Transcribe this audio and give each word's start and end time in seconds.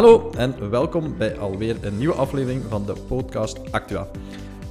Hallo 0.00 0.30
en 0.30 0.70
welkom 0.70 1.16
bij 1.16 1.38
alweer 1.38 1.84
een 1.84 1.98
nieuwe 1.98 2.14
aflevering 2.14 2.62
van 2.68 2.86
de 2.86 2.92
podcast 3.08 3.72
Actua. 3.72 4.08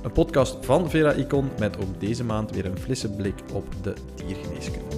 Een 0.03 0.11
podcast 0.11 0.65
van 0.65 0.89
Vera 0.89 1.11
Icon 1.11 1.49
met 1.59 1.77
ook 1.77 1.99
deze 1.99 2.23
maand 2.23 2.51
weer 2.51 2.65
een 2.65 2.77
frisse 2.77 3.09
blik 3.09 3.33
op 3.53 3.65
de 3.81 3.93
diergeneeskunde. 4.15 4.95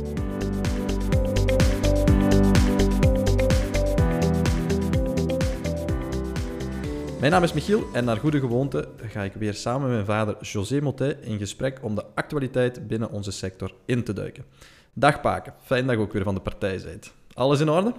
Mijn 7.20 7.32
naam 7.32 7.44
is 7.44 7.54
Michiel 7.54 7.84
en 7.94 8.06
naar 8.06 8.18
goede 8.18 8.40
gewoonte 8.40 8.88
ga 8.98 9.24
ik 9.24 9.34
weer 9.34 9.54
samen 9.54 9.82
met 9.82 9.92
mijn 9.92 10.06
vader 10.06 10.38
José 10.42 10.82
Motet 10.82 11.22
in 11.22 11.38
gesprek 11.38 11.80
om 11.82 11.96
de 11.96 12.06
actualiteit 12.16 12.88
binnen 12.88 13.12
onze 13.12 13.32
sector 13.32 13.74
in 13.86 14.04
te 14.04 14.14
duiken. 14.14 14.46
Dag 14.94 15.22
Paken, 15.22 15.54
fijn 15.64 15.86
dat 15.88 15.96
je 15.96 16.02
ook 16.02 16.14
weer 16.14 16.24
van 16.24 16.36
de 16.36 16.42
partij 16.42 16.82
bent. 16.86 17.14
Alles 17.34 17.60
in 17.60 17.70
orde? 17.70 17.94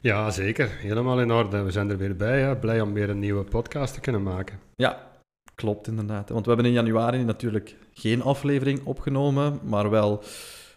Ja, 0.00 0.30
zeker. 0.30 0.68
Helemaal 0.70 1.20
in 1.20 1.32
orde. 1.32 1.62
We 1.62 1.70
zijn 1.70 1.90
er 1.90 1.98
weer 1.98 2.16
bij. 2.16 2.40
Hè. 2.40 2.56
Blij 2.56 2.80
om 2.80 2.92
weer 2.92 3.10
een 3.10 3.18
nieuwe 3.18 3.44
podcast 3.44 3.94
te 3.94 4.00
kunnen 4.00 4.22
maken. 4.22 4.60
Ja, 4.74 5.10
klopt 5.54 5.86
inderdaad. 5.86 6.28
Want 6.28 6.46
we 6.46 6.52
hebben 6.52 6.70
in 6.70 6.76
januari 6.76 7.24
natuurlijk 7.24 7.76
geen 7.92 8.22
aflevering 8.22 8.84
opgenomen, 8.84 9.60
maar 9.62 9.90
wel 9.90 10.22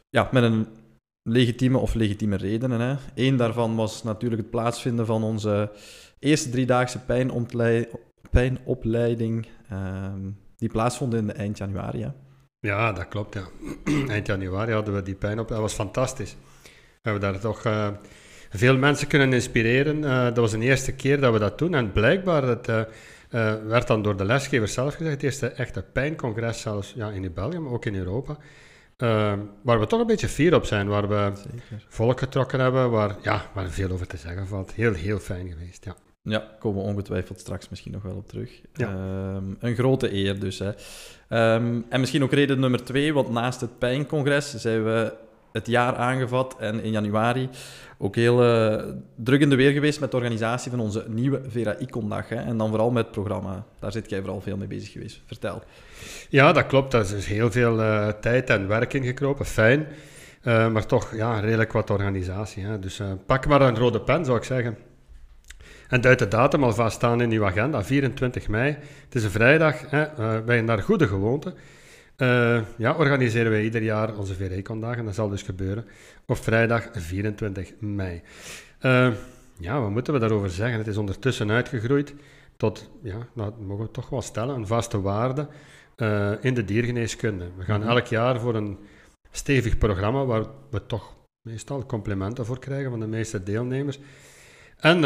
ja, 0.10 0.30
met 0.32 0.44
een 0.44 0.68
legitieme 1.22 1.78
of 1.78 1.94
legitieme 1.94 2.36
redenen. 2.36 2.80
Hè. 2.80 2.96
Eén 3.16 3.38
daarvan 3.38 3.76
was 3.76 4.04
natuurlijk 4.04 4.42
het 4.42 4.52
plaatsvinden 4.52 5.06
van 5.06 5.24
onze 5.24 5.72
eerste 6.20 6.50
driedaagse 6.50 7.00
pijnopleiding, 8.32 9.48
ehm, 9.70 10.30
die 10.58 10.70
plaatsvond 10.70 11.14
in 11.14 11.34
eind 11.34 11.58
januari. 11.58 12.02
Hè. 12.02 12.10
Ja, 12.60 12.92
dat 12.92 13.08
klopt. 13.08 13.34
Ja. 13.34 13.48
eind 14.14 14.28
januari 14.28 14.72
hadden 14.72 14.94
we 14.94 15.02
die 15.02 15.16
pijnopleiding. 15.16 15.70
Dat 15.70 15.78
was 15.78 15.86
fantastisch. 15.86 16.36
We 17.02 17.10
hebben 17.10 17.22
daar 17.22 17.40
toch... 17.40 17.66
Uh, 17.66 17.88
veel 18.50 18.78
mensen 18.78 19.08
kunnen 19.08 19.34
inspireren. 19.34 19.98
Uh, 19.98 20.24
dat 20.24 20.38
was 20.38 20.52
de 20.52 20.60
eerste 20.60 20.92
keer 20.92 21.20
dat 21.20 21.34
we 21.34 21.40
dat 21.40 21.58
doen. 21.58 21.74
En 21.74 21.92
blijkbaar, 21.92 22.42
dat 22.42 22.70
uh, 22.70 22.82
werd 23.68 23.88
dan 23.88 24.02
door 24.02 24.18
de 24.18 24.26
lesgever 24.26 24.68
zelf 24.68 24.94
gezegd, 24.94 25.14
het 25.14 25.24
eerste 25.24 25.48
echte 25.48 25.82
pijncongres 25.82 26.62
zelfs 26.62 26.94
ja, 26.96 27.10
in 27.10 27.34
België, 27.34 27.60
maar 27.60 27.74
ook 27.74 27.86
in 27.86 27.96
Europa. 27.96 28.38
waar 29.62 29.80
we 29.80 29.88
toch 29.88 30.00
een 30.00 30.08
beetje 30.08 30.28
fier 30.28 30.56
op 30.56 30.66
zijn, 30.66 30.88
waar 30.88 31.08
we 31.08 31.32
Zeker. 31.36 31.86
volk 31.88 32.20
getrokken 32.20 32.60
hebben, 32.60 32.90
waar, 32.90 33.16
ja, 33.22 33.46
waar 33.54 33.70
veel 33.70 33.92
over 33.92 34.08
te 34.08 34.18
zeggen 34.18 34.48
valt. 34.48 34.74
Heel, 34.74 34.94
heel 34.94 35.20
fijn 35.20 35.48
geweest, 35.50 35.86
ja. 35.86 35.96
Ja, 36.30 36.48
komen 36.60 36.84
we 36.84 36.90
ongetwijfeld 36.90 37.40
straks 37.40 37.70
misschien 37.70 37.92
nog 37.92 38.02
wel 38.02 38.16
op 38.16 38.28
terug. 38.28 38.62
Ja. 38.74 38.92
Um, 39.36 39.58
een 39.60 39.76
grote 39.76 40.14
eer 40.14 40.40
dus. 40.40 40.60
Hè. 40.60 40.68
Um, 41.56 41.86
en 41.90 42.00
misschien 42.00 42.24
ook 42.24 42.32
reden 42.32 42.60
nummer 42.60 42.84
twee, 42.84 43.14
want 43.14 43.30
naast 43.30 43.62
het 43.62 43.78
pijncongres 43.78 44.56
zijn 44.56 44.84
we 44.84 45.14
het 45.52 45.68
jaar 45.68 45.96
aangevat 45.96 46.56
en 46.60 46.84
in 46.84 46.92
januari 46.92 47.50
ook 47.98 48.16
heel 48.16 48.44
uh, 48.44 48.84
druk 49.16 49.42
in 49.42 49.50
de 49.50 49.56
weer 49.56 49.72
geweest 49.72 50.00
met 50.00 50.12
de 50.12 50.18
organisatie 50.18 50.72
van 50.72 50.80
onze 50.80 51.06
nieuwe 51.08 51.42
Vera 51.48 51.76
Icon-dag. 51.78 52.30
En 52.30 52.58
dan 52.58 52.70
vooral 52.70 52.92
met 52.92 53.04
het 53.04 53.12
programma. 53.12 53.66
Daar 53.80 53.92
zit 53.92 54.10
jij 54.10 54.20
vooral 54.20 54.42
veel 54.42 54.58
mee 54.58 54.68
bezig 54.68 54.92
geweest. 54.92 55.22
Vertel. 55.26 55.64
Ja, 56.30 56.52
dat 56.52 56.68
klopt. 56.68 56.92
Daar 56.92 57.02
is 57.02 57.10
dus 57.10 57.26
heel 57.26 57.52
veel 57.52 57.80
uh, 57.80 58.08
tijd 58.08 58.50
en 58.50 58.68
werk 58.68 58.94
in 58.94 59.04
gekropen. 59.04 59.46
Fijn. 59.46 59.88
Uh, 60.44 60.68
maar 60.68 60.86
toch 60.86 61.16
ja, 61.16 61.40
redelijk 61.40 61.72
wat 61.72 61.90
organisatie. 61.90 62.64
Hè. 62.64 62.80
Dus 62.80 63.02
pak 63.26 63.48
maar 63.48 63.62
een 63.62 63.78
rode 63.78 64.02
pen, 64.02 64.26
zou 64.26 64.38
ik 64.38 64.44
zeggen. 64.44 64.78
En 65.90 66.02
duid 66.02 66.20
de 66.20 66.28
datum 66.28 66.64
alvast 66.64 66.96
staan 66.96 67.22
in 67.22 67.32
uw 67.32 67.46
agenda, 67.46 67.84
24 67.84 68.48
mei. 68.48 68.78
Het 69.04 69.16
is 69.16 69.24
een 69.24 69.30
vrijdag, 69.30 69.90
hè, 69.90 70.42
bij 70.42 70.62
naar 70.62 70.82
goede 70.82 71.08
gewoonte. 71.08 71.54
Uh, 72.22 72.62
ja, 72.78 72.94
organiseren 72.94 73.52
wij 73.52 73.64
ieder 73.64 73.82
jaar 73.82 74.18
onze 74.18 74.34
VRE-dagen. 74.36 75.06
Dat 75.06 75.16
zal 75.16 75.30
dus 75.30 75.42
gebeuren 75.42 75.86
op 76.26 76.38
vrijdag 76.38 76.90
24 76.92 77.72
mei. 77.80 78.22
Uh, 78.82 79.14
ja, 79.60 79.82
wat 79.82 79.90
moeten 79.90 80.14
we 80.14 80.20
daarover 80.20 80.50
zeggen? 80.50 80.78
Het 80.78 80.88
is 80.88 80.98
ondertussen 80.98 81.52
uitgegroeid 81.52 82.14
tot, 82.56 82.90
ja, 83.04 83.18
dat 83.36 83.60
mogen 83.60 83.86
we 83.86 83.92
toch 83.92 84.10
wel 84.10 84.22
stellen, 84.22 84.56
een 84.56 84.68
vaste 84.68 85.02
waarde 85.02 85.48
uh, 85.98 86.32
in 86.42 86.54
de 86.54 86.66
diergeneeskunde. 86.66 87.46
We 87.58 87.64
gaan 87.64 87.80
mhm. 87.80 87.90
elk 87.90 88.06
jaar 88.06 88.40
voor 88.40 88.56
een 88.56 88.78
stevig 89.32 89.78
programma 89.78 90.26
waar 90.26 90.46
we 90.70 90.86
toch 90.86 91.16
meestal 91.42 91.86
complimenten 91.86 92.46
voor 92.46 92.60
krijgen 92.60 92.90
van 92.90 93.00
de 93.00 93.08
meeste 93.08 93.44
deelnemers. 93.44 94.00
En 94.78 95.04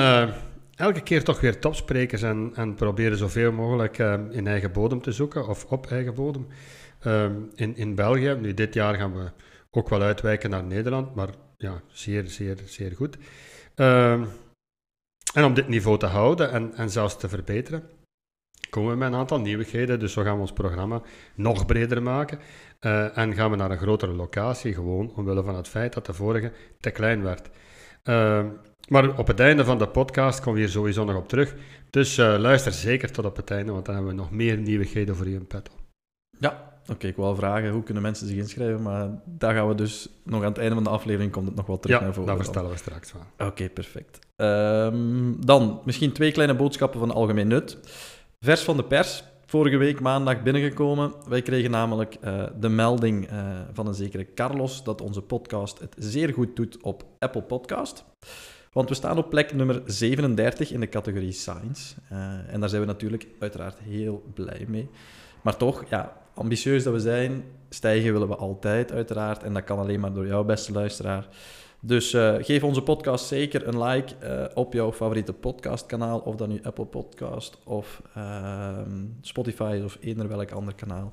elke 0.75 1.01
keer 1.01 1.23
toch 1.23 1.39
weer 1.39 1.59
topsprekers 1.59 2.22
en, 2.22 2.51
en 2.55 2.75
proberen 2.75 3.17
zoveel 3.17 3.51
mogelijk 3.51 3.97
in 4.31 4.47
eigen 4.47 4.72
bodem 4.72 5.01
te 5.01 5.11
zoeken 5.11 5.47
of 5.47 5.66
op 5.66 5.91
eigen 5.91 6.13
bodem. 6.13 6.47
Ehm, 7.01 7.35
in, 7.56 7.75
in 7.75 7.95
België. 7.95 8.38
Nu, 8.39 8.53
dit 8.53 8.73
jaar 8.73 8.95
gaan 8.95 9.13
we 9.13 9.31
ook 9.72 9.89
wel 9.89 10.01
uitwijken 10.01 10.50
naar 10.50 10.63
Nederland, 10.63 11.16
maar 11.16 11.29
ja, 11.57 11.81
zeer, 11.88 12.28
zeer, 12.28 12.57
zeer 12.66 12.91
goed. 12.95 13.17
Ehm, 13.75 14.25
en 15.34 15.44
om 15.44 15.53
dit 15.53 15.67
niveau 15.67 15.97
te 15.97 16.06
houden 16.06 16.51
en, 16.51 16.73
en 16.75 16.90
zelfs 16.90 17.17
te 17.17 17.29
verbeteren, 17.29 17.90
komen 18.69 18.91
we 18.91 18.97
met 18.97 19.07
een 19.07 19.19
aantal 19.19 19.40
nieuwigheden. 19.40 20.00
Dus 20.00 20.13
zo 20.13 20.23
gaan 20.23 20.35
we 20.35 20.41
ons 20.41 20.53
programma 20.53 21.01
nog 21.35 21.66
breder 21.66 22.03
maken. 22.03 22.40
Uh, 22.81 23.17
en 23.17 23.34
gaan 23.34 23.51
we 23.51 23.57
naar 23.57 23.72
een 23.72 23.78
grotere 23.78 24.13
locatie, 24.13 24.73
gewoon 24.73 25.16
omwille 25.16 25.44
van 25.44 25.56
het 25.56 25.67
feit 25.67 25.94
dat 25.94 26.06
de 26.06 26.13
vorige 26.13 26.51
te 26.79 26.91
klein 26.91 27.23
werd. 27.23 27.50
Uh, 28.03 28.45
maar 28.90 29.17
op 29.17 29.28
het 29.28 29.40
einde 29.40 29.66
van 29.66 29.78
de 29.78 29.88
podcast 29.88 30.40
komen 30.40 30.53
we 30.53 30.59
hier 30.59 30.69
sowieso 30.69 31.03
nog 31.03 31.16
op 31.16 31.28
terug. 31.28 31.56
Dus 31.90 32.17
uh, 32.17 32.35
luister 32.38 32.72
zeker 32.72 33.11
tot 33.11 33.25
op 33.25 33.35
het 33.35 33.51
einde, 33.51 33.72
want 33.72 33.85
dan 33.85 33.95
hebben 33.95 34.13
we 34.13 34.19
nog 34.19 34.31
meer 34.31 34.57
nieuwigheden 34.57 35.16
voor 35.16 35.28
u 35.28 35.34
in 35.34 35.47
petto. 35.47 35.73
Ja, 36.40 36.70
Oké, 36.89 37.07
ik 37.07 37.15
wil 37.15 37.35
vragen 37.35 37.69
hoe 37.69 37.83
kunnen 37.83 38.03
mensen 38.03 38.27
zich 38.27 38.37
inschrijven, 38.37 38.81
maar 38.81 39.09
daar 39.25 39.53
gaan 39.53 39.67
we 39.67 39.75
dus 39.75 40.09
nog 40.23 40.41
aan 40.41 40.49
het 40.49 40.57
einde 40.57 40.73
van 40.73 40.83
de 40.83 40.89
aflevering 40.89 41.31
komt 41.31 41.47
het 41.47 41.55
nog 41.55 41.65
wel 41.65 41.79
terug 41.79 42.01
naar 42.01 42.13
voren. 42.13 42.29
Ja, 42.29 42.35
dat 42.35 42.45
vertellen 42.45 42.71
we 42.71 42.77
straks 42.77 43.13
wel. 43.13 43.47
Oké, 43.47 43.69
perfect. 43.69 44.19
Um, 44.35 45.45
dan 45.45 45.81
misschien 45.85 46.11
twee 46.11 46.31
kleine 46.31 46.55
boodschappen 46.55 46.99
van 46.99 47.11
algemeen 47.11 47.47
nut. 47.47 47.77
Vers 48.39 48.61
van 48.61 48.77
de 48.77 48.83
pers, 48.83 49.23
vorige 49.45 49.77
week 49.77 49.99
maandag 49.99 50.43
binnengekomen. 50.43 51.13
Wij 51.27 51.41
kregen 51.41 51.71
namelijk 51.71 52.17
uh, 52.23 52.43
de 52.59 52.69
melding 52.69 53.31
uh, 53.31 53.59
van 53.73 53.87
een 53.87 53.93
zekere 53.93 54.33
Carlos 54.33 54.83
dat 54.83 55.01
onze 55.01 55.21
podcast 55.21 55.79
het 55.79 55.95
zeer 55.97 56.33
goed 56.33 56.55
doet 56.55 56.81
op 56.81 57.05
Apple 57.19 57.41
Podcast. 57.43 58.05
Want 58.71 58.89
we 58.89 58.95
staan 58.95 59.17
op 59.17 59.29
plek 59.29 59.53
nummer 59.53 59.81
37 59.85 60.71
in 60.71 60.79
de 60.79 60.89
categorie 60.89 61.31
Science. 61.31 61.95
Uh, 62.11 62.53
en 62.53 62.59
daar 62.59 62.69
zijn 62.69 62.81
we 62.81 62.87
natuurlijk 62.87 63.27
uiteraard 63.39 63.79
heel 63.79 64.23
blij 64.33 64.65
mee. 64.67 64.89
Maar 65.41 65.57
toch, 65.57 65.83
ja, 65.89 66.20
ambitieus 66.33 66.83
dat 66.83 66.93
we 66.93 66.99
zijn, 66.99 67.43
stijgen 67.69 68.13
willen 68.13 68.27
we 68.27 68.35
altijd, 68.35 68.91
uiteraard. 68.91 69.43
En 69.43 69.53
dat 69.53 69.63
kan 69.63 69.79
alleen 69.79 69.99
maar 69.99 70.13
door 70.13 70.27
jou, 70.27 70.45
beste 70.45 70.71
luisteraar. 70.71 71.27
Dus 71.79 72.13
uh, 72.13 72.35
geef 72.39 72.63
onze 72.63 72.81
podcast 72.81 73.25
zeker 73.25 73.67
een 73.67 73.83
like 73.83 74.13
uh, 74.23 74.45
op 74.53 74.73
jouw 74.73 74.91
favoriete 74.91 75.33
podcastkanaal, 75.33 76.19
of 76.19 76.35
dan 76.35 76.49
nu 76.49 76.59
Apple 76.63 76.85
Podcast 76.85 77.57
of 77.63 78.01
uh, 78.17 78.77
Spotify 79.21 79.81
of 79.83 79.97
eender 80.01 80.27
welk 80.27 80.51
ander 80.51 80.75
kanaal. 80.75 81.11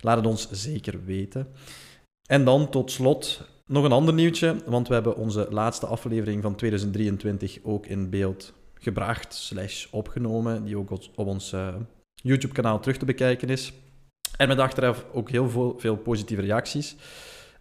Laat 0.00 0.16
het 0.16 0.26
ons 0.26 0.50
zeker 0.50 1.04
weten. 1.04 1.46
En 2.26 2.44
dan 2.44 2.70
tot 2.70 2.90
slot 2.90 3.48
nog 3.66 3.84
een 3.84 3.92
ander 3.92 4.14
nieuwtje, 4.14 4.56
want 4.66 4.88
we 4.88 4.94
hebben 4.94 5.16
onze 5.16 5.46
laatste 5.50 5.86
aflevering 5.86 6.42
van 6.42 6.54
2023 6.54 7.58
ook 7.62 7.86
in 7.86 8.10
beeld 8.10 8.52
gebracht, 8.74 9.34
slash 9.34 9.86
opgenomen, 9.90 10.64
die 10.64 10.76
ook 10.78 10.90
op 10.90 11.26
ons 11.26 11.52
eh, 11.52 11.74
YouTube-kanaal 12.14 12.80
terug 12.80 12.96
te 12.96 13.04
bekijken 13.04 13.48
is. 13.48 13.72
En 14.40 14.48
met 14.48 14.58
achteraf 14.58 15.06
ook 15.12 15.30
heel 15.30 15.48
veel, 15.48 15.74
veel 15.78 15.96
positieve 15.96 16.42
reacties. 16.42 16.96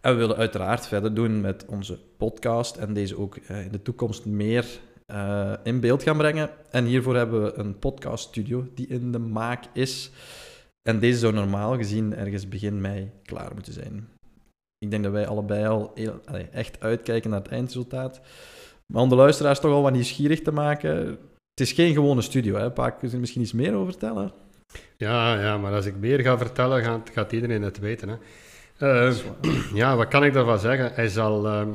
En 0.01 0.13
we 0.13 0.17
willen 0.19 0.35
uiteraard 0.35 0.88
verder 0.88 1.13
doen 1.13 1.41
met 1.41 1.66
onze 1.66 2.00
podcast 2.17 2.75
en 2.75 2.94
deze 2.94 3.17
ook 3.17 3.38
uh, 3.38 3.66
in 3.66 3.72
de 3.72 3.81
toekomst 3.81 4.25
meer 4.25 4.66
uh, 5.07 5.53
in 5.63 5.79
beeld 5.79 6.03
gaan 6.03 6.18
brengen. 6.18 6.50
En 6.72 6.85
hiervoor 6.85 7.16
hebben 7.16 7.44
we 7.44 7.53
een 7.53 7.79
podcaststudio 7.79 8.68
die 8.75 8.88
in 8.88 9.12
de 9.12 9.19
maak 9.19 9.63
is. 9.73 10.12
En 10.89 11.00
deze 11.00 11.19
zou 11.19 11.34
normaal 11.34 11.75
gezien 11.75 12.16
ergens 12.16 12.47
begin 12.47 12.81
mei 12.81 13.12
klaar 13.23 13.53
moeten 13.53 13.73
zijn. 13.73 14.07
Ik 14.78 14.91
denk 14.91 15.03
dat 15.03 15.12
wij 15.12 15.28
allebei 15.28 15.68
al 15.68 15.92
heel, 15.95 16.19
echt 16.51 16.80
uitkijken 16.80 17.30
naar 17.30 17.42
het 17.42 17.51
eindresultaat. 17.51 18.21
Maar 18.94 19.01
om 19.01 19.09
de 19.09 19.15
luisteraars 19.15 19.59
toch 19.59 19.71
al 19.71 19.81
wat 19.81 19.94
nieuwsgierig 19.94 20.42
te 20.42 20.51
maken, 20.51 20.98
het 21.50 21.68
is 21.68 21.71
geen 21.71 21.94
gewone 21.94 22.21
studio. 22.21 22.56
Hè? 22.56 22.71
Paak, 22.71 23.00
kun 23.00 23.07
je 23.07 23.13
er 23.13 23.19
misschien 23.19 23.42
iets 23.42 23.53
meer 23.53 23.74
over 23.74 23.92
vertellen? 23.92 24.31
Ja, 24.98 25.42
ja, 25.42 25.57
maar 25.57 25.74
als 25.74 25.86
ik 25.86 25.95
meer 25.95 26.19
ga 26.19 26.38
vertellen, 26.38 26.83
gaat, 26.83 27.10
gaat 27.13 27.31
iedereen 27.31 27.62
het 27.62 27.80
weten. 27.80 28.10
Hè. 28.10 28.18
Uh, 29.10 29.16
ja, 29.74 29.95
wat 29.95 30.07
kan 30.07 30.24
ik 30.24 30.33
daarvan 30.33 30.60
zeggen? 30.60 30.94
Hij 30.94 31.07
zal, 31.07 31.45
uh, 31.45 31.68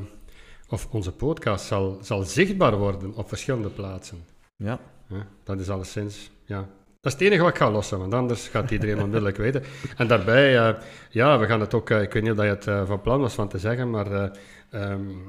of 0.69 0.89
onze 0.91 1.13
podcast 1.13 1.65
zal, 1.65 1.99
zal 2.03 2.23
zichtbaar 2.23 2.77
worden 2.77 3.15
op 3.15 3.29
verschillende 3.29 3.71
plaatsen. 3.71 4.25
Ja. 4.57 4.81
ja 5.09 5.27
dat 5.45 5.61
is 5.61 5.71
alleszins, 5.71 6.31
ja. 6.45 6.69
Dat 7.05 7.13
is 7.13 7.19
het 7.19 7.29
enige 7.29 7.43
wat 7.43 7.51
ik 7.51 7.59
ga 7.59 7.71
lossen, 7.71 7.99
want 7.99 8.15
anders 8.15 8.49
gaat 8.49 8.71
iedereen 8.71 9.03
onmiddellijk 9.03 9.37
weten. 9.37 9.63
En 9.97 10.07
daarbij, 10.07 10.55
uh, 10.55 10.75
ja, 11.11 11.39
we 11.39 11.47
gaan 11.47 11.61
het 11.61 11.75
ook, 11.75 11.91
ik 11.91 12.13
weet 12.13 12.23
niet 12.23 12.33
of 12.33 12.43
je 12.43 12.51
het 12.51 12.65
van 12.87 13.01
plan 13.01 13.21
was 13.21 13.35
van 13.35 13.49
te 13.49 13.59
zeggen, 13.59 13.91
maar 13.91 14.31
Um, 14.75 15.25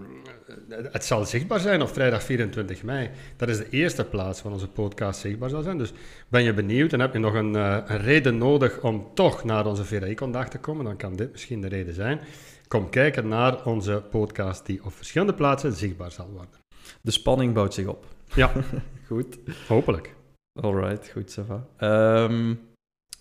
het 0.92 1.06
zal 1.06 1.26
zichtbaar 1.26 1.60
zijn 1.60 1.82
op 1.82 1.90
vrijdag 1.90 2.24
24 2.24 2.84
mei. 2.84 3.10
Dat 3.38 3.50
is 3.50 3.58
de 3.58 3.70
eerste 3.70 4.06
plaats 4.06 4.42
waar 4.42 4.54
onze 4.54 4.68
podcast 4.68 5.20
zichtbaar 5.20 5.50
zal 5.50 5.62
zijn. 5.62 5.78
Dus 5.78 5.94
ben 6.28 6.44
je 6.44 6.54
benieuwd 6.54 6.94
en 6.94 7.00
heb 7.00 7.14
je 7.14 7.20
nog 7.20 7.34
een, 7.34 7.54
een 7.54 8.02
reden 8.02 8.38
nodig 8.38 8.82
om 8.82 9.08
toch 9.14 9.44
naar 9.44 9.66
onze 9.66 9.86
VRI-condag 9.86 10.50
te 10.50 10.58
komen, 10.58 10.86
dan 10.86 10.98
kan 10.98 11.16
dit 11.16 11.32
misschien 11.32 11.62
de 11.62 11.68
reden 11.68 11.94
zijn. 11.94 12.20
Kom 12.68 12.90
kijken 12.90 13.28
naar 13.28 13.66
onze 13.66 14.04
podcast 14.10 14.66
die 14.66 14.86
op 14.86 14.94
verschillende 14.94 15.34
plaatsen 15.34 15.74
zichtbaar 15.74 16.12
zal 16.12 16.30
worden. 16.30 16.60
De 17.02 17.12
spanning 17.12 17.54
bouwt 17.54 17.74
zich 17.74 17.88
op. 17.88 18.06
Ja. 18.34 18.52
goed. 19.08 19.38
Hopelijk. 19.68 20.14
Alright, 20.62 21.10
goed, 21.10 21.32
Sava. 21.32 21.68
Ehm, 21.78 22.54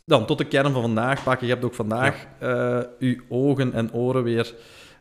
dan 0.04 0.26
tot 0.26 0.38
de 0.38 0.44
kern 0.44 0.72
van 0.72 0.82
vandaag, 0.82 1.24
Pakken. 1.24 1.46
Je 1.46 1.52
hebt 1.52 1.64
ook 1.64 1.74
vandaag 1.74 2.26
ja. 2.40 2.78
uh, 2.78 2.86
uw 2.98 3.16
ogen 3.28 3.72
en 3.72 3.92
oren 3.92 4.22
weer 4.22 4.54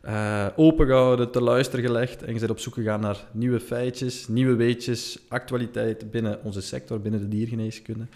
uh, 0.04 0.46
opengehouden, 0.56 1.30
te 1.30 1.40
luisteren 1.40 1.84
gelegd. 1.84 2.22
En 2.22 2.32
je 2.32 2.38
bent 2.38 2.50
op 2.50 2.58
zoek 2.58 2.74
gegaan 2.74 3.00
naar 3.00 3.24
nieuwe 3.32 3.60
feitjes, 3.60 4.28
nieuwe 4.28 4.54
weetjes, 4.54 5.18
actualiteit 5.28 6.10
binnen 6.10 6.42
onze 6.42 6.60
sector, 6.60 7.00
binnen 7.00 7.20
de 7.20 7.28
diergeneeskunde. 7.28 8.06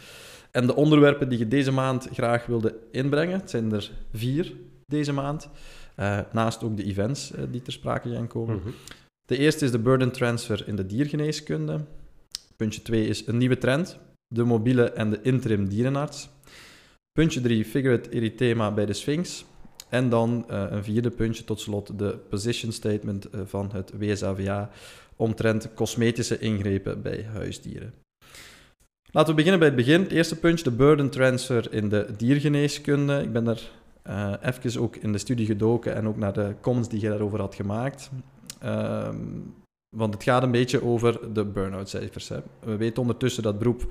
En 0.50 0.66
de 0.66 0.74
onderwerpen 0.74 1.28
die 1.28 1.38
je 1.38 1.48
deze 1.48 1.72
maand 1.72 2.08
graag 2.12 2.46
wilde 2.46 2.76
inbrengen, 2.90 3.40
het 3.40 3.50
zijn 3.50 3.72
er 3.72 3.90
vier 4.12 4.52
deze 4.86 5.12
maand. 5.12 5.48
Uh, 5.96 6.18
naast 6.32 6.62
ook 6.62 6.76
de 6.76 6.84
events 6.84 7.32
uh, 7.32 7.40
die 7.50 7.62
ter 7.62 7.72
sprake 7.72 8.14
gaan 8.14 8.26
komen. 8.26 8.54
Mm 8.54 8.62
-hmm. 8.62 8.74
De 9.24 9.36
eerste 9.36 9.64
is 9.64 9.70
de 9.70 9.78
burden 9.78 10.12
transfer 10.12 10.68
in 10.68 10.76
de 10.76 10.86
diergeneeskunde. 10.86 11.80
Puntje 12.56 12.82
2 12.82 13.06
is 13.06 13.26
een 13.26 13.36
nieuwe 13.36 13.58
trend, 13.58 13.98
de 14.28 14.44
mobiele 14.44 14.90
en 14.90 15.10
de 15.10 15.18
interim 15.22 15.68
dierenarts. 15.68 16.28
Puntje 17.12 17.40
3, 17.40 17.64
figurate 17.64 18.10
erythema 18.10 18.70
bij 18.72 18.86
de 18.86 18.92
Sphinx. 18.92 19.44
En 19.88 20.08
dan 20.08 20.46
uh, 20.50 20.64
een 20.68 20.84
vierde 20.84 21.10
puntje 21.10 21.44
tot 21.44 21.60
slot, 21.60 21.98
de 21.98 22.18
position 22.28 22.72
statement 22.72 23.34
uh, 23.34 23.40
van 23.44 23.70
het 23.72 23.92
WSAVA 23.98 24.70
omtrent 25.16 25.74
cosmetische 25.74 26.38
ingrepen 26.38 27.02
bij 27.02 27.26
huisdieren. 27.32 27.94
Laten 29.10 29.30
we 29.30 29.36
beginnen 29.36 29.58
bij 29.58 29.68
het 29.68 29.76
begin. 29.76 30.00
Het 30.00 30.12
eerste 30.12 30.38
puntje, 30.38 30.64
de 30.64 30.76
burden 30.76 31.10
transfer 31.10 31.72
in 31.72 31.88
de 31.88 32.06
diergeneeskunde. 32.16 33.22
Ik 33.22 33.32
ben 33.32 33.46
er 33.46 33.70
uh, 34.08 34.32
even 34.42 34.80
ook 34.80 34.96
in 34.96 35.12
de 35.12 35.18
studie 35.18 35.46
gedoken 35.46 35.94
en 35.94 36.06
ook 36.08 36.16
naar 36.16 36.32
de 36.32 36.54
comments 36.60 36.88
die 36.88 37.00
je 37.00 37.08
daarover 37.08 37.40
had 37.40 37.54
gemaakt. 37.54 38.10
Um, 38.64 39.54
want 39.96 40.14
het 40.14 40.22
gaat 40.22 40.42
een 40.42 40.50
beetje 40.50 40.82
over 40.82 41.34
de 41.34 41.44
burn-out 41.44 41.88
cijfers. 41.88 42.28
We 42.60 42.76
weten 42.76 43.02
ondertussen 43.02 43.42
dat 43.42 43.58
beroep 43.58 43.86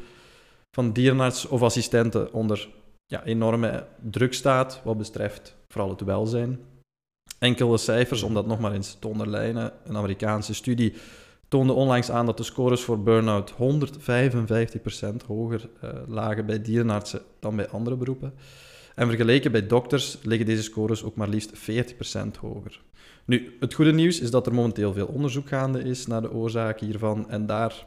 van 0.72 0.92
dierenarts 0.92 1.48
of 1.48 1.62
assistenten 1.62 2.34
onder 2.34 2.69
ja, 3.06 3.24
enorme 3.24 3.88
druk 4.02 4.34
staat 4.34 4.81
wat 4.84 4.98
betreft 4.98 5.56
vooral 5.68 5.90
het 5.90 6.02
welzijn. 6.02 6.60
Enkele 7.40 7.78
cijfers, 7.78 8.24
om 8.24 8.34
dat 8.34 8.48
nog 8.48 8.60
maar 8.60 8.72
eens 8.72 8.98
te 9.00 9.08
onderlijnen. 9.08 9.74
Een 9.86 9.98
Amerikaanse 9.98 10.54
studie 10.54 10.94
toonde 11.48 11.74
onlangs 11.74 12.12
aan 12.12 12.25
dat 12.25 12.38
de 12.38 12.44
scores 12.44 12.81
voor 12.81 13.04
burn-out 13.04 13.54
155% 13.54 13.56
hoger 15.28 15.69
uh, 15.84 15.90
lagen 16.08 16.46
bij 16.46 16.62
dierenartsen 16.62 17.22
dan 17.40 17.56
bij 17.56 17.68
andere 17.68 17.96
beroepen. 17.96 18.34
En 18.96 19.08
vergeleken 19.08 19.52
bij 19.52 19.68
dokters 19.68 20.18
liggen 20.22 20.46
deze 20.46 20.64
scores 20.64 21.04
ook 21.04 21.16
maar 21.16 21.28
liefst 21.28 21.54
40% 21.54 22.40
hoger. 22.40 22.81
Nu, 23.25 23.56
het 23.60 23.74
goede 23.74 23.94
nieuws 23.94 24.19
is 24.19 24.31
dat 24.31 24.46
er 24.46 24.54
momenteel 24.54 24.94
veel 24.94 25.08
onderzoek 25.08 25.48
gaande 25.48 25.84
is 25.84 26.08
naar 26.08 26.22
de 26.22 26.31
oorzaken 26.31 26.86
hiervan. 26.86 27.30
En 27.30 27.46
daar 27.46 27.86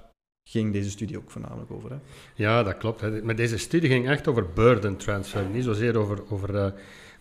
ging 0.50 0.72
deze 0.72 0.90
studie 0.90 1.18
ook 1.18 1.30
voornamelijk 1.30 1.70
over. 1.70 1.90
Hè? 1.90 1.96
Ja, 2.34 2.62
dat 2.62 2.76
klopt. 2.76 3.22
Maar 3.22 3.36
deze 3.36 3.58
studie 3.58 3.90
ging 3.90 4.08
echt 4.08 4.28
over 4.28 4.46
burden 4.54 4.96
transfer, 4.96 5.44
niet 5.44 5.64
zozeer 5.64 5.96
over, 5.96 6.22
over 6.30 6.54
uh, 6.54 6.66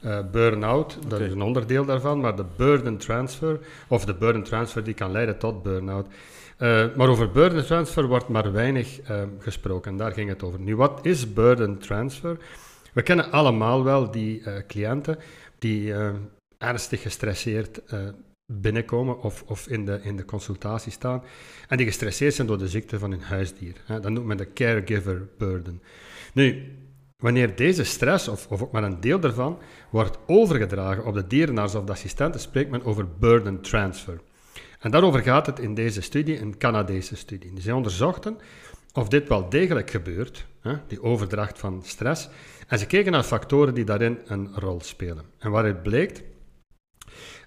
uh, 0.05 0.19
burn-out. 0.31 0.97
Dat 1.07 1.19
is 1.19 1.31
een 1.31 1.41
onderdeel 1.41 1.85
daarvan, 1.85 2.19
maar 2.19 2.35
de 2.35 2.45
burden 2.57 2.97
transfer, 2.97 3.59
of 3.87 4.05
de 4.05 4.13
burden 4.13 4.43
transfer 4.43 4.83
die 4.83 4.93
kan 4.93 5.11
leiden 5.11 5.37
tot 5.37 5.63
burn-out. 5.63 6.07
Uh, 6.07 6.85
maar 6.95 7.09
over 7.09 7.31
burden 7.31 7.65
transfer 7.65 8.07
wordt 8.07 8.27
maar 8.27 8.51
weinig 8.51 8.99
gesproken. 9.39 9.97
Daar 9.97 10.11
ging 10.11 10.29
het 10.29 10.43
over. 10.43 10.59
Nu, 10.59 10.75
wat 10.75 10.99
is 11.05 11.33
burden 11.33 11.77
transfer? 11.77 12.37
We 12.93 13.01
kennen 13.01 13.31
allemaal 13.31 13.83
wel 13.83 14.11
die 14.11 14.43
cliënten 14.67 15.17
die 15.59 15.93
ernstig 16.57 17.01
gestresseerd 17.01 17.81
binnenkomen 18.51 19.21
of, 19.21 19.43
of 19.47 19.67
in, 19.67 19.85
de, 19.85 19.99
in 20.03 20.15
de 20.15 20.25
consultatie 20.25 20.91
staan 20.91 21.23
en 21.67 21.77
die 21.77 21.85
gestresseerd 21.85 22.33
zijn 22.33 22.47
door 22.47 22.57
de 22.57 22.67
ziekte 22.67 22.99
van 22.99 23.11
hun 23.11 23.21
huisdier. 23.21 23.73
Dat 23.87 24.09
noemt 24.09 24.25
men 24.25 24.37
de 24.37 24.53
caregiver 24.53 25.27
burden. 25.37 25.81
Nu, 26.33 26.75
wanneer 27.17 27.55
deze 27.55 27.83
stress, 27.83 28.27
of, 28.27 28.47
of 28.47 28.61
ook 28.61 28.71
maar 28.71 28.83
een 28.83 28.99
deel 28.99 29.19
daarvan, 29.19 29.59
wordt 29.89 30.17
overgedragen 30.25 31.05
op 31.05 31.13
de 31.13 31.27
dierenarts 31.27 31.75
of 31.75 31.83
de 31.83 31.91
assistenten, 31.91 32.41
spreekt 32.41 32.71
men 32.71 32.83
over 32.83 33.07
burden 33.19 33.61
transfer. 33.61 34.19
En 34.79 34.91
daarover 34.91 35.21
gaat 35.21 35.45
het 35.45 35.59
in 35.59 35.73
deze 35.73 36.01
studie, 36.01 36.39
een 36.39 36.57
Canadese 36.57 37.15
studie. 37.15 37.51
Zij 37.57 37.73
onderzochten 37.73 38.37
of 38.93 39.07
dit 39.07 39.27
wel 39.27 39.49
degelijk 39.49 39.89
gebeurt, 39.89 40.45
hè, 40.61 40.73
die 40.87 41.03
overdracht 41.03 41.59
van 41.59 41.81
stress, 41.83 42.29
en 42.67 42.79
ze 42.79 42.85
keken 42.85 43.11
naar 43.11 43.23
factoren 43.23 43.73
die 43.73 43.83
daarin 43.83 44.17
een 44.25 44.49
rol 44.55 44.81
spelen. 44.81 45.25
En 45.39 45.51
waaruit 45.51 45.83
bleek 45.83 46.23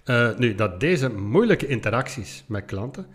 uh, 0.05 0.37
nu, 0.37 0.55
dat 0.55 0.79
deze 0.79 1.09
moeilijke 1.09 1.67
interacties 1.67 2.43
met 2.47 2.65
klanten, 2.65 3.07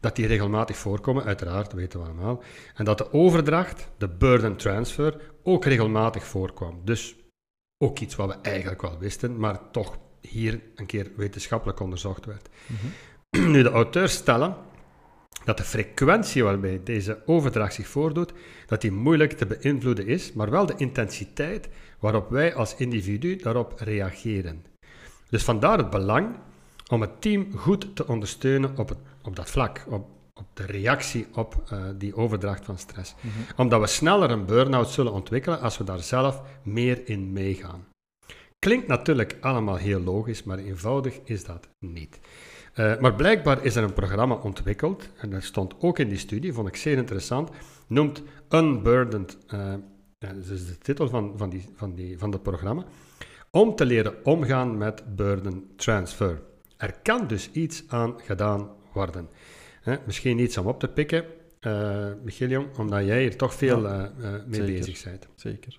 dat 0.00 0.16
die 0.16 0.26
regelmatig 0.26 0.76
voorkomen, 0.76 1.24
uiteraard, 1.24 1.72
weten 1.72 2.00
we 2.00 2.06
allemaal. 2.06 2.42
En 2.74 2.84
dat 2.84 2.98
de 2.98 3.12
overdracht, 3.12 3.88
de 3.98 4.08
burden 4.08 4.56
transfer, 4.56 5.20
ook 5.42 5.64
regelmatig 5.64 6.24
voorkwam. 6.24 6.80
Dus 6.84 7.16
ook 7.78 7.98
iets 7.98 8.16
wat 8.16 8.28
we 8.28 8.36
eigenlijk 8.42 8.82
wel 8.82 8.98
wisten, 8.98 9.38
maar 9.38 9.70
toch 9.70 9.98
hier 10.20 10.60
een 10.74 10.86
keer 10.86 11.10
wetenschappelijk 11.16 11.80
onderzocht 11.80 12.24
werd. 12.24 12.48
Mm 12.66 12.76
-hmm. 12.76 13.50
Nu, 13.50 13.62
de 13.62 13.70
auteurs 13.70 14.12
stellen 14.12 14.56
dat 15.44 15.56
de 15.56 15.64
frequentie 15.64 16.44
waarbij 16.44 16.80
deze 16.84 17.22
overdracht 17.26 17.74
zich 17.74 17.86
voordoet, 17.86 18.32
dat 18.66 18.80
die 18.80 18.92
moeilijk 18.92 19.32
te 19.32 19.46
beïnvloeden 19.46 20.06
is, 20.06 20.32
maar 20.32 20.50
wel 20.50 20.66
de 20.66 20.74
intensiteit 20.76 21.68
waarop 21.98 22.30
wij 22.30 22.54
als 22.54 22.76
individu 22.76 23.36
daarop 23.36 23.80
reageren. 23.80 24.64
Dus 25.28 25.44
vandaar 25.44 25.78
het 25.78 25.90
belang 25.90 26.36
om 26.90 27.00
het 27.00 27.20
team 27.20 27.46
goed 27.56 27.96
te 27.96 28.06
ondersteunen 28.06 28.78
op, 28.78 28.88
het, 28.88 28.98
op 29.22 29.36
dat 29.36 29.50
vlak, 29.50 29.84
op, 29.88 30.08
op 30.34 30.46
de 30.54 30.66
reactie 30.66 31.26
op 31.34 31.62
uh, 31.72 31.84
die 31.98 32.16
overdracht 32.16 32.64
van 32.64 32.78
stress. 32.78 33.14
Mm 33.20 33.30
-hmm. 33.30 33.44
Omdat 33.56 33.80
we 33.80 33.86
sneller 33.86 34.30
een 34.30 34.46
burn-out 34.46 34.88
zullen 34.88 35.12
ontwikkelen 35.12 35.60
als 35.60 35.78
we 35.78 35.84
daar 35.84 35.98
zelf 35.98 36.42
meer 36.62 37.08
in 37.08 37.32
meegaan. 37.32 37.84
Klinkt 38.58 38.86
natuurlijk 38.86 39.36
allemaal 39.40 39.76
heel 39.76 40.00
logisch, 40.00 40.42
maar 40.42 40.58
eenvoudig 40.58 41.18
is 41.24 41.44
dat 41.44 41.68
niet. 41.78 42.18
Uh, 42.74 42.98
maar 42.98 43.14
blijkbaar 43.14 43.64
is 43.64 43.76
er 43.76 43.82
een 43.82 43.92
programma 43.92 44.34
ontwikkeld, 44.34 45.08
en 45.16 45.30
dat 45.30 45.42
stond 45.42 45.74
ook 45.78 45.98
in 45.98 46.08
die 46.08 46.18
studie, 46.18 46.52
vond 46.52 46.68
ik 46.68 46.76
zeer 46.76 46.96
interessant, 46.96 47.50
noemt 47.86 48.22
Unburdened. 48.50 49.38
Uh, 49.54 49.74
dat 50.18 50.46
is 50.50 50.66
de 50.66 50.78
titel 50.78 51.08
van, 51.08 51.32
van, 51.36 51.50
die, 51.50 51.64
van, 51.74 51.94
die, 51.94 52.18
van 52.18 52.30
dat 52.30 52.42
programma 52.42 52.84
om 53.56 53.74
te 53.74 53.86
leren 53.86 54.24
omgaan 54.24 54.78
met 54.78 55.16
burden 55.16 55.70
transfer. 55.76 56.42
Er 56.76 56.94
kan 57.02 57.26
dus 57.26 57.50
iets 57.52 57.84
aan 57.88 58.14
gedaan 58.24 58.70
worden. 58.92 59.28
misschien 60.06 60.38
iets 60.38 60.56
om 60.56 60.66
op 60.66 60.80
te 60.80 60.88
pikken, 60.88 61.24
uh, 61.60 62.06
Michiel 62.22 62.66
omdat 62.78 63.04
jij 63.04 63.20
hier 63.20 63.36
toch 63.36 63.54
veel 63.54 63.82
ja, 63.82 64.12
uh, 64.18 64.24
uh, 64.24 64.44
mee 64.46 64.60
zeker, 64.60 64.78
bezig 64.78 65.04
bent. 65.04 65.28
Zeker. 65.34 65.78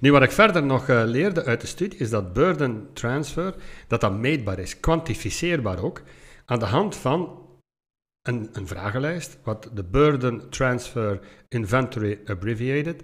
Nu, 0.00 0.12
wat 0.12 0.22
ik 0.22 0.30
verder 0.30 0.62
nog 0.62 0.88
leerde 0.88 1.44
uit 1.44 1.60
de 1.60 1.66
studie, 1.66 1.98
is 1.98 2.10
dat 2.10 2.32
burden 2.32 2.88
transfer, 2.92 3.54
dat 3.86 4.00
dat 4.00 4.18
meetbaar 4.18 4.58
is, 4.58 4.80
kwantificeerbaar 4.80 5.82
ook, 5.82 6.02
aan 6.44 6.58
de 6.58 6.64
hand 6.64 6.96
van 6.96 7.46
een, 8.22 8.48
een 8.52 8.66
vragenlijst, 8.66 9.38
wat 9.42 9.70
de 9.74 9.84
Burden 9.84 10.50
Transfer 10.50 11.20
Inventory 11.48 12.20
Abbreviated 12.24 13.02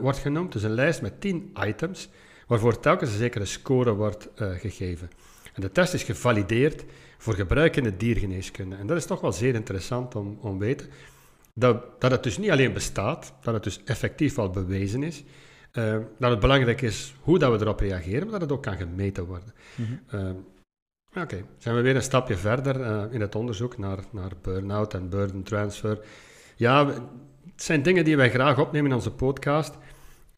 wordt 0.00 0.18
genoemd. 0.18 0.52
Dus 0.52 0.62
een 0.62 0.74
lijst 0.74 1.02
met 1.02 1.20
10 1.20 1.52
items 1.66 2.08
waarvoor 2.46 2.80
telkens 2.80 3.10
een 3.10 3.16
zekere 3.16 3.44
score 3.44 3.92
wordt 3.92 4.28
uh, 4.36 4.50
gegeven. 4.50 5.10
En 5.54 5.60
de 5.60 5.72
test 5.72 5.94
is 5.94 6.02
gevalideerd 6.02 6.84
voor 7.18 7.34
gebruik 7.34 7.76
in 7.76 7.84
de 7.84 7.96
diergeneeskunde. 7.96 8.76
En 8.76 8.86
dat 8.86 8.96
is 8.96 9.06
toch 9.06 9.20
wel 9.20 9.32
zeer 9.32 9.54
interessant 9.54 10.14
om 10.14 10.38
te 10.40 10.56
weten. 10.58 10.88
Dat, 11.54 12.00
dat 12.00 12.10
het 12.10 12.22
dus 12.22 12.38
niet 12.38 12.50
alleen 12.50 12.72
bestaat, 12.72 13.34
dat 13.42 13.54
het 13.54 13.64
dus 13.64 13.82
effectief 13.84 14.38
al 14.38 14.50
bewezen 14.50 15.02
is. 15.02 15.24
Uh, 15.72 15.96
dat 16.18 16.30
het 16.30 16.40
belangrijk 16.40 16.82
is 16.82 17.14
hoe 17.20 17.38
dat 17.38 17.58
we 17.58 17.64
erop 17.64 17.80
reageren, 17.80 18.22
maar 18.22 18.30
dat 18.30 18.40
het 18.40 18.52
ook 18.52 18.62
kan 18.62 18.76
gemeten 18.76 19.24
worden. 19.24 19.54
Mm 19.74 20.00
-hmm. 20.08 20.20
uh, 20.20 20.30
Oké, 21.10 21.20
okay. 21.20 21.44
zijn 21.58 21.74
we 21.74 21.80
weer 21.80 21.96
een 21.96 22.02
stapje 22.02 22.36
verder 22.36 22.80
uh, 22.80 23.02
in 23.10 23.20
het 23.20 23.34
onderzoek 23.34 23.78
naar, 23.78 23.98
naar 24.10 24.30
burn-out 24.42 24.94
en 24.94 25.08
burden 25.08 25.42
transfer. 25.42 25.98
Ja, 26.56 26.86
het 26.86 27.62
zijn 27.62 27.82
dingen 27.82 28.04
die 28.04 28.16
wij 28.16 28.30
graag 28.30 28.58
opnemen 28.58 28.90
in 28.90 28.96
onze 28.96 29.10
podcast. 29.10 29.74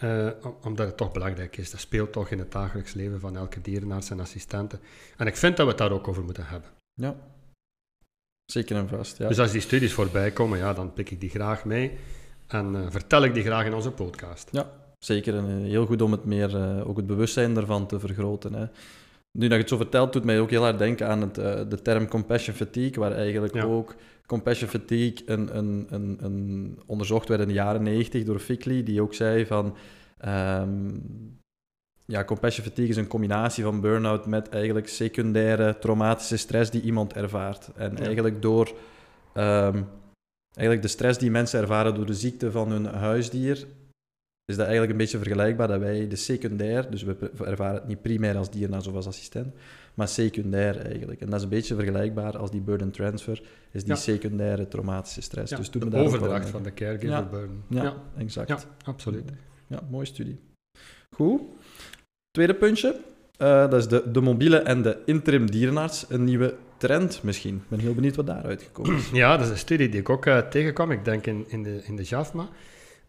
Uh, 0.04 0.30
omdat 0.62 0.86
het 0.86 0.96
toch 0.96 1.12
belangrijk 1.12 1.56
is. 1.56 1.70
Dat 1.70 1.80
speelt 1.80 2.12
toch 2.12 2.30
in 2.30 2.38
het 2.38 2.52
dagelijks 2.52 2.94
leven 2.94 3.20
van 3.20 3.36
elke 3.36 3.60
dierenarts 3.60 4.10
en 4.10 4.20
assistenten. 4.20 4.80
En 5.16 5.26
ik 5.26 5.36
vind 5.36 5.56
dat 5.56 5.66
we 5.66 5.72
het 5.72 5.80
daar 5.80 5.92
ook 5.92 6.08
over 6.08 6.24
moeten 6.24 6.46
hebben. 6.46 6.70
Ja, 6.94 7.16
zeker 8.44 8.76
en 8.76 8.88
vast. 8.88 9.18
Ja. 9.18 9.28
Dus 9.28 9.38
als 9.38 9.52
die 9.52 9.60
studies 9.60 9.92
voorbij 9.92 10.30
komen, 10.30 10.58
ja, 10.58 10.72
dan 10.72 10.92
pik 10.92 11.10
ik 11.10 11.20
die 11.20 11.30
graag 11.30 11.64
mee 11.64 11.98
en 12.46 12.74
uh, 12.74 12.86
vertel 12.88 13.24
ik 13.24 13.34
die 13.34 13.42
graag 13.42 13.66
in 13.66 13.74
onze 13.74 13.90
podcast. 13.90 14.48
Ja, 14.52 14.70
zeker. 14.98 15.36
En 15.36 15.50
uh, 15.50 15.68
heel 15.68 15.86
goed 15.86 16.02
om 16.02 16.12
het 16.12 16.24
meer, 16.24 16.84
ook 16.84 16.96
het 16.96 17.06
bewustzijn 17.06 17.56
ervan 17.56 17.86
te 17.86 18.00
vergroten. 18.00 18.54
Hè. 18.54 18.66
Nu 19.38 19.48
dat 19.48 19.52
je 19.52 19.58
het 19.58 19.68
zo 19.68 19.76
vertelt, 19.76 20.12
doet 20.12 20.24
mij 20.24 20.40
ook 20.40 20.50
heel 20.50 20.62
hard 20.62 20.78
denken 20.78 21.08
aan 21.08 21.20
het, 21.20 21.34
de 21.70 21.82
term 21.82 22.08
compassion 22.08 22.56
fatigue, 22.56 23.00
waar 23.00 23.12
eigenlijk 23.12 23.54
ja. 23.54 23.64
ook 23.64 23.94
compassion 24.26 24.70
fatigue 24.70 25.22
een, 25.26 25.56
een, 25.56 25.86
een, 25.90 26.18
een, 26.20 26.78
onderzocht 26.86 27.28
werd 27.28 27.40
in 27.40 27.48
de 27.48 27.54
jaren 27.54 27.82
90 27.82 28.24
door 28.24 28.38
Fickley, 28.38 28.82
die 28.82 29.02
ook 29.02 29.14
zei 29.14 29.46
van... 29.46 29.76
Um, 30.26 31.02
ja, 32.06 32.24
compassion 32.24 32.66
fatigue 32.66 32.90
is 32.90 32.96
een 32.96 33.06
combinatie 33.06 33.64
van 33.64 33.80
burn-out 33.80 34.26
met 34.26 34.48
eigenlijk 34.48 34.88
secundaire 34.88 35.78
traumatische 35.78 36.36
stress 36.36 36.70
die 36.70 36.82
iemand 36.82 37.12
ervaart. 37.12 37.70
En 37.76 37.96
ja. 37.96 38.04
eigenlijk 38.04 38.42
door 38.42 38.72
ehm, 39.32 39.82
eigenlijk 40.52 40.82
de 40.82 40.88
stress 40.88 41.18
die 41.18 41.30
mensen 41.30 41.60
ervaren 41.60 41.94
door 41.94 42.06
de 42.06 42.14
ziekte 42.14 42.50
van 42.50 42.70
hun 42.70 42.84
huisdier, 42.84 43.66
is 44.46 44.56
dat 44.56 44.66
eigenlijk 44.66 44.90
een 44.90 44.98
beetje 44.98 45.18
vergelijkbaar 45.18 45.68
dat 45.68 45.80
wij 45.80 46.08
de 46.08 46.16
secundair, 46.16 46.90
dus 46.90 47.02
we 47.02 47.30
ervaren 47.44 47.74
het 47.74 47.86
niet 47.86 48.02
primair 48.02 48.36
als 48.36 48.50
dierenarts 48.50 48.86
of 48.86 48.94
als 48.94 49.06
assistent, 49.06 49.54
maar 49.94 50.08
secundair 50.08 50.80
eigenlijk. 50.86 51.20
En 51.20 51.26
dat 51.26 51.36
is 51.36 51.42
een 51.42 51.48
beetje 51.48 51.74
vergelijkbaar 51.74 52.38
als 52.38 52.50
die 52.50 52.60
burden 52.60 52.90
transfer, 52.90 53.42
is 53.70 53.84
die 53.84 53.96
secundaire 53.96 54.68
traumatische 54.68 55.20
stress. 55.20 55.50
Ja, 55.50 55.56
dus 55.56 55.70
de 55.70 55.96
overdracht 55.96 56.48
van 56.48 56.62
de 56.62 56.74
caregiver 56.74 57.08
ja. 57.08 57.22
burden. 57.22 57.62
Ja, 57.68 57.94
exact. 58.16 58.48
Ja, 58.48 58.58
absoluut. 58.84 59.30
Ja, 59.66 59.80
mooie 59.90 60.06
studie. 60.06 60.40
Goed. 61.10 61.40
Tweede 62.30 62.54
puntje, 62.54 63.00
uh, 63.38 63.70
dat 63.70 63.74
is 63.74 63.88
de, 63.88 64.10
de 64.10 64.20
mobiele 64.20 64.58
en 64.58 64.82
de 64.82 64.98
interim 65.04 65.50
dierenarts, 65.50 66.06
een 66.08 66.24
nieuwe 66.24 66.54
trend 66.76 67.22
misschien. 67.22 67.54
Ik 67.54 67.68
ben 67.68 67.78
heel 67.78 67.94
benieuwd 67.94 68.16
wat 68.16 68.26
daaruit 68.26 68.62
gekomen 68.62 68.96
is. 68.96 69.10
Ja, 69.22 69.36
dat 69.36 69.46
is 69.46 69.52
een 69.52 69.58
studie 69.58 69.88
die 69.88 70.00
ik 70.00 70.08
ook 70.08 70.26
uh, 70.26 70.38
tegenkwam, 70.38 70.90
ik 70.90 71.04
denk 71.04 71.26
in, 71.26 71.44
in, 71.48 71.62
de, 71.62 71.80
in 71.84 71.96
de 71.96 72.02
JAFMA. 72.02 72.48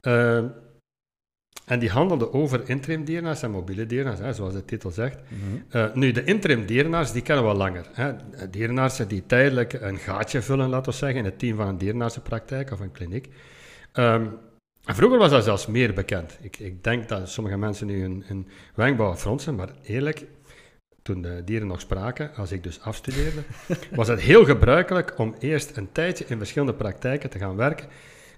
Uh, 0.02 0.44
en 1.66 1.80
die 1.80 1.90
handelde 1.90 2.34
over 2.34 2.70
interim 2.70 3.04
dierenarts 3.04 3.42
en 3.42 3.52
mobiele 3.52 3.86
dierenarts, 3.86 4.22
hè, 4.22 4.34
zoals 4.34 4.54
de 4.54 4.66
titel 4.66 4.92
zegt. 4.92 5.18
Mm 5.28 5.64
-hmm. 5.70 5.92
nu, 5.94 6.12
de 6.12 6.24
interim 6.24 6.66
dierenarts, 6.66 7.12
die 7.12 7.22
kennen 7.22 7.44
we 7.44 7.50
al 7.50 7.58
langer. 7.58 7.86
Hè. 7.94 8.14
Dierenartsen 8.50 9.08
die 9.08 9.26
tijdelijk 9.26 9.74
een 9.74 9.98
gaatje 9.98 10.42
vullen, 10.42 10.70
laten 10.70 10.92
we 10.92 10.98
zeggen, 10.98 11.20
in 11.20 11.26
het 11.26 11.40
team 11.40 11.56
van 11.56 11.68
een 11.68 11.78
dierenartsenpraktijk 11.78 12.72
of 12.72 12.80
een 12.80 12.92
kliniek. 12.92 13.30
Um, 13.94 14.38
vroeger 14.82 15.18
was 15.18 15.30
dat 15.30 15.44
zelfs 15.44 15.68
meer 15.68 15.94
bekend. 15.94 16.38
Ik, 16.42 16.60
ik 16.60 16.84
denk 16.84 17.10
dat 17.10 17.30
sommige 17.30 17.58
mensen 17.58 17.88
nu 17.88 18.04
een, 18.04 18.24
een 18.28 18.48
wenkbrauw 18.76 19.16
fronsen, 19.16 19.56
maar 19.56 19.70
eerlijk, 19.84 20.26
toen 21.02 21.22
de 21.22 21.42
dieren 21.46 21.68
nog 21.68 21.82
spraken, 21.82 22.36
als 22.36 22.52
ik 22.52 22.64
dus 22.64 22.82
afstudeerde, 22.82 23.42
was 23.92 24.08
het 24.08 24.20
heel 24.20 24.46
gebruikelijk 24.46 25.20
om 25.20 25.36
eerst 25.40 25.78
een 25.78 25.92
tijdje 25.92 26.26
in 26.28 26.38
verschillende 26.38 26.74
praktijken 26.74 27.30
te 27.30 27.40
gaan 27.40 27.56
werken 27.56 27.88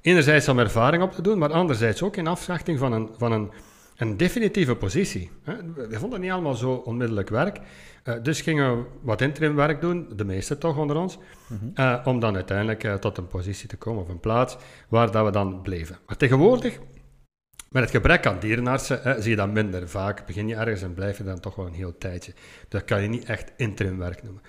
enerzijds 0.08 0.48
om 0.48 0.60
ervaring 0.60 1.04
op 1.04 1.12
te 1.12 1.22
doen, 1.22 1.38
maar 1.38 1.52
anderzijds 1.52 2.02
ook 2.02 2.16
in 2.16 2.28
afwachting 2.28 2.80
van 2.80 2.92
een, 2.94 3.10
van 3.18 3.32
een, 3.32 3.52
een 3.96 4.18
definitieve 4.18 4.76
positie. 4.76 5.32
We 5.76 6.00
vonden 6.00 6.22
niet 6.22 6.32
allemaal 6.32 6.56
zo 6.56 6.72
onmiddellijk 6.72 7.30
werk. 7.30 7.60
Uh, 8.04 8.16
dus 8.22 8.42
gingen 8.42 8.78
we 8.78 8.84
wat 9.02 9.22
interim 9.22 9.56
werk 9.56 9.82
doen, 9.82 10.08
de 10.16 10.26
meeste 10.26 10.58
toch 10.58 10.78
onder 10.78 10.96
ons, 10.96 11.18
mm 11.48 11.58
-hmm. 11.60 11.72
uh, 11.76 12.02
om 12.06 12.20
dan 12.20 12.36
uiteindelijk 12.36 12.84
uh, 12.84 12.94
tot 12.94 13.18
een 13.18 13.28
positie 13.28 13.68
te 13.68 13.78
komen 13.78 14.04
of 14.04 14.10
een 14.10 14.20
plaats 14.20 14.58
waar 14.88 15.12
dat 15.12 15.26
we 15.26 15.32
dan 15.32 15.62
bleven. 15.62 15.98
Maar 16.06 16.18
tegenwoordig, 16.18 16.80
met 17.70 17.84
het 17.84 17.92
gebrek 17.92 18.26
aan 18.26 18.40
dierenartsen, 18.40 19.22
zie 19.22 19.30
je 19.30 19.36
dat 19.36 19.52
minder 19.52 19.90
vaak. 19.90 20.26
Begin 20.26 20.48
je 20.48 20.56
ergens 20.56 20.82
en 20.82 20.94
blijf 20.94 21.18
je 21.18 21.24
dan 21.24 21.40
toch 21.40 21.56
wel 21.56 21.66
een 21.66 21.74
heel 21.74 21.98
tijdje. 21.98 22.34
Dat 22.70 22.86
kan 22.86 23.02
je 23.02 23.08
niet 23.08 23.26
echt 23.26 23.52
interim 23.58 23.98
werk 23.98 24.24
noemen. 24.24 24.42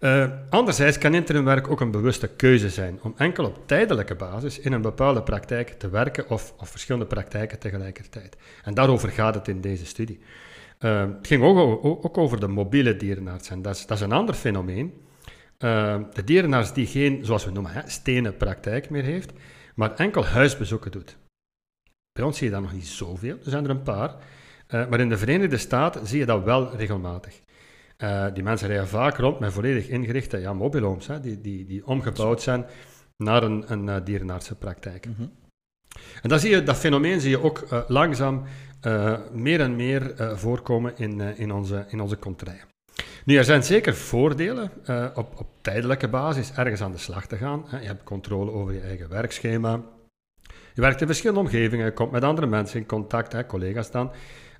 Uh, 0.00 0.30
anderzijds 0.50 0.98
kan 0.98 1.14
interimwerk 1.14 1.70
ook 1.70 1.80
een 1.80 1.90
bewuste 1.90 2.28
keuze 2.28 2.70
zijn 2.70 2.98
om 3.02 3.14
enkel 3.16 3.44
op 3.44 3.66
tijdelijke 3.66 4.14
basis 4.14 4.58
in 4.58 4.72
een 4.72 4.82
bepaalde 4.82 5.22
praktijk 5.22 5.70
te 5.70 5.88
werken 5.88 6.30
of, 6.30 6.54
of 6.58 6.68
verschillende 6.68 7.06
praktijken 7.06 7.58
tegelijkertijd. 7.58 8.36
En 8.64 8.74
daarover 8.74 9.08
gaat 9.08 9.34
het 9.34 9.48
in 9.48 9.60
deze 9.60 9.86
studie. 9.86 10.20
Uh, 10.80 11.00
het 11.00 11.26
ging 11.26 11.42
ook, 11.42 11.84
ook, 11.84 12.18
over 12.18 12.40
de 12.40 12.48
mobiele 12.48 12.96
dierenarts 12.96 13.50
en 13.50 13.62
dat 13.62 13.76
is, 13.76 13.86
dat 13.86 13.96
is 13.96 14.02
een 14.02 14.12
ander 14.12 14.34
fenomeen. 14.34 14.92
Uh, 15.58 15.98
de 16.12 16.24
dierenarts 16.24 16.72
die 16.72 16.86
geen, 16.86 17.24
zoals 17.24 17.44
we 17.44 17.50
noemen, 17.50 17.72
hè, 17.72 17.80
stenen 17.86 18.36
praktijk 18.36 18.90
meer 18.90 19.02
heeft, 19.02 19.32
maar 19.74 19.94
enkel 19.94 20.24
huisbezoeken 20.24 20.90
doet. 20.90 21.16
Bij 22.12 22.24
ons 22.24 22.38
zie 22.38 22.46
je 22.46 22.52
dat 22.52 22.62
nog 22.62 22.72
niet 22.72 22.86
zoveel, 22.86 23.36
er 23.44 23.50
zijn 23.50 23.64
er 23.64 23.70
een 23.70 23.82
paar. 23.82 24.14
maar 24.68 25.00
in 25.00 25.08
de 25.08 25.18
Verenigde 25.18 25.56
Staten 25.56 26.06
zie 26.06 26.18
je 26.18 26.26
dat 26.26 26.44
wel 26.44 26.76
regelmatig. 26.76 27.40
Uh, 27.98 28.26
die 28.34 28.42
mensen 28.42 28.68
rijden 28.68 28.88
vaak 28.88 29.16
rond 29.16 29.38
met 29.38 29.52
volledig 29.52 29.88
ingerichte 29.88 30.38
ja, 30.38 30.52
mobielhomes, 30.52 31.06
hè, 31.06 31.20
die, 31.20 31.40
die, 31.40 31.66
die 31.66 31.86
omgebouwd 31.86 32.42
zijn 32.42 32.64
naar 33.16 33.42
een, 33.42 33.72
een 33.72 33.86
uh, 33.86 33.96
dierenartsenpraktijk. 34.04 35.06
Mm 35.06 35.14
-hmm. 35.16 35.30
En 36.22 36.28
dat, 36.28 36.40
zie 36.40 36.50
je, 36.50 36.62
dat 36.62 36.76
fenomeen 36.76 37.20
zie 37.20 37.30
je 37.30 37.42
ook 37.42 37.66
uh, 37.72 37.80
langzaam 37.86 38.42
meer 39.32 39.60
en 39.60 39.76
meer 39.76 40.14
voorkomen 40.38 40.92
in, 40.96 41.20
in, 41.20 41.52
onze, 41.52 41.84
in 41.88 42.00
onze 42.00 42.18
contraien. 42.18 42.64
Nu, 43.24 43.36
er 43.36 43.44
zijn 43.44 43.62
zeker 43.62 43.94
voordelen 43.94 44.70
op, 45.14 45.38
op 45.38 45.46
tijdelijke 45.60 46.08
basis 46.08 46.52
ergens 46.52 46.80
aan 46.80 46.92
de 46.92 46.98
slag 46.98 47.26
te 47.26 47.36
gaan. 47.36 47.64
Hè. 47.66 47.80
Je 47.80 47.86
hebt 47.86 48.02
controle 48.02 48.50
over 48.50 48.72
je 48.72 48.80
eigen 48.80 49.08
werkschema. 49.08 49.82
Je 50.74 50.80
werkt 50.80 51.00
in 51.00 51.06
verschillende 51.06 51.42
omgevingen, 51.42 51.84
je 51.84 51.92
komt 51.92 52.10
met 52.10 52.22
andere 52.22 52.46
mensen 52.46 52.80
in 52.80 52.86
contact, 52.86 53.32
hè, 53.32 53.46
collega's 53.46 53.90
dan. 53.90 54.10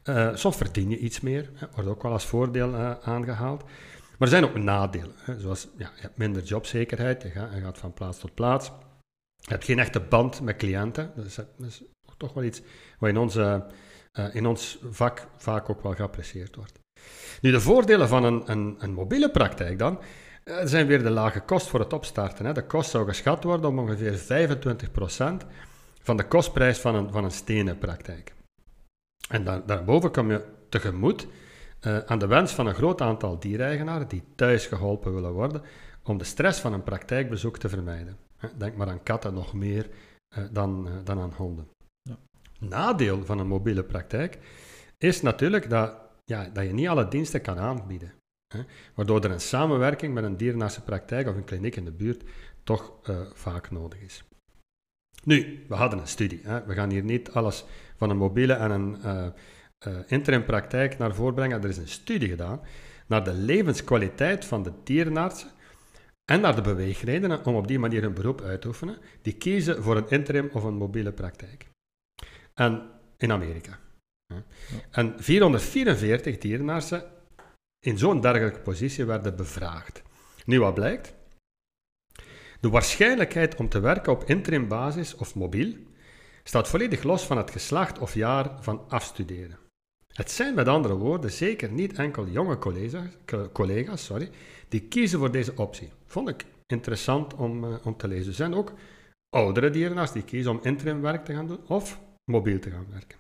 Uh, 0.09 0.35
soms 0.35 0.57
verdien 0.57 0.91
je 0.91 0.99
iets 0.99 1.21
meer, 1.21 1.51
hè, 1.55 1.67
wordt 1.75 1.89
ook 1.89 2.03
wel 2.03 2.13
als 2.13 2.27
voordeel 2.27 2.69
uh, 2.69 2.93
aangehaald. 3.03 3.63
Maar 3.63 4.29
er 4.29 4.29
zijn 4.29 4.45
ook 4.45 4.57
nadelen, 4.57 5.15
hè, 5.17 5.41
zoals 5.41 5.69
ja, 5.77 5.91
je 5.95 6.01
hebt 6.01 6.17
minder 6.17 6.43
jobzekerheid, 6.43 7.23
je 7.23 7.31
gaat, 7.31 7.51
gaat, 7.63 7.79
van 7.79 7.93
plaats 7.93 8.19
tot 8.19 8.35
plaats. 8.35 8.67
Je 9.37 9.53
hebt 9.53 9.65
geen 9.65 9.79
echte 9.79 10.01
band 10.01 10.41
met 10.41 10.57
cliënten, 10.57 11.13
dat 11.17 11.25
is, 11.25 11.35
dat 11.35 11.47
is 11.67 11.83
toch 12.17 12.33
wel 12.33 12.45
iets 12.45 12.63
wat 12.99 13.09
in, 13.09 13.17
onze, 13.17 13.67
uh, 14.13 14.35
in 14.35 14.47
ons 14.47 14.79
vak 14.91 15.27
vaak 15.37 15.71
ook 15.71 15.83
wel 15.83 15.93
geapprecieerd 15.93 16.57
wordt. 16.57 16.79
Nu, 17.41 17.51
de 17.51 17.61
voordelen 17.61 18.09
van 18.09 18.25
een, 18.25 18.43
een, 18.51 18.77
een 18.79 18.93
mobiele 18.93 19.31
praktijk 19.31 19.79
dan, 19.79 19.99
zijn 20.65 20.87
weer 20.87 21.03
de 21.03 21.11
lage 21.11 21.41
kost 21.41 21.69
voor 21.69 21.81
het 21.81 21.93
opstarten. 21.93 22.47
Hè. 22.47 22.53
De 22.53 22.67
kost 22.67 22.91
zou 22.91 23.07
geschat 23.07 23.45
worden 23.45 23.71
om 23.71 23.79
ongeveer 23.79 24.19
25% 25.43 25.47
van 26.03 26.17
de 26.17 26.29
kostprijs 26.29 26.79
van 26.79 26.95
een, 26.95 27.13
van 27.13 27.25
een 27.25 27.31
stenen 27.31 27.79
praktijk. 27.79 28.35
En 29.29 29.45
daar, 29.45 29.67
daarboven 29.67 30.13
kom 30.13 30.31
je 30.31 30.45
tegemoet 30.69 31.27
uh, 31.87 31.99
aan 31.99 32.19
de 32.19 32.27
wens 32.27 32.53
van 32.53 32.67
een 32.67 32.75
groot 32.75 33.01
aantal 33.01 33.39
diereigenaren 33.39 34.09
die 34.09 34.23
thuis 34.35 34.67
geholpen 34.67 35.15
willen 35.15 35.33
worden 35.33 35.63
om 36.03 36.19
de 36.19 36.25
stress 36.25 36.61
van 36.61 36.73
een 36.73 36.83
praktijkbezoek 36.83 37.59
te 37.59 37.69
vermijden. 37.69 38.17
Denk 38.57 38.77
maar 38.77 38.89
aan 38.89 39.03
katten 39.03 39.35
nog 39.35 39.55
meer 39.55 39.89
uh, 40.39 40.45
dan, 40.51 40.89
uh, 40.89 40.93
dan 41.05 41.21
aan 41.21 41.33
honden. 41.33 41.69
Ja. 42.03 42.17
Nadeel 42.59 43.25
van 43.25 43.39
een 43.39 43.47
mobiele 43.47 43.85
praktijk 43.85 44.39
is 44.99 45.23
natuurlijk 45.23 45.71
dat, 45.71 45.95
ja, 46.25 46.49
dat 46.53 46.65
je 46.65 46.73
niet 46.73 46.89
alle 46.89 47.09
diensten 47.09 47.41
kan 47.41 47.59
aanbieden. 47.59 48.13
Hè, 48.55 48.61
waardoor 48.95 49.25
er 49.25 49.31
een 49.31 49.41
samenwerking 49.41 50.15
met 50.15 50.25
een 50.25 50.37
dierenartse 50.37 50.83
praktijk 50.83 51.29
of 51.29 51.37
een 51.37 51.45
kliniek 51.45 51.77
in 51.77 51.85
de 51.85 51.93
buurt 51.93 52.25
toch 52.63 52.93
vaak 53.35 53.71
nodig 53.71 54.01
is. 54.01 54.25
Nu, 55.25 55.65
we 55.69 55.75
hadden 55.75 55.99
een 55.99 56.09
studie. 56.09 56.41
Hè. 56.43 56.65
We 56.65 56.75
gaan 56.75 56.91
hier 56.91 57.03
niet 57.03 57.31
alles 57.31 57.65
van 57.97 58.11
een 58.11 58.17
mobiele 58.17 58.53
en 58.53 58.71
een 58.71 58.97
uh, 59.05 59.27
uh, 59.87 59.99
interim 60.07 60.45
praktijk 60.45 60.99
naar 60.99 61.15
voren 61.15 61.35
brengen. 61.35 61.63
Er 61.63 61.69
is 61.69 61.77
een 61.77 61.89
studie 61.89 62.29
gedaan 62.29 62.61
naar 63.07 63.25
de 63.25 63.33
levenskwaliteit 63.33 64.45
van 64.45 64.63
de 64.63 64.73
dierenartsen 64.85 65.51
en 66.25 66.41
naar 66.41 66.55
de 66.55 66.63
beweegredenen 66.63 67.45
om 67.45 67.55
op 67.55 67.69
die 67.69 67.79
manier 67.79 68.03
hun 68.03 68.15
beroep 68.15 68.41
uit 68.41 68.61
te 68.61 68.69
oefenen, 68.69 68.99
die 69.23 69.37
kiezen 69.37 69.83
voor 69.83 69.97
een 69.97 70.09
interim 70.09 70.49
of 70.53 70.63
een 70.63 70.77
mobiele 70.77 71.13
praktijk. 71.13 71.69
En 72.55 72.91
in 73.17 73.33
Amerika. 73.33 73.79
Ja. 74.27 74.43
En 74.91 75.15
444 75.17 76.39
dierenartsen 76.39 77.05
in 77.79 77.99
zo'n 77.99 78.21
dergelijke 78.21 78.61
positie 78.61 79.05
werden 79.05 79.37
bevraagd. 79.37 80.03
Nu, 80.45 80.61
wat 80.61 80.75
blijkt? 80.75 81.15
De 82.61 82.69
waarschijnlijkheid 82.69 83.57
om 83.57 83.69
te 83.69 83.81
werken 83.81 84.13
op 84.13 84.25
interim 84.25 84.69
basis 84.69 85.15
of 85.15 85.35
mobiel 85.35 85.75
staat 86.49 86.69
volledig 86.69 87.03
los 87.03 87.27
van 87.27 87.37
het 87.37 87.51
geslacht 87.51 87.99
of 87.99 88.15
jaar 88.15 88.63
van 88.63 88.85
afstuderen. 88.89 89.59
Het 90.13 90.31
zijn 90.31 90.55
met 90.55 90.69
andere 90.69 90.95
woorden 90.95 91.33
zeker 91.33 91.71
niet 91.71 91.93
enkel 91.93 92.27
jonge 92.27 92.59
collega's, 92.59 93.09
collega's 93.53 94.05
sorry, 94.05 94.31
die 94.69 94.83
kiezen 94.83 95.19
voor 95.19 95.31
deze 95.31 95.53
optie. 95.57 95.91
Vond 96.07 96.29
ik 96.29 96.45
interessant 96.67 97.35
om, 97.35 97.65
uh, 97.65 97.75
om 97.85 97.97
te 97.97 98.09
lezen. 98.09 98.29
Er 98.29 98.35
zijn 98.35 98.55
ook 98.55 98.73
oudere 99.37 99.71
dierenarts 99.71 100.13
die 100.13 100.25
kiezen 100.25 100.51
om 100.51 100.59
interim 100.63 101.01
werk 101.01 101.25
te 101.25 101.35
gaan 101.35 101.47
doen 101.47 101.67
of 101.67 102.01
mobiel 102.31 102.59
te 102.59 102.71
gaan 102.71 102.87
werken. 102.91 103.19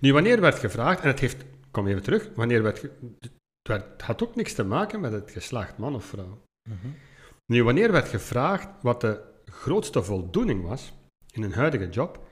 Nu, 0.00 0.12
wanneer 0.12 0.40
werd 0.40 0.58
gevraagd, 0.58 1.00
en 1.00 1.08
het 1.08 1.20
heeft, 1.20 1.44
kom 1.70 1.86
even 1.86 2.02
terug, 2.02 2.30
wanneer 2.34 2.62
werd, 2.62 2.88
het 3.62 4.02
had 4.02 4.22
ook 4.22 4.34
niks 4.34 4.54
te 4.54 4.64
maken 4.64 5.00
met 5.00 5.12
het 5.12 5.30
geslacht, 5.30 5.78
man 5.78 5.94
of 5.94 6.04
vrouw. 6.04 6.42
Mm 6.68 6.78
-hmm. 6.80 6.94
Nu, 7.46 7.64
wanneer 7.64 7.92
werd 7.92 8.08
gevraagd 8.08 8.68
wat 8.82 9.00
de 9.00 9.22
grootste 9.44 10.02
voldoening 10.02 10.62
was 10.62 10.92
in 11.32 11.42
een 11.42 11.52
huidige 11.52 11.88
job, 11.88 12.28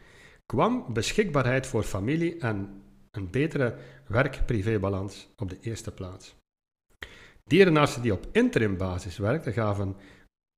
kwam 0.46 0.92
beschikbaarheid 0.92 1.66
voor 1.66 1.82
familie 1.82 2.38
en 2.38 2.82
een 3.10 3.30
betere 3.30 3.76
werk-privé-balans 4.06 5.28
op 5.36 5.48
de 5.48 5.58
eerste 5.60 5.92
plaats. 5.92 6.36
Dierenartsen 7.44 8.02
die 8.02 8.12
op 8.12 8.26
interim 8.32 8.76
basis 8.76 9.18
werkten, 9.18 9.52
gaven, 9.52 9.96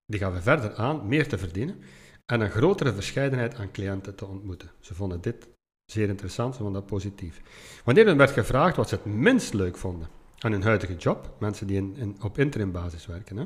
die 0.07 0.21
gaven 0.21 0.43
verder 0.43 0.75
aan 0.75 1.09
meer 1.09 1.29
te 1.29 1.39
verdienen 1.39 1.83
en 2.27 2.41
een 2.41 2.51
grotere 2.51 2.93
verscheidenheid 2.93 3.55
aan 3.55 3.71
cliënten 3.71 4.15
te 4.15 4.27
ontmoeten. 4.27 4.71
Ze 4.81 4.95
vonden 4.95 5.21
dit 5.21 5.49
zeer 5.85 6.09
interessant, 6.09 6.55
ze 6.55 6.63
vonden 6.63 6.81
dat 6.81 6.91
positief. 6.91 7.41
Wanneer 7.85 8.07
er 8.07 8.17
werd 8.17 8.31
gevraagd 8.31 8.77
wat 8.77 8.89
ze 8.89 8.95
het 8.95 9.05
minst 9.05 9.55
leuk 9.55 9.77
vonden 9.77 10.09
aan 10.39 10.53
hun 10.53 10.63
huidige 10.63 10.97
job, 10.97 11.35
mensen 11.39 11.67
die 11.67 11.77
in, 11.77 12.17
op 12.23 12.39
interim 12.39 12.73
basis 12.73 13.07
werken, 13.07 13.37
hè, 13.37 13.45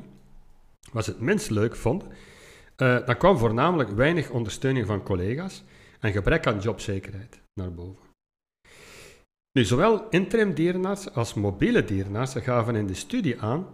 wat 0.92 1.04
ze 1.04 1.10
het 1.10 1.20
minst 1.20 1.50
leuk 1.50 1.76
vonden, 1.76 2.08
uh, 2.76 3.08
kwam 3.18 3.38
voornamelijk 3.38 3.90
weinig 3.90 4.30
ondersteuning 4.30 4.86
van 4.86 5.02
collega's 5.02 5.64
en 6.00 6.12
gebrek 6.12 6.46
aan 6.46 6.58
jobzekerheid 6.58 7.40
naar 7.60 7.72
boven. 7.72 8.04
Nu, 9.58 9.64
zowel 9.64 10.08
interim 10.08 10.54
dierenartsen 10.54 11.14
als 11.14 11.34
mobiele 11.34 11.84
dierenartsen 11.84 12.42
gaven 12.42 12.74
in 12.74 12.86
de 12.86 12.94
studie 12.94 13.40
aan 13.40 13.66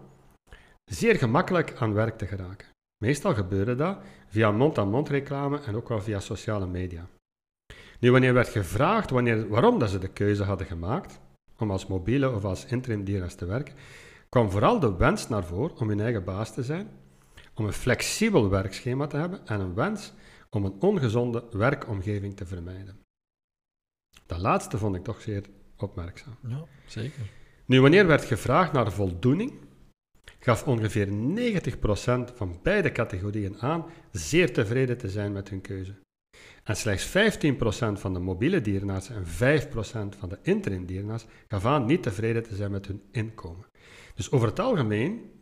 zeer 0.85 1.14
gemakkelijk 1.14 1.75
aan 1.78 1.95
werk 1.95 2.19
te 2.19 2.26
geraken. 2.26 2.69
Meestal 3.04 3.35
gebeurde 3.35 3.75
dat 3.75 3.99
via 4.26 4.50
mond-aan-mond 4.50 5.09
reclame 5.09 5.61
en 5.61 5.76
ook 5.76 5.88
wel 5.88 6.00
via 6.00 6.21
sociale 6.21 6.66
media. 6.66 7.09
Nu, 8.00 8.11
wanneer 8.11 8.35
werd 8.35 8.49
gevraagd 8.49 9.11
wanneer, 9.11 9.49
waarom 9.49 9.78
dat 9.78 9.90
ze 9.90 9.99
de 9.99 10.09
keuze 10.09 10.45
hadden 10.45 10.66
gemaakt 10.66 11.21
om 11.59 11.71
als 11.71 11.87
mobiele 11.87 12.30
of 12.30 12.45
als 12.45 12.64
interim 12.64 13.04
dierenarts 13.04 13.35
te 13.35 13.47
werken, 13.47 13.75
kwam 14.28 14.50
vooral 14.50 14.80
de 14.80 14.97
wens 14.97 15.28
naar 15.28 15.45
voren 15.45 15.76
om 15.78 15.88
hun 15.88 16.00
eigen 16.00 16.25
baas 16.25 16.54
te 16.54 16.62
zijn, 16.62 16.88
om 17.61 17.67
een 17.67 17.73
flexibel 17.73 18.49
werkschema 18.49 19.07
te 19.07 19.17
hebben 19.17 19.47
en 19.47 19.61
een 19.61 19.75
wens 19.75 20.12
om 20.50 20.64
een 20.64 20.81
ongezonde 20.81 21.45
werkomgeving 21.50 22.37
te 22.37 22.47
vermijden. 22.47 22.99
Dat 24.26 24.38
laatste 24.38 24.79
vond 24.79 24.97
ik 24.97 25.05
toch 25.05 25.21
zeer 25.21 25.45
opmerkzaam. 25.76 26.37
Ja, 26.49 26.64
zeker. 26.87 27.31
Nu, 27.64 27.81
wanneer 27.81 28.07
werd 28.07 28.25
gevraagd 28.25 28.73
naar 28.73 28.93
voldoening, 28.93 29.52
gaf 30.38 30.67
ongeveer 30.67 31.09
90% 31.09 32.35
van 32.35 32.59
beide 32.62 32.93
categorieën 32.93 33.59
aan 33.59 33.85
zeer 34.11 34.52
tevreden 34.52 34.99
te 34.99 35.09
zijn 35.09 35.33
met 35.33 35.49
hun 35.49 35.61
keuze. 35.61 35.95
En 36.64 36.76
slechts 36.76 37.09
15% 37.09 37.12
van 37.93 38.12
de 38.12 38.21
mobiele 38.21 38.61
dierenartsen 38.61 39.14
en 39.14 39.25
5% 39.25 40.19
van 40.19 40.29
de 40.29 40.38
interim 40.43 40.87
dierenarts 40.87 41.26
gaf 41.49 41.64
aan 41.64 41.85
niet 41.87 42.02
tevreden 42.02 42.43
te 42.43 42.55
zijn 42.55 42.71
met 42.71 42.87
hun 42.87 43.02
inkomen. 43.11 43.67
Dus 44.14 44.31
over 44.31 44.49
het 44.49 44.59
algemeen 44.59 45.38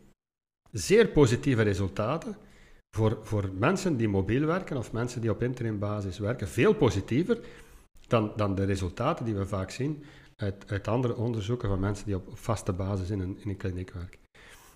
zeer 0.71 1.07
positieve 1.07 1.61
resultaten 1.61 2.37
voor, 2.95 3.17
voor 3.21 3.49
mensen 3.57 3.97
die 3.97 4.07
mobiel 4.07 4.45
werken 4.45 4.77
of 4.77 4.91
mensen 4.91 5.21
die 5.21 5.29
op 5.29 5.43
interim 5.43 5.79
basis 5.79 6.19
werken. 6.19 6.47
Veel 6.47 6.73
positiever 6.73 7.39
dan, 8.07 8.31
dan 8.35 8.55
de 8.55 8.63
resultaten 8.63 9.25
die 9.25 9.35
we 9.35 9.45
vaak 9.45 9.69
zien 9.69 10.03
uit, 10.35 10.71
uit 10.71 10.87
andere 10.87 11.15
onderzoeken 11.15 11.69
van 11.69 11.79
mensen 11.79 12.05
die 12.05 12.15
op 12.15 12.37
vaste 12.37 12.73
basis 12.73 13.09
in 13.09 13.19
een, 13.19 13.37
in 13.39 13.49
een 13.49 13.57
kliniek 13.57 13.91
werken. 13.91 14.19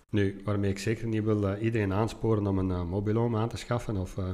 Nu, 0.09 0.41
waarmee 0.43 0.71
ik 0.71 0.79
zeker 0.79 1.07
niet 1.07 1.23
wil 1.23 1.43
uh, 1.43 1.61
iedereen 1.61 1.93
aansporen 1.93 2.47
om 2.47 2.57
een 2.57 2.69
uh, 2.69 2.83
mobiloom 2.83 3.35
aan 3.35 3.49
te 3.49 3.57
schaffen 3.57 3.97
of, 3.97 4.17
uh, 4.17 4.29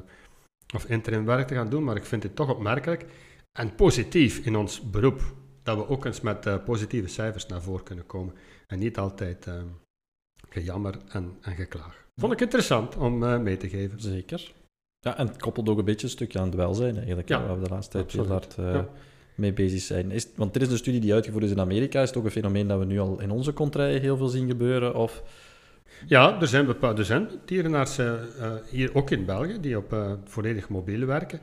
of 0.75 0.85
interim 0.85 1.25
werk 1.25 1.47
te 1.47 1.53
gaan 1.53 1.69
doen, 1.69 1.83
maar 1.83 1.95
ik 1.95 2.05
vind 2.05 2.23
het 2.23 2.35
toch 2.35 2.49
opmerkelijk 2.49 3.05
en 3.51 3.75
positief 3.75 4.45
in 4.45 4.55
ons 4.55 4.89
beroep 4.89 5.21
dat 5.63 5.77
we 5.77 5.87
ook 5.87 6.05
eens 6.05 6.21
met 6.21 6.63
positieve 6.65 7.07
cijfers 7.07 7.45
naar 7.45 7.61
voren 7.61 7.83
kunnen 7.83 8.05
komen 8.05 8.33
en 8.67 8.79
niet 8.79 8.97
altijd 8.97 9.47
gejammer 10.49 10.95
en, 11.09 11.37
en 11.41 11.55
geklaag. 11.55 12.07
Vond 12.15 12.33
ik 12.33 12.41
interessant 12.41 12.97
om 12.97 13.43
mee 13.43 13.57
te 13.57 13.69
geven. 13.69 14.01
Zeker. 14.01 14.51
Ja, 14.99 15.17
en 15.17 15.27
het 15.27 15.41
koppelt 15.41 15.69
ook 15.69 15.77
een 15.77 15.85
beetje 15.85 16.05
een 16.05 16.11
stukje 16.11 16.39
aan 16.39 16.45
het 16.45 16.55
welzijn 16.55 16.95
eigenlijk, 16.97 17.29
ja, 17.29 17.45
waar 17.45 17.59
we 17.59 17.63
de 17.63 17.69
laatste 17.69 17.91
tijd 17.91 18.11
heel 18.11 18.27
hard 18.27 18.55
ja. 18.57 18.87
mee 19.35 19.53
bezig 19.53 19.81
zijn. 19.81 20.11
Is, 20.11 20.27
want 20.35 20.53
dit 20.53 20.61
is 20.61 20.71
een 20.71 20.77
studie 20.77 21.01
die 21.01 21.13
uitgevoerd 21.13 21.43
is 21.43 21.51
in 21.51 21.59
Amerika. 21.59 22.01
Is 22.01 22.07
het 22.07 22.17
ook 22.17 22.25
een 22.25 22.31
fenomeen 22.31 22.67
dat 22.67 22.79
we 22.79 22.85
nu 22.85 22.99
al 22.99 23.21
in 23.21 23.31
onze 23.31 23.53
contraien 23.53 24.01
heel 24.01 24.17
veel 24.17 24.27
zien 24.27 24.47
gebeuren? 24.47 24.95
Of... 24.95 25.23
Ja, 26.07 26.41
er 26.41 26.47
zijn, 26.47 26.65
bepaalde, 26.65 26.99
er 26.99 27.05
zijn 27.05 27.29
dierenartsen 27.45 28.27
uh, 28.37 28.51
hier 28.69 28.95
ook 28.95 29.09
in 29.09 29.25
België 29.25 29.59
die 29.59 29.77
op 29.77 29.93
uh, 29.93 30.11
volledig 30.23 30.69
mobiel 30.69 31.05
werken. 31.05 31.39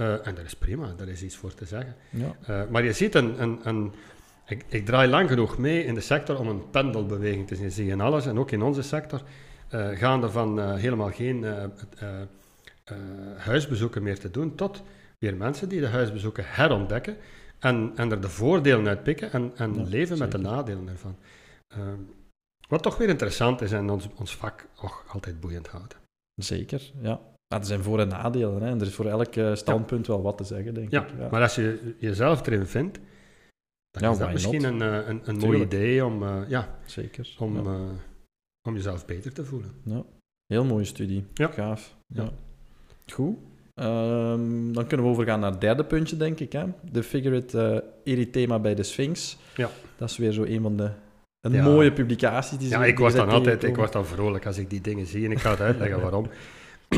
Uh, 0.00 0.26
en 0.26 0.34
dat 0.34 0.44
is 0.44 0.54
prima, 0.54 0.94
daar 0.96 1.08
is 1.08 1.22
iets 1.22 1.36
voor 1.36 1.54
te 1.54 1.64
zeggen. 1.64 1.96
Ja. 2.10 2.66
maar 2.70 2.84
je 2.84 2.92
ziet 2.92 3.14
een... 3.14 3.42
een, 3.42 3.60
een 3.62 3.92
ik, 4.46 4.64
ik, 4.68 4.86
draai 4.86 5.08
lang 5.08 5.28
genoeg 5.28 5.58
mee 5.58 5.84
in 5.84 5.94
de 5.94 6.00
sector 6.00 6.38
om 6.38 6.48
een 6.48 6.70
pendelbeweging 6.70 7.46
te 7.46 7.70
zien. 7.70 7.88
In 7.88 8.00
alles, 8.00 8.26
en 8.26 8.38
ook 8.38 8.50
in 8.50 8.62
onze 8.62 8.82
sector, 8.82 9.22
gaande 9.94 10.30
van 10.30 10.76
helemaal 10.76 11.10
geen 11.10 11.44
huisbezoeken 13.36 14.02
meer 14.02 14.18
te 14.18 14.30
doen, 14.30 14.54
tot 14.54 14.82
weer 15.18 15.36
mensen 15.36 15.68
die 15.68 15.80
de 15.80 15.86
huisbezoeken 15.86 16.44
herontdekken 16.46 17.16
en, 17.58 17.92
en 17.96 18.10
er 18.10 18.20
de 18.20 18.28
voordelen 18.28 18.88
uit 18.88 19.02
pikken 19.02 19.32
en, 19.32 19.52
en 19.56 19.74
ja, 19.74 19.82
leven 19.82 20.18
met 20.18 20.32
de 20.32 20.38
nadelen 20.38 20.88
ervan. 20.88 21.16
Wat 22.68 22.82
toch 22.82 22.96
weer 22.96 23.08
interessant 23.08 23.60
is 23.60 23.72
en 23.72 23.90
ons, 23.90 24.08
ons 24.16 24.36
vak 24.36 24.66
ook 24.82 25.04
altijd 25.08 25.40
boeiend 25.40 25.68
houdt. 25.68 25.96
Zeker, 26.34 26.92
ja. 27.00 27.20
er 27.48 27.64
zijn 27.64 27.82
voor- 27.82 28.00
en 28.00 28.08
nadelen. 28.08 28.62
Hè. 28.62 28.68
En 28.68 28.80
er 28.80 28.86
is 28.86 28.94
voor 28.94 29.06
elk 29.06 29.56
standpunt 29.56 30.06
ja. 30.06 30.12
wel 30.12 30.22
wat 30.22 30.36
te 30.36 30.44
zeggen, 30.44 30.74
denk 30.74 30.90
ja, 30.90 31.02
ik. 31.02 31.08
Ja, 31.18 31.28
maar 31.30 31.42
als 31.42 31.54
je 31.54 31.94
jezelf 31.98 32.46
erin 32.46 32.66
vindt, 32.66 32.98
dan 34.00 34.12
is 34.12 34.18
dat 34.18 34.32
misschien 34.32 34.64
een, 34.64 34.80
een, 34.80 35.20
een 35.24 35.36
mooi 35.36 35.60
idee 35.60 36.04
om, 36.04 36.22
uh, 36.22 36.38
ja, 36.48 36.78
Zeker. 36.84 37.34
Om, 37.38 37.56
uh, 37.56 37.80
om 38.68 38.74
jezelf 38.74 39.06
beter 39.06 39.32
te 39.32 39.44
voelen. 39.44 39.70
Ja. 39.84 40.04
Heel 40.46 40.64
mooie 40.64 40.84
studie. 40.84 41.24
Gaaf. 41.34 41.96
Ja. 42.06 42.28
Goed. 43.12 43.36
Um, 43.74 44.72
dan 44.72 44.86
kunnen 44.86 45.06
we 45.06 45.12
overgaan 45.12 45.40
naar 45.40 45.50
het 45.50 45.60
derde 45.60 45.84
puntje, 45.84 46.16
denk 46.16 46.40
ik. 46.40 46.52
Hè? 46.52 46.64
De 46.90 47.02
figurate 47.02 47.84
erythema 48.04 48.58
bij 48.58 48.74
de 48.74 48.82
Sphinx. 48.82 49.36
Ja. 49.56 49.70
Dat 49.96 50.10
is 50.10 50.16
weer 50.16 50.32
zo 50.32 50.42
een 50.44 50.62
van 50.62 50.76
de 50.76 50.90
een 51.40 51.52
ja. 51.52 51.64
mooie 51.64 51.92
publicatie. 51.92 52.58
Die 52.58 52.68
ja, 52.68 52.84
ik 52.84 52.98
word 52.98 53.14
dan 53.14 53.28
altijd 53.28 53.64
ik 53.64 53.76
word 53.76 53.92
dan 53.92 54.06
vrolijk 54.06 54.46
als 54.46 54.58
ik 54.58 54.70
die 54.70 54.80
dingen 54.80 55.06
zie 55.06 55.24
en 55.24 55.30
ik 55.30 55.38
ga 55.38 55.50
het 55.50 55.60
uitleggen 55.60 56.00
waarom. 56.06 56.26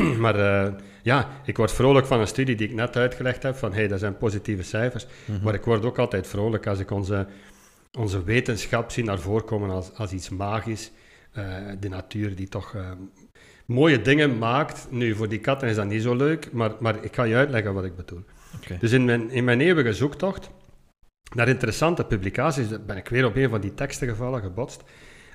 maar 0.23 0.39
uh, 0.39 0.73
ja, 1.01 1.29
ik 1.45 1.57
word 1.57 1.71
vrolijk 1.71 2.05
van 2.05 2.19
een 2.19 2.27
studie 2.27 2.55
die 2.55 2.67
ik 2.67 2.73
net 2.73 2.95
uitgelegd 2.95 3.43
heb, 3.43 3.55
van 3.55 3.73
hey, 3.73 3.87
dat 3.87 3.99
zijn 3.99 4.17
positieve 4.17 4.63
cijfers. 4.63 5.05
Mm 5.05 5.35
-hmm. 5.35 5.43
Maar 5.43 5.53
ik 5.53 5.63
word 5.63 5.85
ook 5.85 5.99
altijd 5.99 6.27
vrolijk 6.27 6.67
als 6.67 6.79
ik 6.79 6.91
onze, 6.91 7.27
onze 7.97 8.23
wetenschap 8.23 8.91
zie 8.91 9.03
naar 9.03 9.19
voren 9.19 9.45
komen 9.45 9.69
als, 9.69 9.93
als 9.93 10.11
iets 10.11 10.29
magisch. 10.29 10.91
Uh, 11.37 11.43
de 11.79 11.89
natuur 11.89 12.35
die 12.35 12.47
toch 12.47 12.73
uh, 12.73 12.91
mooie 13.65 14.01
dingen 14.01 14.37
maakt. 14.37 14.87
Nu, 14.89 15.15
voor 15.15 15.29
die 15.29 15.39
katten 15.39 15.67
is 15.67 15.75
dat 15.75 15.85
niet 15.85 16.01
zo 16.01 16.15
leuk, 16.15 16.51
maar, 16.51 16.71
maar 16.79 17.03
ik 17.03 17.15
ga 17.15 17.23
je 17.23 17.35
uitleggen 17.35 17.73
wat 17.73 17.85
ik 17.85 17.95
bedoel. 17.95 18.23
Okay. 18.63 18.77
Dus 18.77 18.91
in 18.91 19.05
mijn, 19.05 19.29
in 19.29 19.43
mijn 19.43 19.61
eeuwige 19.61 19.93
zoektocht 19.93 20.49
naar 21.33 21.47
interessante 21.47 22.05
publicaties 22.05 22.67
ben 22.85 22.97
ik 22.97 23.07
weer 23.07 23.25
op 23.25 23.35
een 23.35 23.49
van 23.49 23.61
die 23.61 23.73
teksten 23.73 24.07
gevallen, 24.07 24.41
gebotst, 24.41 24.83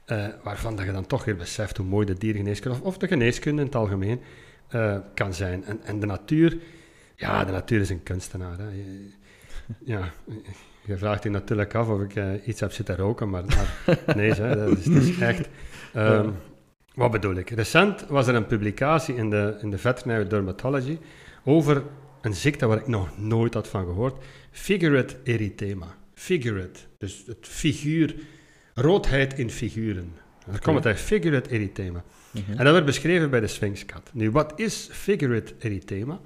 uh, 0.06 0.26
waarvan 0.42 0.76
dat 0.76 0.86
je 0.86 0.92
dan 0.92 1.06
toch 1.06 1.24
weer 1.24 1.36
beseft 1.36 1.76
hoe 1.76 1.86
mooi 1.86 2.06
de 2.06 2.14
diergeneeskunde, 2.14 2.78
of, 2.78 2.84
of 2.84 2.98
de 2.98 3.06
geneeskunde 3.06 3.60
in 3.60 3.66
het 3.66 3.76
algemeen, 3.76 4.20
uh, 4.74 4.96
kan 5.14 5.34
zijn. 5.34 5.64
En, 5.64 5.80
en, 5.84 6.00
de 6.00 6.06
natuur, 6.06 6.58
ja, 7.16 7.44
de 7.44 7.52
natuur 7.52 7.80
is 7.80 7.90
een 7.90 8.02
kunstenaar. 8.02 8.58
Hè. 8.58 8.68
Je, 8.68 9.10
ja, 9.84 10.12
je 10.84 10.96
vraagt 10.96 11.22
je 11.22 11.30
natuurlijk 11.30 11.74
af 11.74 11.88
of 11.88 12.00
ik 12.00 12.14
uh, 12.14 12.46
iets 12.46 12.60
heb 12.60 12.72
zitten 12.72 12.96
roken, 12.96 13.30
maar, 13.30 13.44
maar 13.44 13.98
nee, 14.16 14.32
hè, 14.32 14.56
dat, 14.56 14.78
is, 14.78 14.84
dat 14.84 15.02
is 15.02 15.18
echt... 15.18 15.48
Um, 15.96 16.34
wat 16.94 17.10
bedoel 17.10 17.34
ik? 17.34 17.50
Recent 17.50 18.06
was 18.06 18.26
er 18.26 18.34
een 18.34 18.46
publicatie 18.46 19.14
in 19.14 19.30
de, 19.30 19.58
in 19.60 19.70
de 19.70 19.78
Veterinary 19.78 20.28
Dermatology 20.28 20.98
over 21.44 21.82
een 22.20 22.34
ziekte 22.34 22.66
waar 22.66 22.78
ik 22.78 22.86
nog 22.86 23.18
nooit 23.18 23.54
had 23.54 23.68
van 23.68 23.84
gehoord. 23.84 24.24
Figurate 24.50 25.16
erythema. 25.24 25.96
Figurate, 26.14 26.80
dus 26.98 27.22
het 27.26 27.46
figuur, 27.48 28.14
roodheid 28.74 29.38
in 29.38 29.50
figuren. 29.50 30.12
Daar 30.46 30.60
komt 30.60 30.76
het 30.76 30.86
uit, 30.86 30.98
figurate 30.98 31.50
erythema. 31.50 32.04
Mm 32.30 32.42
-hmm. 32.46 32.58
En 32.58 32.64
dat 32.64 32.72
werd 32.72 32.84
beschreven 32.84 33.30
bij 33.30 33.40
de 33.40 33.46
Sphinxkat. 33.46 34.10
Nu, 34.12 34.30
wat 34.30 34.52
is 34.56 34.88
figurate 34.92 35.54
erythema? 35.58 36.20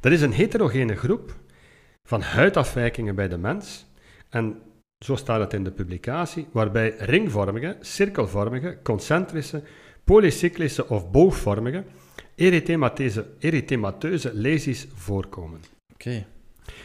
Dat 0.00 0.12
is 0.12 0.20
een 0.20 0.32
heterogene 0.32 0.96
groep 0.96 1.34
van 2.02 2.20
huidafwijkingen 2.20 3.14
bij 3.14 3.28
de 3.28 3.38
mens. 3.38 3.86
En 4.30 4.58
zo 4.98 5.16
staat 5.16 5.40
het 5.40 5.52
in 5.52 5.64
de 5.64 5.70
publicatie, 5.70 6.46
waarbij 6.52 6.94
ringvormige, 6.98 7.76
cirkelvormige, 7.80 8.78
concentrische, 8.82 9.62
polycyclische 10.04 10.88
of 10.88 11.10
boogvormige 11.10 11.84
erythemateuze, 12.34 13.26
erythemateuze 13.38 14.34
lesies 14.34 14.86
voorkomen. 14.94 15.60
Oké. 15.92 16.08
Okay. 16.08 16.26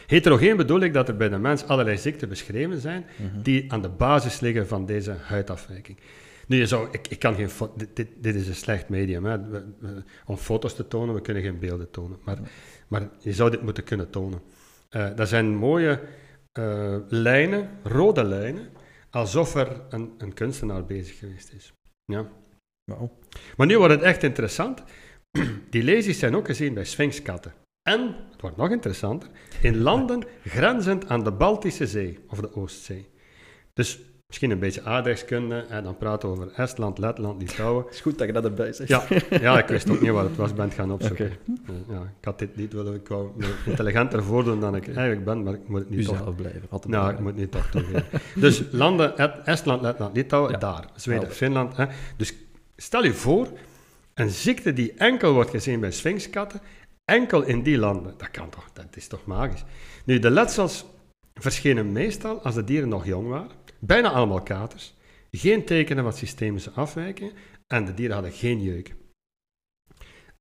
Heterogeen 0.06 0.56
bedoel 0.56 0.80
ik 0.80 0.92
dat 0.92 1.08
er 1.08 1.16
bij 1.16 1.28
de 1.28 1.38
mens 1.38 1.66
allerlei 1.66 1.98
ziekten 1.98 2.28
beschreven 2.28 2.80
zijn 2.80 3.06
mm 3.16 3.30
-hmm. 3.30 3.42
die 3.42 3.72
aan 3.72 3.82
de 3.82 3.88
basis 3.88 4.40
liggen 4.40 4.68
van 4.68 4.86
deze 4.86 5.16
huidafwijking. 5.22 5.98
Nu, 6.46 6.56
je 6.56 6.66
zou, 6.66 6.88
ik, 6.90 7.08
ik 7.08 7.18
kan 7.18 7.34
geen 7.34 7.50
dit, 7.76 7.96
dit, 7.96 8.08
dit, 8.16 8.34
is 8.34 8.48
een 8.48 8.54
slecht 8.54 8.88
medium 8.88 9.24
hè. 9.24 9.48
We, 9.48 9.64
we, 9.78 10.02
om 10.26 10.36
foto's 10.36 10.74
te 10.74 10.88
tonen, 10.88 11.14
we 11.14 11.20
kunnen 11.20 11.42
geen 11.42 11.58
beelden 11.58 11.90
tonen, 11.90 12.18
maar, 12.24 12.38
maar 12.88 13.08
je 13.18 13.32
zou 13.32 13.50
dit 13.50 13.62
moeten 13.62 13.84
kunnen 13.84 14.10
tonen. 14.10 14.40
Uh, 14.90 15.16
dat 15.16 15.28
zijn 15.28 15.54
mooie 15.56 16.00
uh, 16.58 16.96
lijnen, 17.08 17.70
rode 17.82 18.24
lijnen, 18.24 18.68
alsof 19.10 19.54
er 19.54 19.80
een, 19.88 20.14
een 20.18 20.34
kunstenaar 20.34 20.84
bezig 20.84 21.18
geweest 21.18 21.52
is. 21.52 21.72
Ja. 22.04 22.28
Wow. 22.84 23.10
Maar 23.56 23.66
nu 23.66 23.78
wordt 23.78 23.94
het 23.94 24.02
echt 24.02 24.22
interessant. 24.22 24.82
Die 25.70 25.82
lesies 25.82 26.18
zijn 26.18 26.36
ook 26.36 26.46
gezien 26.46 26.74
bij 26.74 26.84
sphinxkatten. 26.84 27.54
En, 27.88 28.00
het 28.30 28.40
wordt 28.40 28.56
nog 28.56 28.70
interessanter, 28.70 29.28
in 29.62 29.78
landen 29.78 30.24
grenzend 30.44 31.08
aan 31.08 31.24
de 31.24 31.32
Baltische 31.32 31.86
Zee 31.86 32.18
of 32.28 32.40
de 32.40 32.54
Oostzee. 32.54 33.08
Dus 33.72 34.00
misschien 34.34 34.50
een 34.50 34.68
beetje 34.68 34.90
aardrijkskunde, 34.90 35.64
en 35.68 35.84
dan 35.84 35.96
praten 35.96 36.28
we 36.28 36.34
over 36.34 36.52
Estland, 36.56 36.98
Letland, 36.98 37.40
Litouwen. 37.40 37.84
Het 37.84 37.94
is 37.94 38.00
goed 38.00 38.18
dat 38.18 38.26
je 38.26 38.32
dat 38.32 38.44
erbij 38.44 38.72
zegt. 38.72 38.88
Ja, 38.88 39.04
ja 39.40 39.58
ik 39.58 39.68
wist 39.68 39.90
ook 39.90 40.00
niet 40.00 40.10
wat 40.10 40.24
het 40.24 40.36
was, 40.36 40.54
ben 40.54 40.70
gaan 40.70 40.92
opzoeken. 40.92 41.32
Okay. 41.60 41.96
Ja, 41.96 42.02
ik 42.18 42.24
had 42.24 42.38
dit 42.38 42.56
niet 42.56 42.72
willen, 42.72 42.94
ik 42.94 43.08
wou 43.08 43.30
me 43.36 43.54
intelligenter 43.66 44.24
voordoen 44.24 44.60
dan 44.60 44.76
ik 44.76 44.86
eigenlijk 44.86 45.24
ben, 45.24 45.42
maar 45.42 45.54
ik 45.54 45.68
moet 45.68 45.80
het 45.80 45.90
niet 45.90 45.98
Uzelf 45.98 46.18
toch... 46.18 46.34
blijven. 46.34 46.62
Nou, 46.70 46.86
blijven. 46.88 47.14
ik 47.14 47.20
moet 47.20 47.36
niet 47.36 47.50
toch 47.50 47.66
toegeven. 47.70 48.04
dus 48.34 48.62
landen, 48.70 49.44
Estland, 49.44 49.82
Letland, 49.82 50.16
Litouwen, 50.16 50.50
ja. 50.50 50.58
daar. 50.58 50.88
Zweden, 50.94 51.20
Helder. 51.20 51.36
Finland. 51.36 51.76
Hè. 51.76 51.86
Dus 52.16 52.34
stel 52.76 53.04
je 53.04 53.12
voor, 53.12 53.48
een 54.14 54.30
ziekte 54.30 54.72
die 54.72 54.92
enkel 54.92 55.32
wordt 55.32 55.50
gezien 55.50 55.80
bij 55.80 55.90
sphinxkatten, 55.90 56.60
enkel 57.04 57.42
in 57.42 57.62
die 57.62 57.78
landen. 57.78 58.14
Dat 58.16 58.30
kan 58.30 58.48
toch, 58.48 58.68
dat 58.72 58.86
is 58.94 59.06
toch 59.06 59.26
magisch. 59.26 59.64
Nu, 60.04 60.18
de 60.18 60.30
letsels 60.30 60.84
verschenen 61.34 61.92
meestal 61.92 62.42
als 62.42 62.54
de 62.54 62.64
dieren 62.64 62.88
nog 62.88 63.06
jong 63.06 63.28
waren, 63.28 63.62
bijna 63.86 64.10
allemaal 64.10 64.42
katers, 64.42 64.94
geen 65.30 65.64
tekenen 65.64 66.04
van 66.04 66.12
systemische 66.12 66.70
afwijkingen 66.70 67.32
en 67.66 67.84
de 67.84 67.94
dieren 67.94 68.14
hadden 68.14 68.32
geen 68.32 68.62
jeuk. 68.62 68.94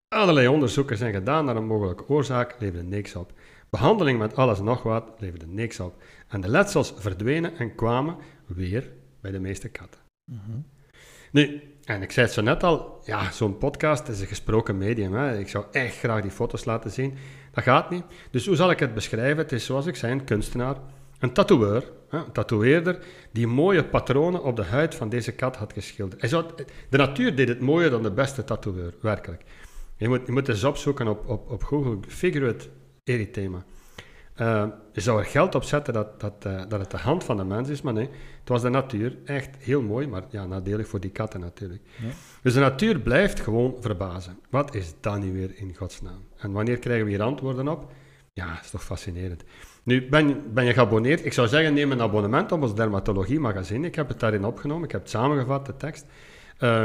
Allerlei 0.08 0.48
onderzoeken 0.48 0.98
zijn 0.98 1.14
gedaan 1.14 1.46
naar 1.46 1.56
een 1.56 1.66
mogelijke 1.66 2.08
oorzaak, 2.08 2.56
leverde 2.60 2.86
niks 2.86 3.16
op. 3.16 3.34
Behandeling 3.70 4.20
met 4.20 4.36
alles 4.36 4.60
en 4.60 4.66
nog 4.66 4.84
wat 4.84 5.12
leverde 5.18 5.48
niks 5.48 5.80
op. 5.80 6.04
En 6.28 6.42
de 6.42 6.50
letsels 6.50 6.94
verdwenen 6.98 7.58
en 7.58 7.76
kwamen 7.76 8.18
weer 8.46 8.92
bij 9.22 9.32
de 9.32 9.40
meeste 9.40 9.70
katten. 9.70 10.02
Mhm. 10.32 10.60
Nu, 11.32 11.62
en 11.84 12.02
ik 12.02 12.12
zei 12.12 12.26
het 12.26 12.36
zo 12.36 12.42
net 12.42 12.64
al, 12.64 13.02
ja, 13.04 13.32
zo'n 13.32 13.58
podcast 13.58 14.08
is 14.08 14.22
een 14.22 14.28
gesproken 14.28 14.78
medium. 14.78 15.14
Hè. 15.14 15.40
Ik 15.40 15.50
zou 15.50 15.66
echt 15.72 15.98
graag 15.98 16.22
die 16.22 16.32
foto's 16.32 16.66
laten 16.66 16.92
zien. 16.92 17.18
Dat 17.52 17.64
gaat 17.64 17.90
niet. 17.90 18.04
Dus 18.32 18.46
hoe 18.46 18.56
zal 18.56 18.72
ik 18.72 18.80
het 18.80 18.94
beschrijven? 18.94 19.38
Het 19.38 19.52
is 19.52 19.66
zoals 19.66 19.86
ik 19.86 19.96
zei, 19.96 20.12
een 20.12 20.24
kunstenaar, 20.24 20.76
een 21.20 21.34
een 22.14 22.32
tatoeëerder, 22.32 23.00
die 23.32 23.48
mooie 23.48 23.86
patronen 23.86 24.44
op 24.44 24.56
de 24.56 24.64
huid 24.64 24.96
van 24.96 25.10
deze 25.10 25.32
kat 25.32 25.56
had 25.56 25.74
geschilderd. 25.74 26.22
Hij 26.22 26.30
zou, 26.30 26.46
de 26.90 26.98
natuur 26.98 27.36
deed 27.36 27.48
het 27.48 27.60
mooier 27.60 27.90
dan 27.90 28.04
de 28.04 28.12
beste 28.12 28.44
tatoeëur, 28.44 28.94
werkelijk. 29.02 29.44
Je 29.98 30.08
moet, 30.08 30.22
je 30.26 30.32
moet 30.32 30.48
eens 30.48 30.64
opzoeken 30.64 31.08
op, 31.08 31.30
op, 31.30 31.52
op 31.52 31.64
Google, 31.64 31.98
figurate 32.08 32.68
erythema. 33.04 33.64
Uh, 34.42 34.66
je 34.92 35.02
zou 35.02 35.20
er 35.20 35.26
geld 35.26 35.56
op 35.56 35.64
zetten 35.64 35.94
dat, 35.94 36.20
dat, 36.20 36.34
uh, 36.48 36.62
dat 36.68 36.80
het 36.80 36.92
de 36.92 36.98
hand 36.98 37.24
van 37.24 37.38
de 37.38 37.44
mens 37.44 37.70
is, 37.70 37.82
maar 37.82 37.94
nee, 37.94 38.10
het 38.40 38.50
was 38.50 38.62
de 38.62 38.70
natuur. 38.70 39.18
Echt 39.26 39.56
heel 39.60 39.82
mooi, 39.82 40.08
maar 40.08 40.24
ja, 40.30 40.46
nadelig 40.46 40.88
voor 40.88 41.00
die 41.00 41.12
katten 41.12 41.40
natuurlijk. 41.40 41.82
Ja. 42.02 42.10
Dus 42.42 42.54
de 42.54 42.60
natuur 42.60 43.00
blijft 43.00 43.40
gewoon 43.40 43.76
verbazen. 43.80 44.40
Wat 44.50 44.76
is 44.76 44.94
dat 45.00 45.20
nu 45.20 45.34
weer 45.34 45.52
in 45.56 45.76
godsnaam? 45.76 46.24
En 46.38 46.52
wanneer 46.52 46.80
krijgen 46.80 47.06
we 47.06 47.12
hier 47.12 47.22
antwoorden 47.22 47.68
op? 47.68 47.92
Ja, 48.34 48.54
dat 48.54 48.64
is 48.64 48.70
toch 48.70 48.84
fascinerend. 48.84 49.44
Nu, 49.84 50.10
ben, 50.10 50.54
ben 50.54 50.66
je 50.66 50.74
geabonneerd? 50.74 51.26
Ik 51.26 51.34
zou 51.34 51.48
zeggen, 51.48 51.74
neem 51.74 51.92
een 51.92 52.02
abonnement 52.02 52.52
op 52.52 52.62
ons 52.62 52.76
Dermatologie 52.76 53.40
magazine. 53.40 53.88
Ik 53.88 53.96
heb 53.96 54.08
het 54.08 54.20
daarin 54.20 54.46
opgenomen, 54.46 54.84
ik 54.84 54.92
heb 54.92 55.02
het 55.02 55.10
samengevat, 55.10 55.66
de 55.66 55.76
tekst. 55.76 56.06
Uh, 56.60 56.84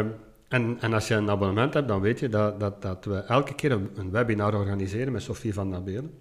en, 0.49 0.77
en, 0.81 0.93
als 0.93 1.09
je 1.09 1.15
een 1.15 1.31
abonnement 1.31 1.75
hebt, 1.75 1.89
dan 1.89 2.01
weet 2.01 2.19
je 2.19 2.29
dat, 2.29 2.61
dat, 2.61 2.83
dat 2.83 3.05
we 3.05 3.17
elke 3.17 3.55
keer 3.55 3.73
een, 3.73 3.91
een 3.95 4.11
webinar 4.11 4.55
organiseren 4.55 5.13
met 5.13 5.23
Sophie 5.23 5.55
van 5.55 5.69
Nabelen 5.69 6.15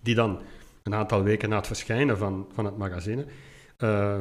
die 0.00 0.14
dan 0.14 0.40
een 0.82 0.94
aantal 0.94 1.22
weken 1.22 1.48
na 1.48 1.56
het 1.56 1.66
verschijnen 1.66 2.18
van, 2.18 2.46
van 2.52 2.64
het 2.64 2.76
magazine 2.76 3.26
uh, 3.78 4.18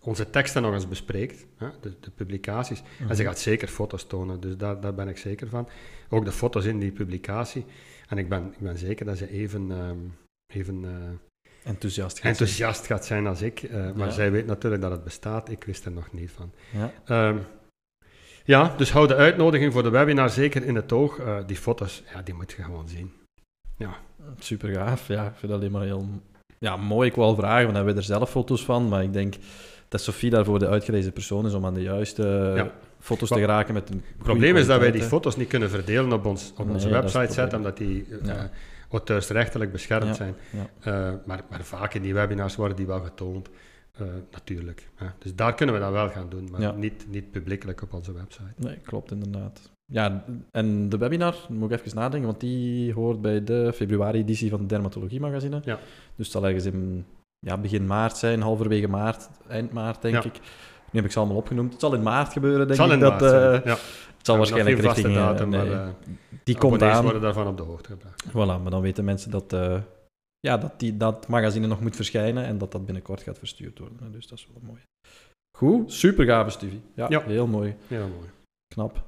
onze 0.00 0.30
teksten 0.30 0.62
nog 0.62 0.74
eens 0.74 0.88
bespreekt, 0.88 1.46
hè, 1.56 1.68
de, 1.80 1.94
de, 2.00 2.10
publicaties. 2.10 2.82
En 3.08 3.16
ze 3.16 3.22
gaat 3.22 3.38
zeker 3.38 3.68
foto's 3.68 4.06
tonen, 4.06 4.40
dus 4.40 4.56
daar, 4.56 4.80
daar 4.80 4.94
ben 4.94 5.08
ik 5.08 5.16
zeker 5.16 5.48
van. 5.48 5.68
Ook 6.08 6.24
de 6.24 6.32
foto's 6.32 6.64
in 6.64 6.78
die 6.78 6.92
publicatie. 6.92 7.64
En 8.10 8.18
ik 8.18 8.28
ben, 8.28 8.46
ik 8.46 8.58
ben 8.58 8.78
zeker 8.78 9.06
dat 9.06 9.18
ze 9.18 9.30
even, 9.30 9.70
um, 9.70 10.14
even 10.52 10.82
uh, 10.82 10.90
enthousiast, 11.64 12.16
gaat, 12.16 12.26
enthousiast 12.30 12.84
zijn. 12.84 12.98
gaat 12.98 13.06
zijn 13.06 13.26
als 13.26 13.42
ik. 13.42 13.62
Uh, 13.62 13.92
maar 13.92 14.06
ja. 14.06 14.12
zij 14.12 14.30
weet 14.32 14.46
natuurlijk 14.46 14.82
dat 14.82 14.90
het 14.90 15.04
bestaat, 15.04 15.50
ik 15.50 15.64
wist 15.64 15.84
er 15.84 15.92
nog 15.92 16.12
niet 16.12 16.30
van. 16.30 16.52
Ja. 16.72 17.28
Um, 17.28 17.40
ja, 18.44 18.74
dus 18.76 18.92
hou 18.92 19.06
de 19.06 19.14
uitnodiging 19.14 19.72
voor 19.72 19.82
de 19.82 19.90
webinar 19.90 20.30
zeker 20.30 20.64
in 20.64 20.74
het 20.74 20.92
oog. 20.92 21.18
Uh, 21.18 21.38
die 21.46 21.56
foto's, 21.56 22.02
ja, 22.12 22.22
die 22.22 22.34
moet 22.34 22.52
je 22.52 22.62
gewoon 22.62 22.88
zien. 22.88 23.12
Ja. 23.76 23.96
Super 24.38 24.74
gaaf, 24.74 25.08
ja. 25.08 25.26
Ik 25.26 25.36
vind 25.36 25.52
dat 25.52 25.60
alleen 25.60 25.72
maar 25.72 25.82
heel 25.82 26.08
ja, 26.58 26.76
mooi. 26.76 27.08
Ik 27.08 27.14
wil 27.14 27.34
vragen, 27.34 27.64
want 27.64 27.76
hebben 27.76 27.94
we 27.94 28.00
er 28.00 28.06
zelf 28.06 28.30
foto's 28.30 28.64
van, 28.64 28.88
maar 28.88 29.02
ik 29.02 29.12
denk 29.12 29.34
dat 29.88 30.00
Sophie 30.00 30.30
daarvoor 30.30 30.58
de 30.58 30.68
uitgelezen 30.68 31.12
persoon 31.12 31.46
is 31.46 31.54
om 31.54 31.66
aan 31.66 31.74
de 31.74 31.82
juiste 31.82 32.52
ja. 32.56 32.72
Foto's 33.00 33.28
te 33.28 33.38
geraken 33.38 33.74
met 33.74 33.90
een 33.90 34.02
Het 34.06 34.22
probleem 34.22 34.56
is 34.56 34.66
dat 34.66 34.80
wij 34.80 34.90
die 34.90 35.02
foto's 35.02 35.36
niet 35.36 35.48
kunnen 35.48 35.70
verdelen 35.70 36.12
op, 36.12 36.26
ons, 36.26 36.52
op 36.56 36.70
onze 36.70 36.88
nee, 36.88 37.00
website 37.00 37.32
zetten, 37.32 37.58
omdat 37.58 37.76
die 37.76 38.06
ja. 38.22 38.34
uh, 38.34 38.42
auteursrechtelijk 38.90 39.72
beschermd 39.72 40.16
zijn. 40.16 40.34
Uh, 40.54 40.64
maar, 41.24 41.42
maar 41.50 41.62
vaak 41.62 41.94
in 41.94 42.02
die 42.02 42.14
webinars 42.14 42.56
worden 42.56 42.76
die 42.76 42.86
wel 42.86 43.00
getoond. 43.00 43.48
Uh, 44.00 44.06
natuurlijk. 44.30 44.88
Hè. 44.94 45.06
Dus 45.18 45.34
daar 45.34 45.54
kunnen 45.54 45.74
we 45.74 45.80
dat 45.80 45.92
wel 45.92 46.08
gaan 46.08 46.28
doen, 46.28 46.48
maar 46.50 46.74
niet, 46.74 47.06
niet 47.08 47.30
publiekelijk 47.30 47.82
op 47.82 47.92
onze 47.92 48.12
website. 48.12 48.52
Nee, 48.56 48.76
klopt 48.76 49.10
inderdaad. 49.10 49.70
Ja, 49.86 50.24
en 50.50 50.88
de 50.88 50.98
webinar, 50.98 51.36
moet 51.48 51.72
ik 51.72 51.80
even 51.80 51.96
nadenken, 51.96 52.28
want 52.28 52.40
die 52.40 52.92
hoort 52.92 53.20
bij 53.20 53.44
de 53.44 53.72
februari-editie 53.74 54.50
van 54.50 54.58
het 54.58 54.68
Dermatologie 54.68 55.20
Magazine. 55.20 55.60
Ja. 55.64 55.74
Dus 56.16 56.26
het 56.26 56.30
zal 56.30 56.46
ergens 56.46 56.64
in 56.64 57.04
ja, 57.38 57.58
begin 57.58 57.86
maart 57.86 58.16
zijn, 58.16 58.40
halverwege 58.40 58.88
maart, 58.88 59.28
eind 59.48 59.72
maart, 59.72 60.02
denk 60.02 60.14
Ja. 60.14 60.24
ik. 60.24 60.40
Nu 60.90 60.98
heb 60.98 61.04
ik 61.04 61.12
ze 61.12 61.18
allemaal 61.18 61.36
opgenoemd. 61.36 61.72
Het 61.72 61.80
zal 61.80 61.94
in 61.94 62.02
maart 62.02 62.32
gebeuren, 62.32 62.66
denk 62.66 62.68
Het 62.68 62.78
zal 62.78 62.86
ik. 62.86 62.92
in 62.92 63.00
dat, 63.00 63.22
eh, 63.22 63.64
ja. 63.64 63.76
Het 64.16 64.26
zal 64.28 64.36
waarschijnlijk 64.36 64.78
richting... 64.80 65.06
eh, 65.06 65.14
datum, 65.14 65.48
nee, 65.48 65.64
maar 65.70 65.86
uh, 65.86 65.88
die 66.44 66.58
komt 66.58 66.82
aan. 66.82 67.02
worden 67.02 67.22
daarvan 67.22 67.46
op 67.46 67.56
de 67.56 67.62
hoogte 67.62 67.88
gebracht. 67.90 68.24
Voilà, 68.28 68.62
maar 68.62 68.70
dan 68.70 68.80
weten 68.80 69.04
mensen 69.04 69.30
dat, 69.30 69.52
uh, 69.52 69.76
ja, 70.40 70.56
dat 70.56 70.72
die, 70.80 70.96
dat 70.96 71.28
magazine 71.28 71.66
nog 71.66 71.80
moet 71.80 71.96
verschijnen 71.96 72.44
en 72.44 72.58
dat 72.58 72.72
dat 72.72 72.84
binnenkort 72.84 73.22
gaat 73.22 73.38
verstuurd 73.38 73.78
worden. 73.78 74.12
Dus 74.12 74.26
dat 74.26 74.38
is 74.38 74.46
wel 74.52 74.62
mooi. 74.66 74.80
Goed, 75.58 75.92
super 75.92 76.24
gave 76.26 76.50
studie. 76.50 76.80
Ja, 76.94 77.06
Ja. 77.08 77.22
heel 77.22 77.46
mooi. 77.46 77.74
Heel 77.88 78.08
mooi. 78.16 78.28
Knap. 78.74 79.02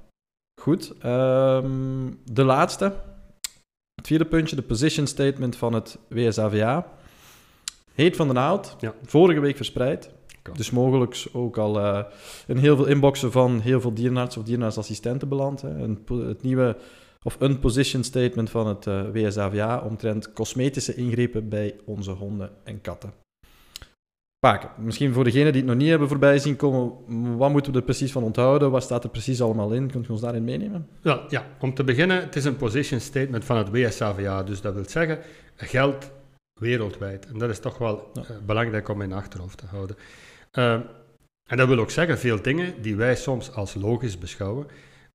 Goed. 0.60 0.92
ehm, 1.00 2.10
de 2.24 2.44
laatste. 2.44 2.92
Het 3.94 4.06
vierde 4.06 4.24
puntje, 4.26 4.56
de 4.56 4.62
position 4.62 5.06
statement 5.06 5.56
van 5.56 5.72
het 5.72 5.98
WSAVA. 6.08 6.86
Heet 7.94 8.16
van 8.16 8.26
den 8.26 8.36
Hout. 8.36 8.76
Ja. 8.80 8.94
Vorige 9.04 9.40
week 9.40 9.56
verspreid. 9.56 10.10
Dus 10.52 10.70
mogelijk 10.70 11.26
ook 11.32 11.58
al 11.58 11.78
eh, 11.80 12.04
in 12.46 12.56
heel 12.56 12.76
veel 12.76 12.86
inboxen 12.86 13.32
van 13.32 13.60
heel 13.60 13.80
veel 13.80 13.94
dierenartsen 13.94 14.40
of 14.40 14.46
dierenartsassistenten 14.46 15.28
beland. 15.28 15.60
Hè. 15.62 15.68
Een, 15.68 16.04
het 16.08 16.42
nieuwe 16.42 16.76
of 17.22 17.36
een 17.38 17.58
position 17.58 18.04
statement 18.04 18.50
van 18.50 18.66
het 18.66 18.86
eh, 18.86 19.02
WSAVA 19.12 19.78
omtrent 19.78 20.32
cosmetische 20.32 20.94
ingrepen 20.94 21.48
bij 21.48 21.76
onze 21.84 22.10
honden 22.10 22.50
en 22.64 22.80
katten. 22.80 23.12
Paken, 24.38 24.70
misschien 24.78 25.12
voor 25.12 25.24
degenen 25.24 25.52
die 25.52 25.60
het 25.60 25.70
nog 25.70 25.80
niet 25.80 25.88
hebben 25.88 26.08
voorbij 26.08 26.38
zien 26.38 26.56
komen, 26.56 26.92
wat 27.36 27.50
moeten 27.50 27.72
we 27.72 27.78
er 27.78 27.84
precies 27.84 28.12
van 28.12 28.22
onthouden? 28.22 28.70
Wat 28.70 28.82
staat 28.82 29.04
er 29.04 29.10
precies 29.10 29.42
allemaal 29.42 29.72
in? 29.72 29.90
Kunt 29.90 30.08
u 30.08 30.10
ons 30.10 30.20
daarin 30.20 30.44
meenemen? 30.44 30.88
Wel, 31.02 31.20
ja, 31.28 31.46
om 31.60 31.74
te 31.74 31.84
beginnen, 31.84 32.20
het 32.20 32.36
is 32.36 32.44
een 32.44 32.56
position 32.56 33.00
statement 33.00 33.44
van 33.44 33.56
het 33.56 33.70
WSAVA. 33.70 34.42
Dus 34.42 34.60
dat 34.60 34.74
wil 34.74 34.88
zeggen, 34.88 35.18
geldt 35.56 36.10
wereldwijd. 36.60 37.26
En 37.26 37.38
dat 37.38 37.50
is 37.50 37.58
toch 37.58 37.78
wel 37.78 38.10
Ja. 38.12 38.22
uh, 38.22 38.36
belangrijk 38.46 38.88
om 38.88 39.02
in 39.02 39.12
achterhoofd 39.12 39.58
te 39.58 39.66
houden. 39.66 39.96
Uh, 40.58 40.72
en 41.46 41.56
dat 41.56 41.68
wil 41.68 41.78
ook 41.78 41.90
zeggen, 41.90 42.18
veel 42.18 42.42
dingen 42.42 42.82
die 42.82 42.96
wij 42.96 43.16
soms 43.16 43.52
als 43.52 43.74
logisch 43.74 44.18
beschouwen, 44.18 44.66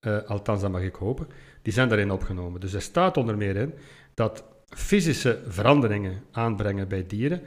uh, 0.01 0.17
althans 0.21 0.61
dat 0.61 0.71
mag 0.71 0.81
ik 0.81 0.95
hopen, 0.95 1.27
die 1.61 1.73
zijn 1.73 1.89
daarin 1.89 2.11
opgenomen. 2.11 2.61
Dus 2.61 2.73
er 2.73 2.81
staat 2.81 3.17
onder 3.17 3.37
meer 3.37 3.55
in 3.55 3.73
dat 4.13 4.43
fysische 4.67 5.41
veranderingen 5.47 6.23
aanbrengen 6.31 6.87
bij 6.87 7.05
dieren 7.07 7.41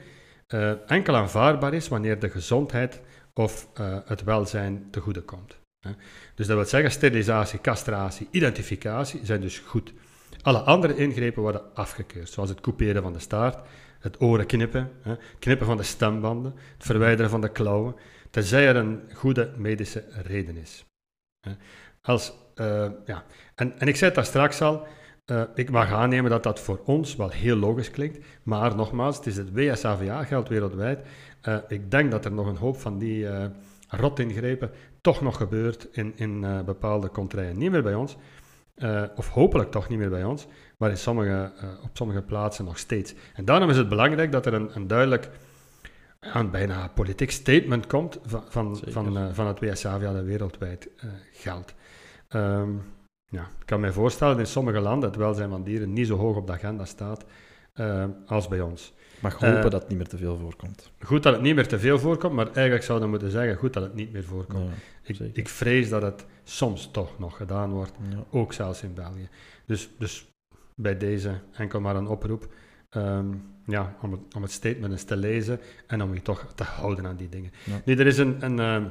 uh, 0.53 0.71
enkel 0.87 1.15
aanvaardbaar 1.15 1.73
is 1.73 1.87
wanneer 1.87 2.19
de 2.19 2.29
gezondheid 2.29 3.01
of 3.33 3.67
uh, 3.79 3.97
het 4.05 4.23
welzijn 4.23 4.87
te 4.91 4.99
goede 4.99 5.21
komt. 5.21 5.59
Hè. 5.79 5.91
Dus 6.35 6.47
dat 6.47 6.55
wil 6.55 6.65
zeggen, 6.65 6.91
sterilisatie, 6.91 7.61
castratie, 7.61 8.27
identificatie 8.31 9.19
zijn 9.23 9.41
dus 9.41 9.59
goed. 9.59 9.93
Alle 10.41 10.59
andere 10.59 10.95
ingrepen 10.95 11.41
worden 11.41 11.75
afgekeurd, 11.75 12.29
zoals 12.29 12.49
het 12.49 12.61
couperen 12.61 13.01
van 13.01 13.13
de 13.13 13.19
staart, 13.19 13.67
het 14.01 14.21
oren 14.21 14.45
knippen, 14.45 14.91
hè, 15.01 15.15
knippen 15.39 15.65
van 15.65 15.77
de 15.77 15.83
stembanden, 15.83 16.53
het 16.77 16.85
verwijderen 16.85 17.31
van 17.31 17.41
de 17.41 17.51
klauwen, 17.51 17.95
tenzij 18.29 18.67
er 18.67 18.75
een 18.75 19.01
goede 19.13 19.51
medische 19.57 20.03
reden 20.23 20.57
is. 20.57 20.85
Als, 22.01 22.33
uh, 22.55 22.89
ja. 23.05 23.23
en, 23.55 23.79
en 23.79 23.87
ik 23.87 23.95
zei 23.95 24.05
het 24.05 24.15
daar 24.15 24.25
straks 24.25 24.61
al, 24.61 24.87
uh, 25.25 25.41
ik 25.55 25.71
mag 25.71 25.91
aannemen 25.91 26.31
dat 26.31 26.43
dat 26.43 26.59
voor 26.59 26.81
ons 26.85 27.15
wel 27.15 27.29
heel 27.29 27.55
logisch 27.55 27.91
klinkt, 27.91 28.25
maar 28.43 28.75
nogmaals, 28.75 29.17
het 29.17 29.25
is 29.25 29.37
het 29.37 29.53
WSAVA, 29.53 30.23
geldt 30.23 30.49
wereldwijd. 30.49 31.07
Uh, 31.47 31.57
ik 31.67 31.91
denk 31.91 32.11
dat 32.11 32.25
er 32.25 32.31
nog 32.31 32.47
een 32.47 32.55
hoop 32.55 32.77
van 32.77 32.97
die 32.97 33.23
uh, 33.23 33.45
rotingrepen 33.87 34.71
toch 35.01 35.21
nog 35.21 35.37
gebeurt 35.37 35.87
in, 35.91 36.13
in 36.15 36.65
bepaalde 36.65 37.09
contraien. 37.09 37.57
Niet 37.57 37.71
meer 37.71 37.83
bij 37.83 37.95
ons, 37.95 38.17
of 39.15 39.29
hopelijk 39.29 39.71
toch 39.71 39.89
niet 39.89 39.99
meer 39.99 40.09
bij 40.09 40.23
ons, 40.23 40.47
maar 40.81 40.89
in 40.89 40.97
sommige, 40.97 41.51
op 41.83 41.89
sommige 41.93 42.21
plaatsen 42.21 42.65
nog 42.65 42.77
steeds. 42.77 43.13
En 43.33 43.45
daarom 43.45 43.69
is 43.69 43.77
het 43.77 43.89
belangrijk 43.89 44.31
dat 44.31 44.45
er 44.45 44.53
een, 44.53 44.75
een 44.75 44.87
duidelijk, 44.87 45.29
een 46.19 46.51
bijna 46.51 46.87
politiek 46.87 47.31
statement 47.31 47.87
komt 47.87 48.19
van, 48.25 48.43
van, 48.49 48.79
van, 48.87 49.33
van 49.33 49.47
het 49.47 49.59
WSAVA 49.59 50.13
dat 50.13 50.23
wereldwijd 50.23 50.89
geldt. 51.33 51.73
Um, 52.35 52.83
ja, 53.25 53.41
ik 53.41 53.65
kan 53.65 53.79
me 53.79 53.91
voorstellen 53.91 54.37
dat 54.37 54.45
in 54.45 54.51
sommige 54.51 54.79
landen 54.79 55.09
het 55.09 55.17
welzijn 55.17 55.49
van 55.49 55.63
dieren 55.63 55.93
niet 55.93 56.07
zo 56.07 56.17
hoog 56.17 56.35
op 56.35 56.47
de 56.47 56.53
agenda 56.53 56.85
staat 56.85 57.25
als 58.25 58.47
bij 58.47 58.61
ons. 58.61 58.93
Maar 59.19 59.31
hopen 59.31 59.71
dat 59.71 59.81
het 59.81 59.87
niet 59.87 59.97
meer 59.97 60.07
te 60.07 60.17
veel 60.17 60.37
voorkomt. 60.37 60.91
Goed 60.99 61.23
dat 61.23 61.33
het 61.33 61.41
niet 61.41 61.55
meer 61.55 61.67
te 61.67 61.79
veel 61.79 61.99
voorkomt, 61.99 62.33
maar 62.33 62.51
eigenlijk 62.51 62.83
zou 62.83 63.01
je 63.01 63.07
moeten 63.07 63.31
zeggen, 63.31 63.55
goed 63.55 63.73
dat 63.73 63.83
het 63.83 63.93
niet 63.93 64.11
meer 64.11 64.23
voorkomt. 64.23 64.69
Ja, 65.03 65.13
ik, 65.13 65.35
ik, 65.35 65.49
vrees 65.49 65.89
dat 65.89 66.01
het 66.01 66.25
soms 66.43 66.91
toch 66.91 67.19
nog 67.19 67.37
gedaan 67.37 67.71
wordt, 67.71 67.93
ja. 68.09 68.23
ook 68.31 68.53
zelfs 68.53 68.83
in 68.83 68.93
België. 68.93 69.29
Dus, 69.65 69.89
dus 69.97 70.30
bij 70.81 70.97
deze 70.97 71.39
enkel 71.53 71.79
maar 71.79 71.95
een 71.95 72.07
oproep 72.07 72.53
um, 72.95 73.43
ja, 73.65 73.95
om, 74.01 74.11
het, 74.11 74.35
om 74.35 74.41
het 74.41 74.51
statement 74.51 74.91
eens 74.91 75.03
te 75.03 75.15
lezen 75.15 75.59
en 75.87 76.01
om 76.01 76.13
je 76.13 76.21
toch 76.21 76.53
te 76.55 76.63
houden 76.63 77.05
aan 77.05 77.15
die 77.15 77.29
dingen. 77.29 77.51
Ja. 77.63 77.81
Nu, 77.85 77.95
er 77.95 78.07
is, 78.07 78.17
een, 78.17 78.45
een 78.45 78.57
uh, 78.57 78.89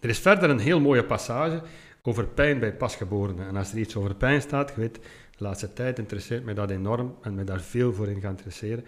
er 0.00 0.08
is 0.08 0.18
verder 0.18 0.50
een 0.50 0.58
heel 0.58 0.80
mooie 0.80 1.04
passage 1.04 1.62
over 2.02 2.26
pijn 2.26 2.58
bij 2.58 2.76
pasgeborenen. 2.76 3.46
En 3.46 3.56
als 3.56 3.72
er 3.72 3.78
iets 3.78 3.96
over 3.96 4.14
pijn 4.14 4.40
staat, 4.40 4.68
je 4.68 4.80
weet, 4.80 4.94
de 5.36 5.44
laatste 5.44 5.72
tijd 5.72 5.98
interesseert 5.98 6.44
mij 6.44 6.54
dat 6.54 6.70
enorm 6.70 7.16
en 7.22 7.34
mij 7.34 7.44
daar 7.44 7.60
veel 7.60 7.92
voor 7.92 8.08
in 8.08 8.20
gaan 8.20 8.30
interesseren. 8.30 8.84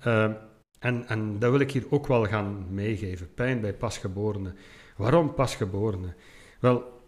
Ja. 0.00 0.28
Uh, 0.28 0.34
en, 0.78 1.06
en 1.06 1.38
dat 1.38 1.50
wil 1.50 1.60
ik 1.60 1.70
hier 1.70 1.86
ook 1.90 2.06
wel 2.06 2.24
gaan 2.24 2.74
meegeven. 2.74 3.34
Pijn 3.34 3.60
bij 3.60 3.74
pasgeborenen. 3.74 4.56
Waarom 4.96 5.34
pasgeborenen? 5.34 6.14
Wel, 6.60 7.02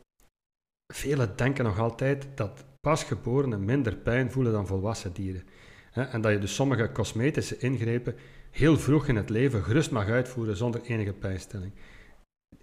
velen 0.94 1.37
denken 1.37 1.64
nog 1.64 1.79
altijd 1.79 2.26
dat 2.35 2.64
pasgeborenen 2.87 3.64
minder 3.64 3.96
pijn 3.96 4.31
voelen 4.31 4.53
dan 4.53 4.66
volwassen 4.66 5.12
dieren. 5.12 5.44
En 5.92 6.20
dat 6.20 6.33
je 6.33 6.38
dus 6.38 6.55
sommige 6.55 6.92
cosmetische 6.92 7.59
ingrepen 7.59 8.14
heel 8.51 8.79
vroeg 8.79 9.09
in 9.09 9.16
het 9.16 9.31
leven 9.31 9.62
gerust 9.62 9.90
mag 9.90 10.09
uitvoeren 10.09 10.57
zonder 10.57 10.81
enige 10.81 11.12
pijnstilling. 11.12 11.72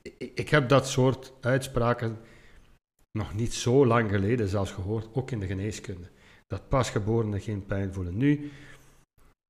Ik, 0.02 0.32
ik 0.36 0.50
heb 0.50 0.70
dat 0.70 0.88
soort 0.88 1.34
uitspraken 1.42 2.20
nog 3.18 3.34
niet 3.34 3.54
zo 3.54 3.86
lang 3.86 4.10
geleden 4.10 4.48
zelfs 4.48 4.72
gehoord, 4.72 5.10
ook 5.14 5.32
in 5.32 5.40
de 5.40 5.48
geneeskunde. 5.48 6.10
Dat 6.48 6.70
pasgeborenen 6.70 7.42
geen 7.42 7.66
pijn 7.66 7.94
voelen. 7.94 8.18
Nu, 8.18 8.52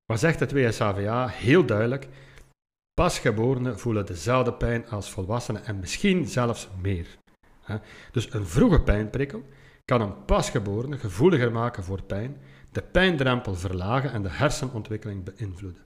wat 0.06 0.20
zegt 0.20 0.40
het 0.40 0.52
WSAVA? 0.52 1.28
Heel 1.28 1.66
duidelijk. 1.66 2.08
Pasgeborenen 2.94 3.80
voelen 3.80 4.06
dezelfde 4.06 4.54
pijn 4.54 4.88
als 4.88 5.12
volwassenen 5.12 5.66
en 5.66 5.80
misschien 5.80 6.26
zelfs 6.26 6.70
meer. 6.82 7.08
Dus 8.12 8.34
een 8.34 8.46
vroege 8.46 8.82
pijnprikkel 8.82 9.44
kan 9.86 10.02
een 10.02 10.26
pasgeborene 10.26 10.98
gevoeliger 10.98 11.52
maken 11.52 11.84
voor 11.84 12.02
pijn, 12.04 12.38
de 12.72 12.82
pijndrempel 12.82 13.56
verlagen 13.56 14.12
en 14.12 14.22
de 14.22 14.30
hersenontwikkeling 14.30 15.24
beïnvloeden. 15.24 15.82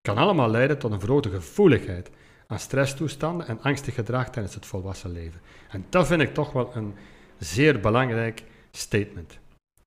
Kan 0.00 0.16
allemaal 0.16 0.50
leiden 0.50 0.78
tot 0.78 0.92
een 0.92 1.00
verhoogde 1.00 1.30
gevoeligheid 1.30 2.10
aan 2.46 2.58
stresstoestanden 2.58 3.46
en 3.46 3.60
angstig 3.60 3.94
gedrag 3.94 4.30
tijdens 4.30 4.54
het 4.54 4.66
volwassen 4.66 5.10
leven. 5.12 5.40
En 5.68 5.86
dat 5.88 6.06
vind 6.06 6.22
ik 6.22 6.34
toch 6.34 6.52
wel 6.52 6.76
een 6.76 6.94
zeer 7.38 7.80
belangrijk 7.80 8.44
statement. 8.70 9.38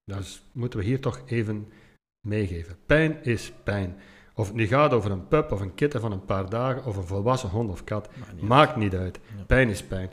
Dat 0.03 0.41
moeten 0.51 0.79
we 0.79 0.85
hier 0.85 0.99
toch 1.01 1.21
even 1.25 1.71
meegeven. 2.27 2.77
Pijn 2.85 3.23
is 3.23 3.53
pijn. 3.63 3.99
Of 4.33 4.47
het 4.47 4.55
nu 4.55 4.67
gaat 4.67 4.93
over 4.93 5.11
een 5.11 5.27
pup 5.27 5.51
of 5.51 5.61
een 5.61 5.75
kitten 5.75 6.01
van 6.01 6.11
een 6.11 6.25
paar 6.25 6.49
dagen 6.49 6.85
of 6.85 6.97
een 6.97 7.07
volwassen 7.07 7.49
hond 7.49 7.69
of 7.69 7.83
kat, 7.83 8.09
maakt 8.41 8.75
niet 8.75 8.95
uit. 8.95 9.19
Pijn 9.47 9.69
is 9.69 9.83
pijn. 9.83 10.09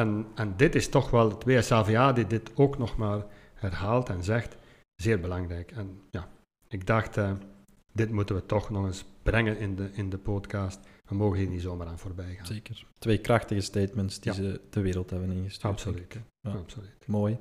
En, 0.00 0.26
en 0.34 0.56
dit 0.56 0.74
is 0.74 0.88
toch 0.88 1.10
wel 1.10 1.30
het 1.30 1.44
WSAVA 1.44 2.12
die 2.12 2.26
dit 2.26 2.50
ook 2.54 2.78
nog 2.78 2.96
maar 2.96 3.24
herhaalt 3.54 4.08
en 4.08 4.22
zegt, 4.22 4.56
zeer 4.94 5.20
belangrijk. 5.20 5.70
En 5.70 6.00
ja, 6.10 6.28
ik 6.68 6.86
dacht, 6.86 7.16
uh, 7.16 7.32
dit 7.92 8.10
moeten 8.10 8.34
we 8.34 8.46
toch 8.46 8.70
nog 8.70 8.86
eens 8.86 9.04
brengen 9.22 9.58
in 9.58 9.76
de, 9.76 9.90
in 9.92 10.10
de 10.10 10.18
podcast. 10.18 10.80
We 11.08 11.14
mogen 11.14 11.38
hier 11.38 11.48
niet 11.48 11.62
zomaar 11.62 11.86
aan 11.86 11.98
voorbij 11.98 12.34
gaan. 12.34 12.46
Zeker. 12.46 12.86
Twee 12.98 13.18
krachtige 13.18 13.60
statements 13.60 14.20
die 14.20 14.32
ze 14.32 14.60
de 14.70 14.80
wereld 14.80 15.10
hebben 15.10 15.30
ingestuurd. 15.30 15.72
Absoluut. 15.72 16.18
Ja. 16.40 16.50
Absoluut. 16.50 17.06
Mooi. 17.06 17.38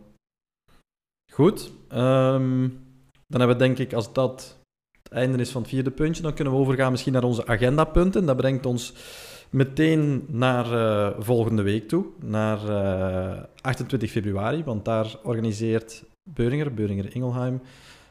Goed. 1.34 1.72
Um, 1.92 2.88
dan 3.28 3.40
hebben 3.40 3.58
we 3.58 3.64
denk 3.64 3.78
ik, 3.78 3.94
als 3.94 4.14
dat 4.14 4.60
het 5.04 5.12
einde 5.12 5.38
is 5.38 5.52
van 5.52 5.62
het 5.62 5.70
vierde 5.70 5.92
puntje, 5.92 6.22
dan 6.22 6.34
kunnen 6.34 6.54
we 6.54 6.60
overgaan 6.60 6.92
misschien 6.92 7.14
naar 7.14 7.24
onze 7.24 7.48
agendapunten. 7.48 8.26
Dat 8.26 8.38
brengt 8.38 8.66
ons 8.66 8.94
meteen 9.50 10.26
naar 10.28 10.66
uh, 10.72 11.10
volgende 11.20 11.62
week 11.62 11.88
toe, 11.88 12.06
naar 12.20 12.64
uh, 12.64 13.32
eh, 13.32 13.44
28 13.62 14.12
februari, 14.12 14.64
want 14.64 14.86
daar 14.86 15.16
organiseert 15.24 16.04
Beuringer, 16.24 16.74
Beuringer 16.74 17.16
Ingelheim, 17.16 17.62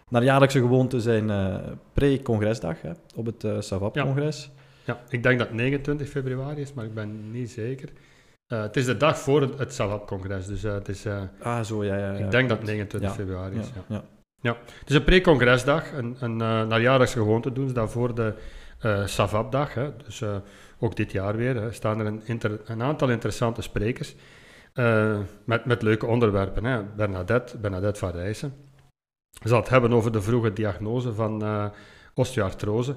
naar 0.08 0.24
jaarlijkse 0.24 0.58
gewoonte 0.58 1.00
zijn 1.00 1.28
uh, 1.28 1.56
pre-congresdag 1.92 2.76
op 3.14 3.26
het 3.26 3.44
uh, 3.44 3.60
Savap-congres. 3.60 4.50
Ja. 4.84 4.92
ja. 4.94 5.00
ik 5.08 5.22
denk 5.22 5.38
dat 5.38 5.52
29 5.52 6.08
februari 6.08 6.60
is, 6.60 6.72
maar 6.72 6.84
ik 6.84 6.94
ben 6.94 7.30
niet 7.30 7.50
zeker. 7.50 7.88
het 8.46 8.76
is 8.76 8.84
de 8.84 8.96
dag 8.96 9.18
voor 9.18 9.40
het, 9.40 9.58
het 9.58 9.74
Savap-congres, 9.74 10.46
dus 10.46 10.62
het 10.62 10.88
is... 10.88 11.06
ah, 11.42 11.62
zo, 11.62 11.84
ja, 11.84 11.96
ja, 11.96 12.12
ja. 12.12 12.18
Ik 12.18 12.30
denk 12.30 12.48
dat 12.48 12.62
29 12.62 13.14
februari 13.14 13.58
is, 13.58 13.70
ja. 13.88 14.04
Ja, 14.40 14.56
het 14.80 14.90
is 14.90 14.94
een 14.94 15.04
pre-congresdag, 15.04 15.92
een, 15.92 16.16
een 16.20 16.36
naar 16.36 16.80
jaarlijkse 16.80 17.18
gewoonte 17.18 17.52
doen 17.52 17.68
ze 17.68 17.74
dat 17.74 17.90
voor 17.90 18.14
de 18.14 18.34
Savap-dag. 19.04 19.74
Dus 20.04 20.22
ook 20.78 20.96
dit 20.96 21.12
jaar 21.12 21.36
weer 21.36 21.54
hè, 21.54 21.72
staan 21.72 22.00
er 22.00 22.06
een, 22.06 22.40
een, 22.64 22.82
aantal 22.82 23.10
interessante 23.10 23.62
sprekers 23.62 24.14
met, 25.44 25.64
met 25.64 25.82
leuke 25.82 26.06
onderwerpen. 26.06 26.64
Hè. 26.64 26.82
Bernadette, 26.82 27.58
Bernadette 27.58 27.98
van 27.98 28.10
Rijssen 28.10 28.52
zal 29.42 29.60
het 29.60 29.68
hebben 29.68 29.92
over 29.92 30.12
de 30.12 30.22
vroege 30.22 30.52
diagnose 30.52 31.14
van 31.14 31.44
osteoartrose. 32.14 32.96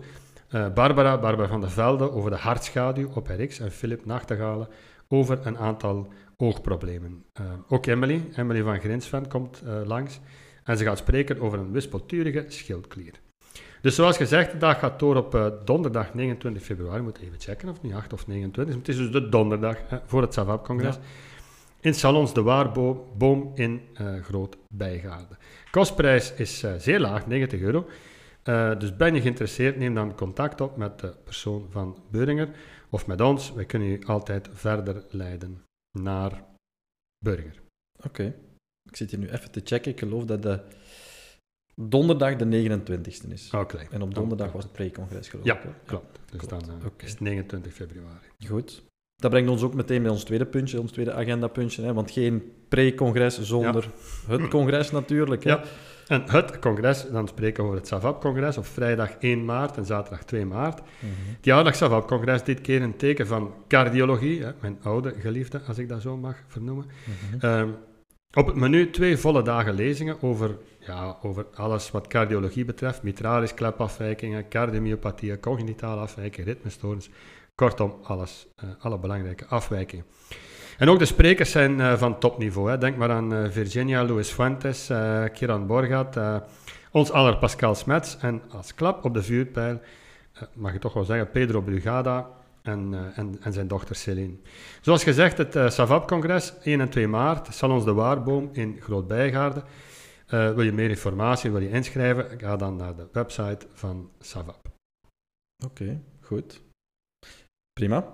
Barbara, 0.50 1.20
Barbara 1.20 1.48
van 1.48 1.62
der 1.62 1.72
Velde 1.72 2.12
over 2.12 2.30
de 2.30 2.38
hartschaduw 2.38 3.10
op 3.13 3.28
RX 3.28 3.60
en 3.60 3.72
Philip 3.72 4.06
Nachtegalen 4.06 4.67
over 5.08 5.39
een 5.48 5.58
aantal 5.58 6.08
oogproblemen. 6.38 7.26
ook 7.67 7.86
Emily, 7.86 8.24
Emily 8.36 8.62
van 8.63 8.80
Grinsven 8.80 9.28
komt 9.28 9.63
langs. 9.86 10.20
En 10.63 10.78
ze 10.78 10.84
gaat 10.84 10.98
spreken 10.98 11.39
over 11.39 11.60
een 11.60 11.72
wispelturige 11.72 12.46
schildklier. 12.48 13.13
Dus 13.82 13.96
zoals 13.96 14.17
gezegd, 14.17 14.52
de 14.52 14.58
dag 14.58 14.80
gaat 14.80 15.00
door 15.00 15.15
op 15.15 15.36
uh, 15.36 15.48
donderdag 15.65 16.13
29 16.13 16.63
februari. 16.63 17.02
Moet 17.02 17.17
even 17.17 17.39
checken 17.39 17.70
of 17.70 17.74
het 17.74 17.84
niet 17.84 17.94
8 17.94 18.13
of 18.13 18.28
29 18.28 18.76
Het 18.76 18.88
is 18.88 18.98
dus 18.98 19.12
de 19.12 19.30
donderdag 19.30 19.78
hè, 19.88 19.98
voor 20.06 20.22
het 20.22 20.34
Savap-congres. 20.34 20.98
In 21.80 21.94
Salons 21.94 22.34
de 22.34 22.41
Waarboom 22.41 23.52
in 23.56 23.82
uh, 24.02 24.24
Groot 24.24 24.58
Bijgaarde. 24.74 25.38
Kostprijs 25.72 26.34
is 26.34 26.63
uh, 26.63 26.74
zeer 26.78 27.00
laag, 27.00 27.28
90 27.28 27.60
euro. 27.60 27.88
dus 28.78 28.96
ben 28.96 29.15
je 29.15 29.22
geïnteresseerd, 29.22 29.78
neem 29.78 29.94
dan 29.94 30.15
contact 30.15 30.62
op 30.62 30.78
met 30.78 31.00
de 31.00 31.15
persoon 31.24 31.67
van 31.70 31.98
Beuringer 32.12 32.50
of 32.89 33.08
met 33.08 33.22
ons. 33.22 33.54
Wij 33.54 33.65
kunnen 33.65 33.88
u 33.88 34.02
altijd 34.06 34.50
verder 34.54 35.04
leiden 35.10 35.63
naar 35.91 36.44
Burger. 37.26 37.62
Oké. 38.06 38.34
Ik 38.89 38.96
zit 38.96 39.12
hier 39.12 39.20
nu 39.20 39.30
even 39.30 39.52
te 39.52 39.62
checken. 39.63 39.91
Ik 39.91 40.00
geloof 40.00 40.26
dat 40.26 40.41
de 40.41 40.60
donderdag 41.89 42.36
de 42.36 42.46
29e 42.46 43.32
is. 43.32 43.50
Oké. 43.54 43.78
En 43.91 44.02
op 44.02 44.15
donderdag 44.15 44.52
was 44.52 44.63
het 44.63 44.72
pre-congres 44.72 45.30
geloof 45.30 45.46
ja, 45.46 45.58
ik. 45.58 45.63
Ja, 45.63 45.70
klopt. 45.86 46.20
Dus 46.32 46.48
dan 46.48 46.62
uh, 46.67 46.86
is 46.98 47.12
het 47.12 47.20
29 47.20 47.74
februari. 47.74 48.28
Goed. 48.48 48.84
Dat 49.15 49.32
brengt 49.32 49.50
ons 49.50 49.62
ook 49.62 49.74
meteen 49.74 50.02
bij 50.02 50.12
ons 50.12 50.24
tweede 50.24 50.46
puntje, 50.46 50.82
ons 50.82 50.91
tweede 50.91 51.13
agendapuntje. 51.13 51.84
Hè? 51.84 51.94
Want 51.94 52.12
geen 52.12 52.52
pre-congres 52.67 53.41
zonder 53.41 53.88
het 54.28 54.48
congres 54.48 54.91
natuurlijk. 54.91 55.44
Hè? 55.44 55.50
Ja. 55.50 55.63
En 56.08 56.24
het 56.26 56.60
congres, 56.60 57.06
dan 57.12 57.28
spreken 57.28 57.63
we 57.63 57.70
over 57.70 57.80
het 57.80 57.88
SAVAP-congres 57.88 58.58
op 58.58 58.65
vrijdag 58.65 59.12
1 59.20 59.46
maart 59.46 59.78
en 59.78 59.86
zaterdag 59.86 60.24
2 60.24 60.46
maart. 60.46 60.80
Mm 60.80 60.86
-hmm. 61.00 61.34
Het 61.36 61.46
jaarlijks 61.46 61.78
SAVAP-congres, 61.78 62.44
dit 62.44 62.62
keer 62.62 62.82
een 62.82 62.98
teken 62.98 63.28
van 63.28 63.54
cardiologie, 63.67 64.44
hè? 64.44 64.52
mijn 64.62 64.78
oude 64.82 65.13
geliefde, 65.20 65.62
als 65.67 65.78
ik 65.78 65.89
dat 65.89 66.02
zo 66.02 66.17
mag 66.17 66.36
vernoemen. 66.48 66.86
Mm 66.86 67.39
-hmm. 67.39 67.76
Op 68.34 68.48
het 68.48 68.56
menu 68.56 68.89
twee 68.89 69.17
volle 69.17 69.44
dagen 69.44 69.74
lezingen 69.74 70.22
over, 70.22 70.58
ja, 70.86 71.17
over 71.22 71.46
alles 71.54 71.91
wat 71.91 72.08
cardiologie 72.08 72.65
betreft. 72.65 73.04
Mitralis, 73.04 73.54
klepafwijkingen, 73.54 74.48
cardiomyopathieën, 74.50 75.39
cognitale 75.39 76.02
afwijkingen, 76.02 76.48
ritmestoornis. 76.48 77.10
Kortom, 77.56 77.96
alles, 78.04 78.48
uh, 78.63 78.70
alle 78.80 79.00
belangrijke 79.00 79.46
afwijkingen. 79.46 80.06
En 80.78 80.89
ook 80.89 81.00
de 81.00 81.06
sprekers 81.06 81.52
zijn 81.52 81.80
uh, 81.80 81.94
van 81.98 82.20
topniveau. 82.20 82.70
Hè. 82.70 82.78
Denk 82.78 82.98
maar 82.98 83.12
aan 83.12 83.34
uh, 83.34 83.50
Virginia 83.50 84.06
Luis 84.06 84.30
Fuentes, 84.30 84.91
Kiran 85.34 85.67
Borgat, 85.67 86.20
ons 86.91 87.12
aller 87.12 87.38
Pascal 87.38 87.76
Smets 87.76 88.17
en 88.17 88.41
als 88.52 88.74
klap 88.74 89.06
op 89.06 89.13
de 89.13 89.24
vuurpijl, 89.24 89.82
mag 90.54 90.74
je 90.74 90.80
toch 90.80 90.94
wel 90.94 91.04
zeggen, 91.04 91.32
Pedro 91.32 91.62
Brugada, 91.62 92.30
en, 92.62 93.12
en, 93.15 93.38
en, 93.41 93.54
zijn 93.54 93.67
dochter 93.67 93.96
Céline. 93.96 94.36
Zoals 94.82 95.04
gezegd, 95.04 95.38
het 95.38 95.56
uh, 95.56 95.70
SAVAP-congres 95.70 96.54
1 96.63 96.82
en 96.82 96.89
2 96.89 97.08
maart, 97.08 97.48
Salons 97.54 97.86
de 97.86 97.94
Waarboom 97.94 98.50
in 98.52 98.78
Groot-Bijgaarden. 98.80 99.63
Uh, 100.34 100.54
wil 100.54 100.63
je 100.63 100.72
meer 100.72 100.89
informatie, 100.89 101.52
wil 101.52 101.62
je 101.62 101.70
inschrijven, 101.70 102.39
ga 102.39 102.56
dan 102.56 102.76
naar 102.76 102.96
de 102.96 103.08
website 103.12 103.67
van 103.74 104.12
SAVAP. 104.20 104.70
Oké, 105.65 106.02
goed. 106.22 106.62
Prima. 107.74 108.13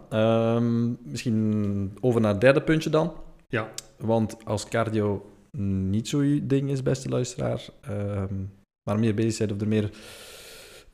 Um, 0.56 0.98
misschien 1.04 1.98
over 2.02 2.22
naar 2.22 2.32
het 2.32 2.42
derde 2.42 2.62
puntje 2.62 2.90
dan. 2.90 3.14
Ja. 3.48 3.72
Want 3.98 4.46
als 4.46 4.68
cardio 4.68 5.32
niet 5.58 6.08
zo'n 6.08 6.44
ding 6.44 6.70
is, 6.70 6.84
beste 6.84 7.10
luisteraar, 7.10 7.66
um, 7.90 8.54
maar 8.90 9.00
meer 9.00 9.16
bezig 9.16 9.34
zijn 9.34 9.52
of 9.52 9.62
er 9.62 9.68
meer 9.68 9.90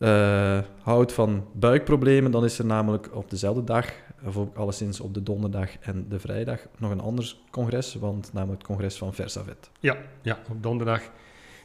uh, 0.03 0.59
houdt 0.81 1.13
van 1.13 1.47
buikproblemen, 1.51 2.31
dan 2.31 2.43
is 2.43 2.59
er 2.59 2.65
namelijk 2.65 3.09
op 3.11 3.29
dezelfde 3.29 3.63
dag, 3.63 3.85
of 4.25 4.37
ook 4.37 4.55
alleszins 4.55 4.99
op 4.99 5.13
de 5.13 5.23
donderdag 5.23 5.69
en 5.81 6.05
de 6.09 6.19
vrijdag, 6.19 6.59
nog 6.77 6.91
een 6.91 6.99
ander 6.99 7.35
congres, 7.51 7.95
want 7.95 8.33
namelijk 8.33 8.61
het 8.61 8.67
congres 8.67 8.97
van 8.97 9.13
Versavet. 9.13 9.69
Ja, 9.79 9.97
ja 10.21 10.39
op 10.49 10.63
donderdag 10.63 11.01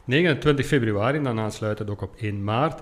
29 0.05 0.65
februari, 0.65 1.21
dan 1.21 1.39
aansluitend 1.39 1.89
ook 1.89 2.01
op 2.01 2.15
1 2.17 2.43
maart, 2.43 2.81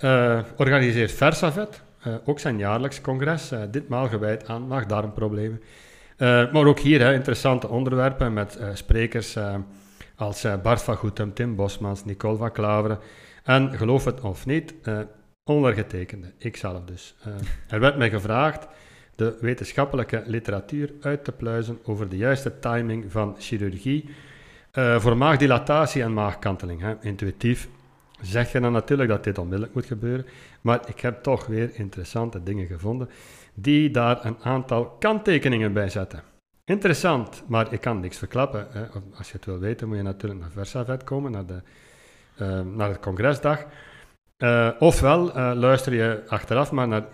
uh, 0.00 0.40
organiseert 0.56 1.12
Versavet 1.12 1.82
uh, 2.06 2.14
ook 2.24 2.38
zijn 2.38 2.58
jaarlijks 2.58 3.00
congres, 3.00 3.52
ditmaal 3.70 4.08
gewijd 4.08 4.48
aan 4.48 4.66
maag-darmproblemen. 4.66 5.62
maar 6.18 6.66
ook 6.66 6.78
hier 6.78 7.00
hè, 7.00 7.12
interessante 7.12 7.68
onderwerpen 7.68 8.32
met 8.32 8.58
sprekers 8.74 9.36
als 10.16 10.46
Bart 10.62 10.82
van 10.82 10.96
Goetem, 10.96 11.34
Tim 11.34 11.56
Bosmans, 11.56 12.04
Nicole 12.04 12.36
van 12.36 12.52
Klaveren, 12.52 12.98
en 13.42 13.72
geloof 13.76 14.04
het 14.04 14.20
of 14.20 14.46
niet, 14.46 14.74
uh, 14.84 14.98
ondergetekende, 15.44 16.32
ikzelf 16.38 16.84
dus. 16.84 17.14
Uh, 17.26 17.34
er 17.68 17.80
werd 17.80 17.96
mij 17.96 18.10
gevraagd 18.10 18.66
de 19.14 19.38
wetenschappelijke 19.40 20.22
literatuur 20.26 20.92
uit 21.00 21.24
te 21.24 21.32
pluizen 21.32 21.78
over 21.84 22.08
de 22.08 22.16
juiste 22.16 22.58
timing 22.58 23.12
van 23.12 23.36
chirurgie 23.38 24.10
uh, 24.72 25.00
voor 25.00 25.16
maagdilatatie 25.16 26.02
en 26.02 26.12
maagkanteling. 26.12 26.80
Hè. 26.80 26.94
Intuïtief 27.00 27.68
zeg 28.20 28.52
je 28.52 28.60
dan 28.60 28.72
natuurlijk 28.72 29.08
dat 29.08 29.24
dit 29.24 29.38
onmiddellijk 29.38 29.74
moet 29.74 29.86
gebeuren, 29.86 30.26
maar 30.60 30.80
ik 30.86 31.00
heb 31.00 31.22
toch 31.22 31.46
weer 31.46 31.70
interessante 31.72 32.42
dingen 32.42 32.66
gevonden 32.66 33.08
die 33.54 33.90
daar 33.90 34.24
een 34.24 34.38
aantal 34.42 34.86
kanttekeningen 34.86 35.72
bij 35.72 35.88
zetten. 35.88 36.22
Interessant, 36.64 37.42
maar 37.46 37.72
ik 37.72 37.80
kan 37.80 38.00
niks 38.00 38.18
verklappen. 38.18 38.66
Hè. 38.70 38.86
Als 39.14 39.26
je 39.26 39.36
het 39.36 39.44
wil 39.44 39.58
weten, 39.58 39.88
moet 39.88 39.96
je 39.96 40.02
natuurlijk 40.02 40.40
naar 40.40 40.50
Versavet 40.50 41.04
komen, 41.04 41.30
naar, 41.32 41.46
de, 41.46 41.62
naar 42.74 42.88
het 42.88 43.00
congresdag. 43.00 43.64
Uh, 44.42 44.68
ofwel 44.78 45.28
uh, 45.28 45.52
luister 45.54 45.94
je 45.94 46.22
achteraf 46.26 46.72
maar 46.72 46.88
naar 46.88 47.04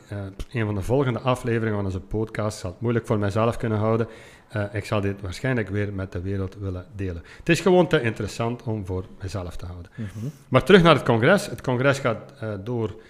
een 0.52 0.64
van 0.64 0.74
de 0.74 0.82
volgende 0.82 1.18
afleveringen 1.18 1.76
van 1.76 1.84
onze 1.84 2.00
podcast. 2.00 2.54
Ik 2.54 2.60
zal 2.60 2.70
het 2.70 2.80
moeilijk 2.80 3.06
voor 3.06 3.18
mijzelf 3.18 3.56
kunnen 3.56 3.78
houden. 3.78 4.08
ik 4.72 4.84
zal 4.84 5.00
dit 5.00 5.20
waarschijnlijk 5.20 5.68
weer 5.68 5.92
met 5.92 6.12
de 6.12 6.20
wereld 6.20 6.56
willen 6.58 6.86
delen. 6.96 7.22
Het 7.38 7.48
is 7.48 7.60
gewoon 7.60 7.88
te 7.88 8.00
interessant 8.02 8.62
om 8.62 8.86
voor 8.86 9.04
mezelf 9.22 9.56
te 9.56 9.66
houden. 9.66 9.90
Mm 9.94 10.08
-hmm. 10.12 10.32
Maar 10.48 10.62
terug 10.62 10.82
naar 10.82 10.94
het 10.94 11.04
congres. 11.04 11.46
Het 11.46 11.60
congres 11.60 11.98
gaat 11.98 12.34
door 12.64 13.00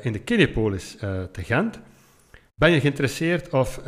in 0.00 0.12
de 0.12 0.20
Kinepolis 0.20 0.96
te 1.32 1.42
Gent. 1.42 1.80
Ben 2.54 2.70
je 2.70 2.80
geïnteresseerd 2.80 3.52
of 3.52 3.80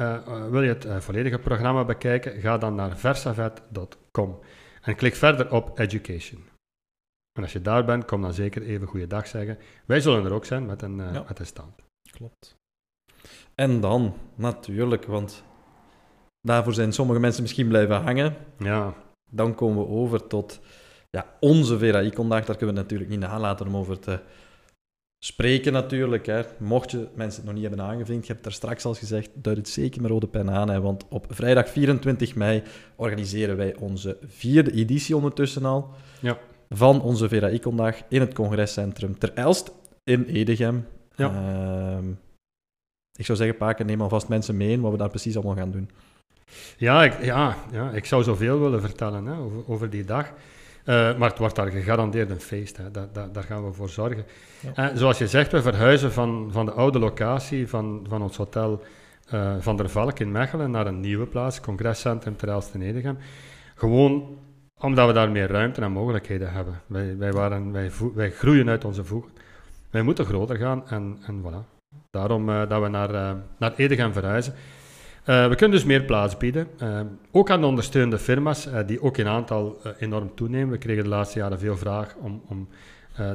wil 0.50 0.62
je 0.62 0.68
het 0.68 0.86
volledige 0.98 1.38
programma 1.38 1.84
bekijken? 1.84 2.40
Ga 2.40 2.58
dan 2.58 2.74
naar 2.74 2.96
versavet.com 2.96 4.38
en 4.82 4.94
klik 4.94 5.14
verder 5.14 5.50
op 5.50 5.78
Education. 5.78 6.57
En 7.38 7.44
als 7.44 7.52
je 7.52 7.62
daar 7.62 7.84
bent, 7.84 8.04
kom 8.04 8.22
dan 8.22 8.32
zeker 8.32 8.62
even 8.62 8.86
goeiedag 8.86 9.26
zeggen. 9.26 9.58
Wij 9.86 10.00
zullen 10.00 10.24
er 10.24 10.32
ook 10.32 10.44
zijn 10.44 10.66
met 10.66 10.82
een, 10.82 10.98
uh, 10.98 11.12
ja. 11.12 11.24
met 11.28 11.38
een 11.38 11.46
stand. 11.46 11.82
Klopt. 12.10 12.56
En 13.54 13.80
dan, 13.80 14.14
natuurlijk, 14.34 15.04
want 15.04 15.44
daarvoor 16.40 16.74
zijn 16.74 16.92
sommige 16.92 17.20
mensen 17.20 17.42
misschien 17.42 17.68
blijven 17.68 18.02
hangen. 18.02 18.36
Ja. 18.58 18.94
Dan 19.30 19.54
komen 19.54 19.84
we 19.84 19.90
over 19.90 20.26
tot 20.26 20.60
ja, 21.10 21.26
onze 21.40 21.78
VRAI-condag. 21.78 22.44
Daar 22.44 22.56
kunnen 22.56 22.74
we 22.74 22.80
natuurlijk 22.80 23.10
niet 23.10 23.20
nalaten 23.20 23.66
om 23.66 23.76
over 23.76 23.98
te 23.98 24.20
spreken 25.24 25.72
natuurlijk. 25.72 26.26
Hè. 26.26 26.42
Mocht 26.58 26.90
je 26.90 27.08
mensen 27.14 27.36
het 27.42 27.50
nog 27.50 27.60
niet 27.60 27.68
hebben 27.68 27.86
aangevinkt, 27.86 28.26
je 28.26 28.32
hebt 28.32 28.44
daar 28.44 28.52
straks 28.52 28.84
al 28.84 28.94
gezegd, 28.94 29.30
duid 29.34 29.56
het 29.56 29.68
zeker 29.68 30.02
met 30.02 30.10
rode 30.10 30.28
pen 30.28 30.50
aan. 30.50 30.70
Hè, 30.70 30.80
want 30.80 31.08
op 31.08 31.26
vrijdag 31.28 31.68
24 31.68 32.34
mei 32.34 32.62
organiseren 32.96 33.56
wij 33.56 33.76
onze 33.76 34.18
vierde 34.26 34.72
editie 34.72 35.16
ondertussen 35.16 35.64
al. 35.64 35.90
Ja. 36.20 36.38
Van 36.68 37.02
onze 37.02 37.28
VRAI-kondag 37.28 37.96
in 38.08 38.20
het 38.20 38.34
congrescentrum 38.34 39.18
Ter 39.18 39.32
Elst 39.34 39.72
in 40.04 40.24
Edegem. 40.24 40.86
Ja. 41.14 41.30
Uh, 41.30 42.08
ik 43.16 43.24
zou 43.24 43.38
zeggen, 43.38 43.56
Paken, 43.56 43.86
neem 43.86 44.00
alvast 44.00 44.28
mensen 44.28 44.56
mee 44.56 44.70
in 44.70 44.80
wat 44.80 44.92
we 44.92 44.98
daar 44.98 45.08
precies 45.08 45.36
allemaal 45.36 45.56
gaan 45.56 45.70
doen. 45.70 45.90
Ja, 46.76 47.04
ik, 47.04 47.24
ja, 47.24 47.56
ja, 47.72 47.90
ik 47.90 48.04
zou 48.04 48.22
zoveel 48.22 48.60
willen 48.60 48.80
vertellen 48.80 49.26
hè, 49.26 49.38
over, 49.38 49.68
over 49.68 49.90
die 49.90 50.04
dag. 50.04 50.26
Uh, 50.26 51.18
maar 51.18 51.28
het 51.28 51.38
wordt 51.38 51.54
daar 51.54 51.70
gegarandeerd 51.70 52.30
een 52.30 52.40
feest. 52.40 52.76
Hè. 52.76 52.90
Da, 52.90 53.08
da, 53.12 53.28
daar 53.32 53.42
gaan 53.42 53.64
we 53.64 53.72
voor 53.72 53.88
zorgen. 53.88 54.24
Ja. 54.74 54.90
Uh, 54.90 54.96
zoals 54.96 55.18
je 55.18 55.26
zegt, 55.26 55.52
we 55.52 55.62
verhuizen 55.62 56.12
van, 56.12 56.48
van 56.52 56.64
de 56.64 56.72
oude 56.72 56.98
locatie 56.98 57.68
van, 57.68 58.06
van 58.08 58.22
ons 58.22 58.36
hotel 58.36 58.82
uh, 59.34 59.54
Van 59.58 59.76
der 59.76 59.88
Valk 59.88 60.18
in 60.18 60.30
Mechelen 60.30 60.70
naar 60.70 60.86
een 60.86 61.00
nieuwe 61.00 61.26
plaats, 61.26 61.60
congrescentrum 61.60 62.36
ter 62.36 62.48
Elsten-Edegem. 62.48 63.18
Gewoon 63.74 64.38
omdat 64.78 65.06
we 65.06 65.12
daar 65.12 65.30
meer 65.30 65.50
ruimte 65.50 65.80
en 65.80 65.92
mogelijkheden 65.92 66.52
hebben. 66.52 66.80
Wij, 66.86 67.16
wij, 67.16 67.32
waren, 67.32 67.72
wij, 67.72 67.90
wij 68.14 68.30
groeien 68.30 68.68
uit 68.68 68.84
onze 68.84 69.04
voegen. 69.04 69.30
Wij 69.90 70.02
moeten 70.02 70.24
groter 70.24 70.56
gaan 70.56 70.88
en, 70.88 71.18
en 71.26 71.42
voilà. 71.42 71.76
Daarom 72.10 72.46
dat 72.46 72.82
we 72.82 72.88
naar, 72.88 73.36
naar 73.58 73.74
Edegem 73.76 74.12
verhuizen. 74.12 74.52
Uh, 74.52 75.48
we 75.48 75.54
kunnen 75.54 75.76
dus 75.76 75.86
meer 75.86 76.02
plaats 76.02 76.36
bieden. 76.36 76.68
Ook 77.30 77.50
aan 77.50 77.60
de 77.60 77.66
ondersteunende 77.66 78.18
firma's, 78.18 78.68
die 78.86 79.02
ook 79.02 79.16
in 79.16 79.26
aantal 79.26 79.78
enorm 79.98 80.34
toenemen. 80.34 80.70
We 80.70 80.78
kregen 80.78 81.02
de 81.02 81.08
laatste 81.08 81.38
jaren 81.38 81.58
veel 81.58 81.76
vraag 81.76 82.14
om, 82.14 82.42
om 82.48 82.68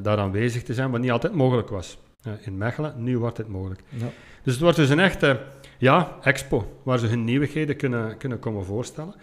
daar 0.01 0.17
aanwezig 0.17 0.63
te 0.63 0.73
zijn, 0.73 0.91
wat 0.91 1.01
niet 1.01 1.11
altijd 1.11 1.33
mogelijk 1.33 1.69
was 1.69 1.97
in 2.41 2.57
Mechelen. 2.57 2.93
Nu 2.97 3.17
wordt 3.17 3.37
het 3.37 3.47
mogelijk. 3.47 3.81
Ja. 3.89 4.07
Dus 4.43 4.53
het 4.53 4.61
wordt 4.61 4.77
dus 4.77 4.89
een 4.89 4.99
echte 4.99 5.39
ja, 5.77 6.17
expo, 6.21 6.79
waar 6.83 6.99
ze 6.99 7.07
hun 7.07 7.23
nieuwigheden 7.23 7.75
kunnen, 7.75 8.17
kunnen 8.17 8.39
komen 8.39 8.65
voorstellen. 8.65 9.15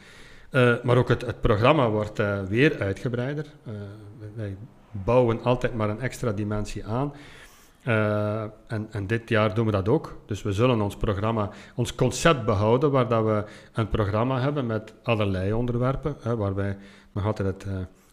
Maar 0.83 0.97
ook 0.97 1.09
het, 1.09 1.27
het 1.27 1.41
programma 1.41 1.91
wordt 1.91 2.23
weer 2.49 2.81
uitgebreider. 2.81 3.47
wij 4.35 4.57
bouwen 4.91 5.43
altijd 5.43 5.75
maar 5.75 5.91
een 5.91 6.01
extra 6.01 6.33
dimensie 6.33 6.87
aan. 6.87 7.13
En, 8.67 8.87
en, 8.91 9.07
dit 9.07 9.29
jaar 9.29 9.55
doen 9.55 9.67
we 9.67 9.73
dat 9.73 9.89
ook. 9.89 10.17
Dus 10.27 10.43
we 10.43 10.53
zullen 10.53 10.81
ons 10.81 10.97
programma, 10.97 11.51
ons 11.75 11.95
concept 11.95 12.45
behouden, 12.45 12.91
waar 12.91 13.09
dat 13.09 13.25
we 13.25 13.45
een 13.73 13.89
programma 13.89 14.41
hebben 14.41 14.67
met 14.67 14.95
allerlei 15.03 15.53
onderwerpen, 15.53 16.17
hè, 16.21 16.37
waar 16.37 16.55
wij 16.55 16.77
nog 17.13 17.25
altijd 17.25 17.49
het, 17.49 17.67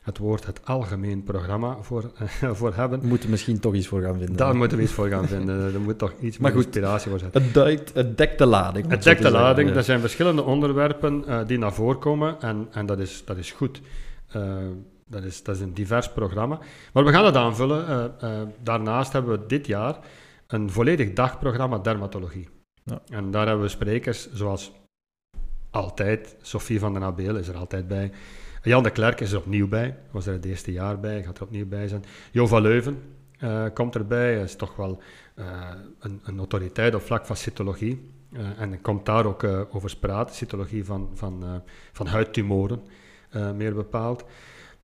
het 0.07 0.17
woord 0.17 0.45
het 0.45 0.59
algemeen 0.65 1.23
programma 1.23 1.77
voor, 1.81 2.11
uh, 2.21 2.51
voor 2.59 2.73
hebben. 2.73 2.99
We 2.99 3.07
moeten 3.07 3.29
misschien 3.29 3.59
toch 3.59 3.73
iets 3.73 3.87
voor 3.87 4.01
gaan 4.01 4.17
vinden. 4.17 4.35
Daar 4.35 4.55
moeten 4.55 4.77
we 4.77 4.83
iets 4.83 4.93
voor 4.93 5.07
gaan 5.07 5.27
vinden. 5.27 5.73
er 5.73 5.79
moet 5.79 5.97
toch 5.97 6.13
iets 6.19 6.37
meer 6.37 6.55
inspiratie 6.55 7.09
voor 7.09 7.19
zijn. 7.19 7.31
Het, 7.33 7.53
duikt, 7.53 7.93
het 7.93 8.17
dekt 8.17 8.37
de 8.37 8.45
lading. 8.45 8.89
Het 8.89 9.03
dekt 9.03 9.21
de 9.21 9.31
lading. 9.31 9.69
Ja. 9.69 9.75
Er 9.75 9.83
zijn 9.83 9.99
verschillende 9.99 10.43
onderwerpen 10.43 11.47
die 11.47 11.57
naar 11.57 11.73
voren 11.73 11.99
komen 11.99 12.41
en, 12.41 12.67
en 12.71 12.85
dat, 12.85 12.99
is, 12.99 13.25
dat 13.25 13.37
is 13.37 13.51
goed. 13.51 13.81
Dat 15.07 15.23
is, 15.23 15.43
dat 15.43 15.55
is 15.55 15.61
een 15.61 15.73
divers 15.73 16.11
programma. 16.11 16.59
Maar 16.93 17.03
we 17.05 17.11
gaan 17.11 17.25
het 17.25 17.35
aanvullen. 17.35 18.13
Uh, 18.23 18.31
daarnaast 18.63 19.13
hebben 19.13 19.39
we 19.39 19.45
dit 19.47 19.67
jaar 19.67 19.99
een 20.47 20.71
volledig 20.71 21.13
dagprogramma 21.13 21.77
dermatologie. 21.77 22.49
Ja. 22.83 23.01
En 23.09 23.31
daar 23.31 23.47
hebben 23.47 23.65
we 23.65 23.71
sprekers 23.71 24.31
zoals 24.33 24.71
altijd. 25.69 26.35
Sophie 26.41 26.79
van 26.79 26.93
den 26.93 27.03
Abeel 27.03 27.35
is 27.35 27.47
er 27.47 27.57
altijd 27.57 27.87
bij. 27.87 28.11
Jan 28.61 28.83
de 28.83 28.89
Klerk 28.89 29.19
is 29.19 29.31
er 29.31 29.37
opnieuw 29.37 29.67
bij. 29.67 29.97
Was 30.11 30.25
er 30.25 30.33
het 30.33 30.45
eerste 30.45 30.71
jaar 30.71 30.99
bij, 30.99 31.23
gaat 31.23 31.37
er 31.37 31.43
opnieuw 31.43 31.67
bij 31.67 31.87
zijn. 31.87 32.03
Jo 32.31 32.47
van 32.47 32.61
Leuven 32.61 33.01
uh, 33.39 33.65
komt 33.73 33.95
erbij. 33.95 34.33
Hij 34.33 34.43
is 34.43 34.55
toch 34.55 34.75
wel 34.75 35.01
een, 35.99 36.21
een, 36.23 36.37
autoriteit 36.37 36.95
op 36.95 37.01
vlak 37.01 37.25
van 37.25 37.35
cytologie. 37.35 38.11
en 38.57 38.81
komt 38.81 39.05
daar 39.05 39.25
ook 39.25 39.43
over 39.71 39.95
praten. 39.99 40.35
Cytologie 40.35 40.85
van, 40.85 41.09
van, 41.13 41.61
van 41.91 42.07
huidtumoren, 42.07 42.81
meer 43.55 43.73
bepaald. 43.73 44.25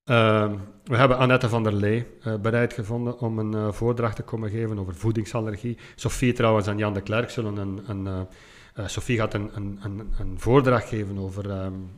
Uh, 0.05 0.51
we 0.83 0.97
hebben 0.97 1.17
Annette 1.17 1.49
van 1.49 1.63
der 1.63 1.73
Lee 1.73 2.07
bereid 2.41 2.73
gevonden 2.73 3.19
om 3.19 3.39
een 3.39 3.73
voordracht 3.73 4.15
te 4.15 4.23
komen 4.23 4.49
geven 4.49 4.79
over 4.79 4.95
voedingsallergie. 4.95 5.77
Sophie 5.95 6.33
trouwens 6.33 6.67
en 6.67 6.77
Jan 6.77 6.93
de 6.93 7.01
Klerk 7.01 7.29
zullen 7.29 7.57
een... 7.57 7.83
een 7.87 8.27
Sophie 8.85 9.17
gaat 9.17 9.33
een, 9.33 9.49
een, 9.53 9.79
een, 9.81 10.13
een, 10.19 10.39
voordracht 10.39 10.87
geven 10.87 11.17
over 11.17 11.63
um, 11.65 11.89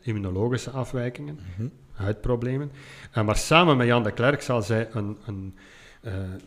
immunologische 0.00 0.70
afwijkingen, 0.70 1.34
mm 1.34 1.40
-hmm. 1.56 1.72
huidproblemen. 1.92 2.72
maar 3.24 3.36
samen 3.36 3.76
met 3.76 3.86
Jan 3.86 4.02
de 4.02 4.12
Klerk 4.12 4.42
zal 4.42 4.62
zij 4.62 4.88
een... 4.92 5.18
een 5.26 5.54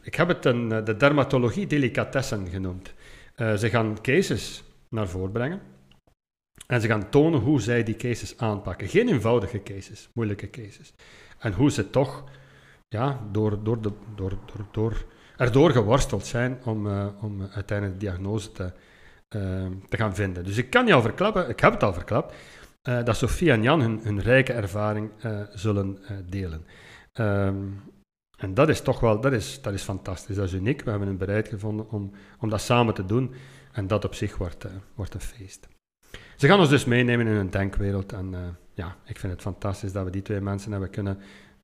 ik 0.01 0.15
heb 0.15 0.27
het 0.27 0.45
een, 0.45 0.69
de 0.69 0.95
dermatologie 0.97 1.67
delicatessen 1.67 2.47
genoemd. 2.47 2.93
ze 3.35 3.69
gaan 3.69 4.01
cases 4.01 4.63
naar 4.89 5.07
voren 5.07 5.31
brengen. 5.31 5.61
En 6.67 6.81
ze 6.81 6.87
gaan 6.87 7.09
tonen 7.09 7.39
hoe 7.39 7.61
zij 7.61 7.83
die 7.83 7.95
cases 7.95 8.37
aanpakken. 8.37 8.87
Geen 8.87 9.09
eenvoudige 9.09 9.63
cases, 9.63 10.09
moeilijke 10.13 10.49
cases. 10.49 10.93
En 11.39 11.53
hoe 11.53 11.71
ze 11.71 11.89
toch 11.89 12.23
ja, 12.87 13.19
door, 13.31 13.63
door, 13.63 13.81
de, 13.81 13.91
door, 14.15 14.37
door, 14.45 14.65
door, 14.71 15.05
erdoor 15.37 15.71
geworsteld 15.71 16.25
zijn 16.25 16.59
om, 16.63 16.87
uh, 16.87 17.07
om 17.21 17.41
uiteindelijk 17.51 17.99
de 17.99 18.05
diagnose 18.05 18.51
te, 18.51 18.63
uh, 19.35 19.65
te 19.89 19.97
gaan 19.97 20.15
vinden. 20.15 20.43
Dus 20.43 20.57
ik 20.57 20.69
kan 20.69 20.87
je 20.87 20.93
al 20.93 21.01
verklappen, 21.01 21.49
ik 21.49 21.59
heb 21.59 21.73
het 21.73 21.83
al 21.83 21.93
verklapt, 21.93 22.33
uh, 22.87 23.03
dat 23.03 23.17
Sofie 23.17 23.51
en 23.51 23.63
Jan 23.63 23.81
hun, 23.81 23.99
hun 24.03 24.21
rijke 24.21 24.53
ervaring 24.53 25.11
zullen 25.53 25.97
delen. 26.29 26.65
Um, 27.13 27.81
en 28.37 28.53
dat 28.53 28.69
is 28.69 28.81
toch 28.81 28.99
wel, 28.99 29.21
dat 29.21 29.33
is, 29.33 29.61
dat 29.61 29.73
is 29.73 29.83
fantastisch, 29.83 30.35
dat 30.35 30.45
is 30.45 30.53
uniek. 30.53 30.83
We 30.83 30.89
hebben 30.89 31.07
een 31.07 31.17
bereid 31.17 31.47
gevonden 31.47 31.89
om, 31.89 32.11
om 32.39 32.49
dat 32.49 32.61
samen 32.61 32.93
te 32.93 33.05
doen. 33.05 33.33
En 33.71 33.87
dat 33.87 34.05
op 34.05 34.13
zich 34.13 34.37
wordt, 34.37 34.65
wordt 34.95 35.13
een 35.13 35.21
feest. 35.21 35.67
Ze 36.35 36.47
gaan 36.47 36.59
ons 36.59 36.69
dus 36.69 36.85
meenemen 36.85 37.27
in 37.27 37.35
een 37.35 37.49
denkwereld. 37.49 38.13
En 38.13 38.57
ja, 38.73 38.95
ik 39.05 39.19
vind 39.19 39.33
het 39.33 39.41
fantastisch 39.41 39.91
dat 39.91 40.05
we 40.05 40.11
die 40.11 40.21
twee 40.21 40.41
mensen 40.41 40.71
hebben 40.71 40.89
kunnen 40.89 41.19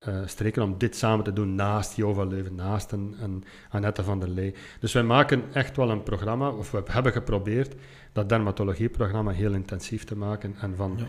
uh, 0.07 0.21
streken 0.25 0.63
om 0.63 0.77
dit 0.77 0.95
samen 0.95 1.23
te 1.23 1.33
doen 1.33 1.55
naast 1.55 1.95
Jova 1.95 2.23
Leuven, 2.23 2.55
naast 2.55 2.91
een, 2.91 3.15
een 3.21 3.43
Annette 3.69 4.03
van 4.03 4.19
der 4.19 4.29
Lee. 4.29 4.53
Dus 4.79 4.93
wij 4.93 5.03
maken 5.03 5.43
echt 5.53 5.77
wel 5.77 5.89
een 5.89 6.03
programma, 6.03 6.49
of 6.49 6.71
we 6.71 6.83
hebben 6.85 7.11
geprobeerd 7.11 7.75
dat 8.11 8.29
dermatologieprogramma 8.29 9.31
heel 9.31 9.53
intensief 9.53 10.03
te 10.03 10.15
maken 10.15 10.55
en 10.59 10.75
van 10.75 10.95
ja. 10.97 11.05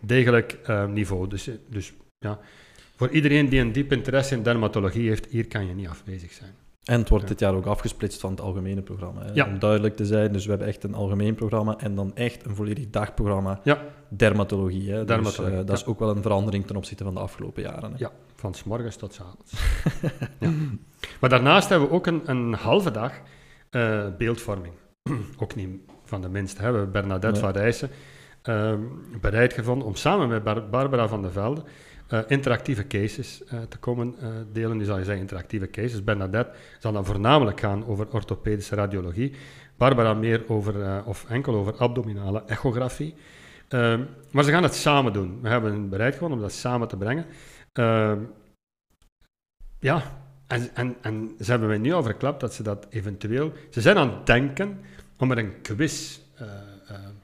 degelijk 0.00 0.58
uh, 0.68 0.86
niveau. 0.86 1.28
Dus, 1.28 1.50
dus 1.68 1.92
ja, 2.18 2.38
voor 2.96 3.08
iedereen 3.08 3.48
die 3.48 3.60
een 3.60 3.72
diep 3.72 3.92
interesse 3.92 4.34
in 4.34 4.42
dermatologie 4.42 5.08
heeft, 5.08 5.26
hier 5.26 5.46
kan 5.46 5.66
je 5.66 5.74
niet 5.74 5.88
afwezig 5.88 6.32
zijn. 6.32 6.54
En 6.84 6.98
het 6.98 7.08
wordt 7.08 7.28
dit 7.28 7.40
jaar 7.40 7.54
ook 7.54 7.66
afgesplitst 7.66 8.20
van 8.20 8.30
het 8.30 8.40
algemene 8.40 8.82
programma. 8.82 9.22
Hè? 9.22 9.32
Ja. 9.32 9.46
Om 9.46 9.58
duidelijk 9.58 9.96
te 9.96 10.06
zijn, 10.06 10.32
dus 10.32 10.44
we 10.44 10.50
hebben 10.50 10.68
echt 10.68 10.84
een 10.84 10.94
algemeen 10.94 11.34
programma 11.34 11.76
en 11.78 11.94
dan 11.94 12.16
echt 12.16 12.44
een 12.44 12.54
volledig 12.54 12.90
dagprogramma 12.90 13.60
ja. 13.64 13.82
dermatologie. 14.08 14.92
Hè? 14.92 15.04
dermatologie 15.04 15.44
dus, 15.44 15.52
uh, 15.52 15.56
dat 15.56 15.68
ja. 15.68 15.74
is 15.74 15.86
ook 15.86 15.98
wel 15.98 16.16
een 16.16 16.22
verandering 16.22 16.66
ten 16.66 16.76
opzichte 16.76 17.04
van 17.04 17.14
de 17.14 17.20
afgelopen 17.20 17.62
jaren. 17.62 17.90
Hè? 17.90 17.98
Ja, 17.98 18.10
van 18.34 18.54
s 18.54 18.64
morgens 18.64 18.96
tot 18.96 19.14
s 19.14 19.20
avonds. 19.20 19.52
ja. 20.40 20.52
Maar 21.20 21.30
daarnaast 21.30 21.68
hebben 21.68 21.88
we 21.88 21.94
ook 21.94 22.06
een, 22.06 22.22
een 22.30 22.54
halve 22.54 22.90
dag 22.90 23.12
uh, 23.70 24.06
beeldvorming. 24.18 24.74
ook 25.42 25.54
niet 25.54 25.68
van 26.04 26.20
de 26.22 26.28
minste. 26.28 26.62
Hè? 26.62 26.70
We 26.70 26.76
hebben 26.76 26.92
Bernadette 26.92 27.40
van 27.40 27.50
Rijssen 27.50 27.90
uh, 28.44 28.72
bereid 29.20 29.52
gevonden 29.52 29.86
om 29.86 29.94
samen 29.94 30.28
met 30.28 30.44
Bar 30.44 30.68
Barbara 30.68 31.08
van 31.08 31.22
der 31.22 31.32
Velde 31.32 31.62
uh, 32.12 32.20
interactieve 32.26 32.86
cases 32.86 33.42
uh, 33.44 33.60
te 33.68 33.78
komen 33.78 34.14
uh, 34.22 34.28
delen. 34.52 34.76
Nu 34.76 34.84
zal 34.84 34.98
je 34.98 35.04
zeggen 35.04 35.22
interactieve 35.22 35.70
cases. 35.70 36.04
Bernadette 36.04 36.52
zal 36.78 36.92
dan 36.92 37.04
voornamelijk 37.04 37.60
gaan 37.60 37.86
over 37.86 38.12
orthopedische 38.12 38.74
radiologie. 38.74 39.32
Barbara 39.76 40.14
meer 40.14 40.44
over, 40.48 41.04
of 41.04 41.24
enkel 41.28 41.54
over 41.54 41.76
abdominale 41.76 42.42
echografie. 42.46 43.14
Ehm, 43.68 44.04
maar 44.30 44.44
ze 44.44 44.50
gaan 44.50 44.62
het 44.62 44.74
samen 44.74 45.12
doen. 45.12 45.38
We 45.42 45.48
hebben 45.48 45.88
bereid 45.88 46.14
gewoon 46.14 46.32
om 46.32 46.40
dat 46.40 46.52
samen 46.52 46.88
te 46.88 46.96
brengen. 46.96 47.26
Ehm, 47.72 48.18
ja, 49.78 50.02
en, 50.46 50.70
en, 50.74 50.96
en 51.00 51.34
ze 51.40 51.50
hebben 51.50 51.68
mij 51.68 51.78
nu 51.78 51.92
al 51.92 52.02
verklapt 52.02 52.40
dat 52.40 52.54
ze 52.54 52.62
dat 52.62 52.86
eventueel... 52.90 53.52
Ze 53.70 53.80
zijn 53.80 53.96
aan 53.96 54.10
het 54.10 54.26
denken 54.26 54.80
om 55.16 55.30
er 55.30 55.38
een 55.38 55.60
quiz 55.62 56.18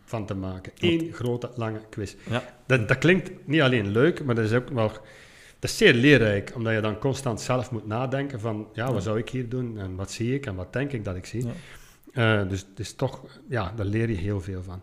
van 0.09 0.27
te 0.27 0.35
maken. 0.35 0.73
Eén 0.79 1.11
grote, 1.13 1.51
lange 1.55 1.81
quiz. 1.91 2.15
Ja. 2.31 2.43
Dat, 2.67 2.89
dat 2.89 2.99
klinkt 2.99 3.31
niet 3.45 3.61
alleen 3.61 3.91
leuk, 3.91 4.25
maar 4.25 4.35
dat 4.35 4.45
is 4.45 4.53
ook 4.53 4.69
wel... 4.69 4.93
Dat 5.61 5.71
is 5.71 5.77
zeer 5.77 5.95
leerrijk, 5.95 6.53
omdat 6.55 6.75
je 6.75 6.81
dan 6.81 6.99
constant 6.99 7.41
zelf 7.41 7.71
moet 7.71 7.87
nadenken 7.87 8.41
van, 8.41 8.69
ja, 8.73 8.93
wat 8.93 9.03
zou 9.03 9.19
ik 9.19 9.29
hier 9.29 9.49
doen 9.49 9.79
en 9.79 9.97
wat 9.97 10.11
zie 10.11 10.35
ik 10.35 10.47
en 10.47 10.55
wat 10.55 10.73
denk 10.73 10.93
ik 10.93 11.05
dat 11.05 11.17
ik 11.17 11.27
zie. 11.27 11.47
Ja. 12.13 12.41
Uh, 12.43 12.49
dus 12.49 12.61
het 12.71 12.79
is 12.79 12.95
toch, 12.95 13.21
ja, 13.49 13.73
daar 13.77 13.87
leer 13.87 14.09
je 14.09 14.17
heel 14.17 14.41
veel 14.41 14.63
van. 14.63 14.83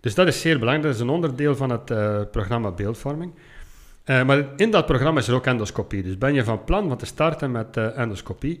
Dus 0.00 0.14
dat 0.14 0.26
is 0.26 0.40
zeer 0.40 0.58
belangrijk, 0.58 0.86
dat 0.86 0.94
is 0.94 1.00
een 1.00 1.14
onderdeel 1.14 1.56
van 1.56 1.70
het 1.70 1.90
uh, 1.90 2.20
programma 2.30 2.70
beeldvorming. 2.70 3.32
Uh, 4.06 4.24
maar 4.24 4.46
in 4.56 4.70
dat 4.70 4.86
programma 4.86 5.20
is 5.20 5.28
er 5.28 5.34
ook 5.34 5.46
endoscopie. 5.46 6.02
Dus 6.02 6.18
ben 6.18 6.34
je 6.34 6.44
van 6.44 6.64
plan 6.64 6.90
om 6.90 6.96
te 6.96 7.06
starten 7.06 7.50
met 7.50 7.76
endoscopie, 7.76 8.60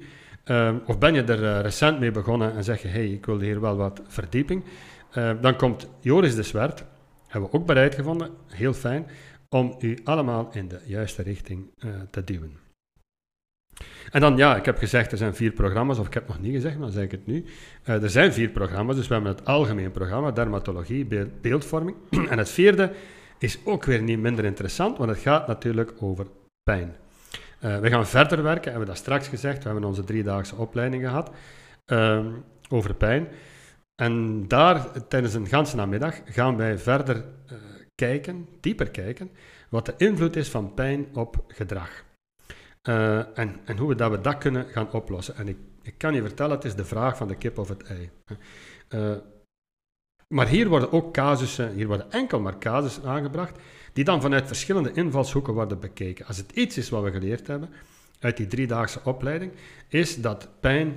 of 0.86 0.98
ben 0.98 1.14
je 1.14 1.22
er 1.22 1.62
recent 1.62 1.98
mee 2.00 2.10
begonnen 2.10 2.54
en 2.54 2.64
zeg 2.64 2.82
je, 2.82 2.88
hey, 2.88 3.06
ik 3.06 3.26
wil 3.26 3.40
hier 3.40 3.60
wel 3.60 3.76
wat 3.76 4.00
verdieping, 4.08 4.64
dan 5.40 5.56
komt 5.56 5.88
Joris 6.00 6.34
de 6.34 6.42
Zwert, 6.42 6.84
hebben 7.26 7.50
we 7.50 7.56
ook 7.56 7.66
bereid 7.66 7.94
gevonden, 7.94 8.30
heel 8.46 8.72
fijn, 8.72 9.06
om 9.48 9.74
u 9.78 9.98
allemaal 10.04 10.48
in 10.52 10.68
de 10.68 10.80
juiste 10.84 11.22
richting 11.22 11.70
uh, 11.78 11.90
te 12.10 12.24
duwen. 12.24 12.56
En 14.10 14.20
dan, 14.20 14.36
ja, 14.36 14.56
ik 14.56 14.64
heb 14.64 14.78
gezegd, 14.78 15.12
er 15.12 15.18
zijn 15.18 15.34
vier 15.34 15.52
programma's, 15.52 15.98
of 15.98 16.06
ik 16.06 16.14
heb 16.14 16.26
nog 16.26 16.40
niet 16.40 16.52
gezegd, 16.52 16.74
maar 16.74 16.84
dan 16.84 16.94
zeg 16.94 17.04
ik 17.04 17.10
het 17.10 17.26
nu. 17.26 17.44
Uh, 17.84 18.02
er 18.02 18.10
zijn 18.10 18.32
vier 18.32 18.48
programma's, 18.48 18.96
dus 18.96 19.08
we 19.08 19.14
hebben 19.14 19.32
het 19.32 19.44
algemeen 19.44 19.90
programma, 19.90 20.30
dermatologie, 20.30 21.04
beeld, 21.04 21.40
beeldvorming. 21.40 21.96
en 22.30 22.38
het 22.38 22.50
vierde 22.50 22.92
is 23.38 23.58
ook 23.64 23.84
weer 23.84 24.02
niet 24.02 24.18
minder 24.18 24.44
interessant, 24.44 24.98
want 24.98 25.10
het 25.10 25.18
gaat 25.18 25.46
natuurlijk 25.46 25.92
over 26.00 26.26
pijn. 26.62 26.96
We 27.58 27.90
gaan 27.90 28.06
verder 28.06 28.42
werken, 28.42 28.70
hebben 28.70 28.80
we 28.80 28.86
dat 28.86 28.96
straks 28.96 29.28
gezegd, 29.28 29.58
we 29.58 29.68
hebben 29.68 29.84
onze 29.84 30.04
driedaagse 30.04 30.56
opleiding 30.56 31.02
gehad 31.02 31.30
um, 31.86 32.44
over 32.68 32.94
pijn. 32.94 33.28
En 34.02 34.44
daar, 34.48 35.08
tijdens 35.08 35.34
een 35.34 35.46
ganse 35.46 35.76
namiddag, 35.76 36.20
gaan 36.24 36.56
wij 36.56 36.78
verder 36.78 37.24
kijken, 37.94 38.48
dieper 38.60 38.90
kijken, 38.90 39.30
wat 39.68 39.86
de 39.86 39.94
invloed 39.96 40.36
is 40.36 40.48
van 40.48 40.74
pijn 40.74 41.06
op 41.16 41.44
gedrag. 41.48 42.04
Uh, 42.88 43.38
en, 43.38 43.60
en 43.64 43.76
hoe 43.76 43.88
we 43.88 43.94
dat, 43.94 44.10
we 44.10 44.20
dat 44.20 44.38
kunnen 44.38 44.68
gaan 44.68 44.92
oplossen. 44.92 45.36
En 45.36 45.48
ik, 45.48 45.56
ik 45.82 45.98
kan 45.98 46.14
je 46.14 46.22
vertellen, 46.22 46.56
het 46.56 46.64
is 46.64 46.74
de 46.74 46.84
vraag 46.84 47.16
van 47.16 47.28
de 47.28 47.36
kip 47.36 47.58
of 47.58 47.68
het 47.68 47.82
ei. 47.82 48.10
Uh, 48.88 49.16
maar 50.34 50.48
hier 50.48 50.68
worden 50.68 50.92
ook 50.92 51.12
casussen, 51.12 51.72
hier 51.72 51.86
worden 51.86 52.10
enkel 52.10 52.40
maar 52.40 52.58
casussen 52.58 53.04
aangebracht, 53.04 53.58
die 53.92 54.04
dan 54.04 54.20
vanuit 54.20 54.46
verschillende 54.46 54.92
invalshoeken 54.92 55.54
worden 55.54 55.80
bekeken. 55.80 56.26
Als 56.26 56.36
het 56.36 56.52
iets 56.52 56.78
is 56.78 56.88
wat 56.88 57.02
we 57.02 57.10
geleerd 57.10 57.46
hebben 57.46 57.70
uit 58.20 58.36
die 58.36 58.46
driedaagse 58.46 59.00
opleiding, 59.04 59.52
is 59.88 60.20
dat 60.20 60.48
pijn 60.60 60.96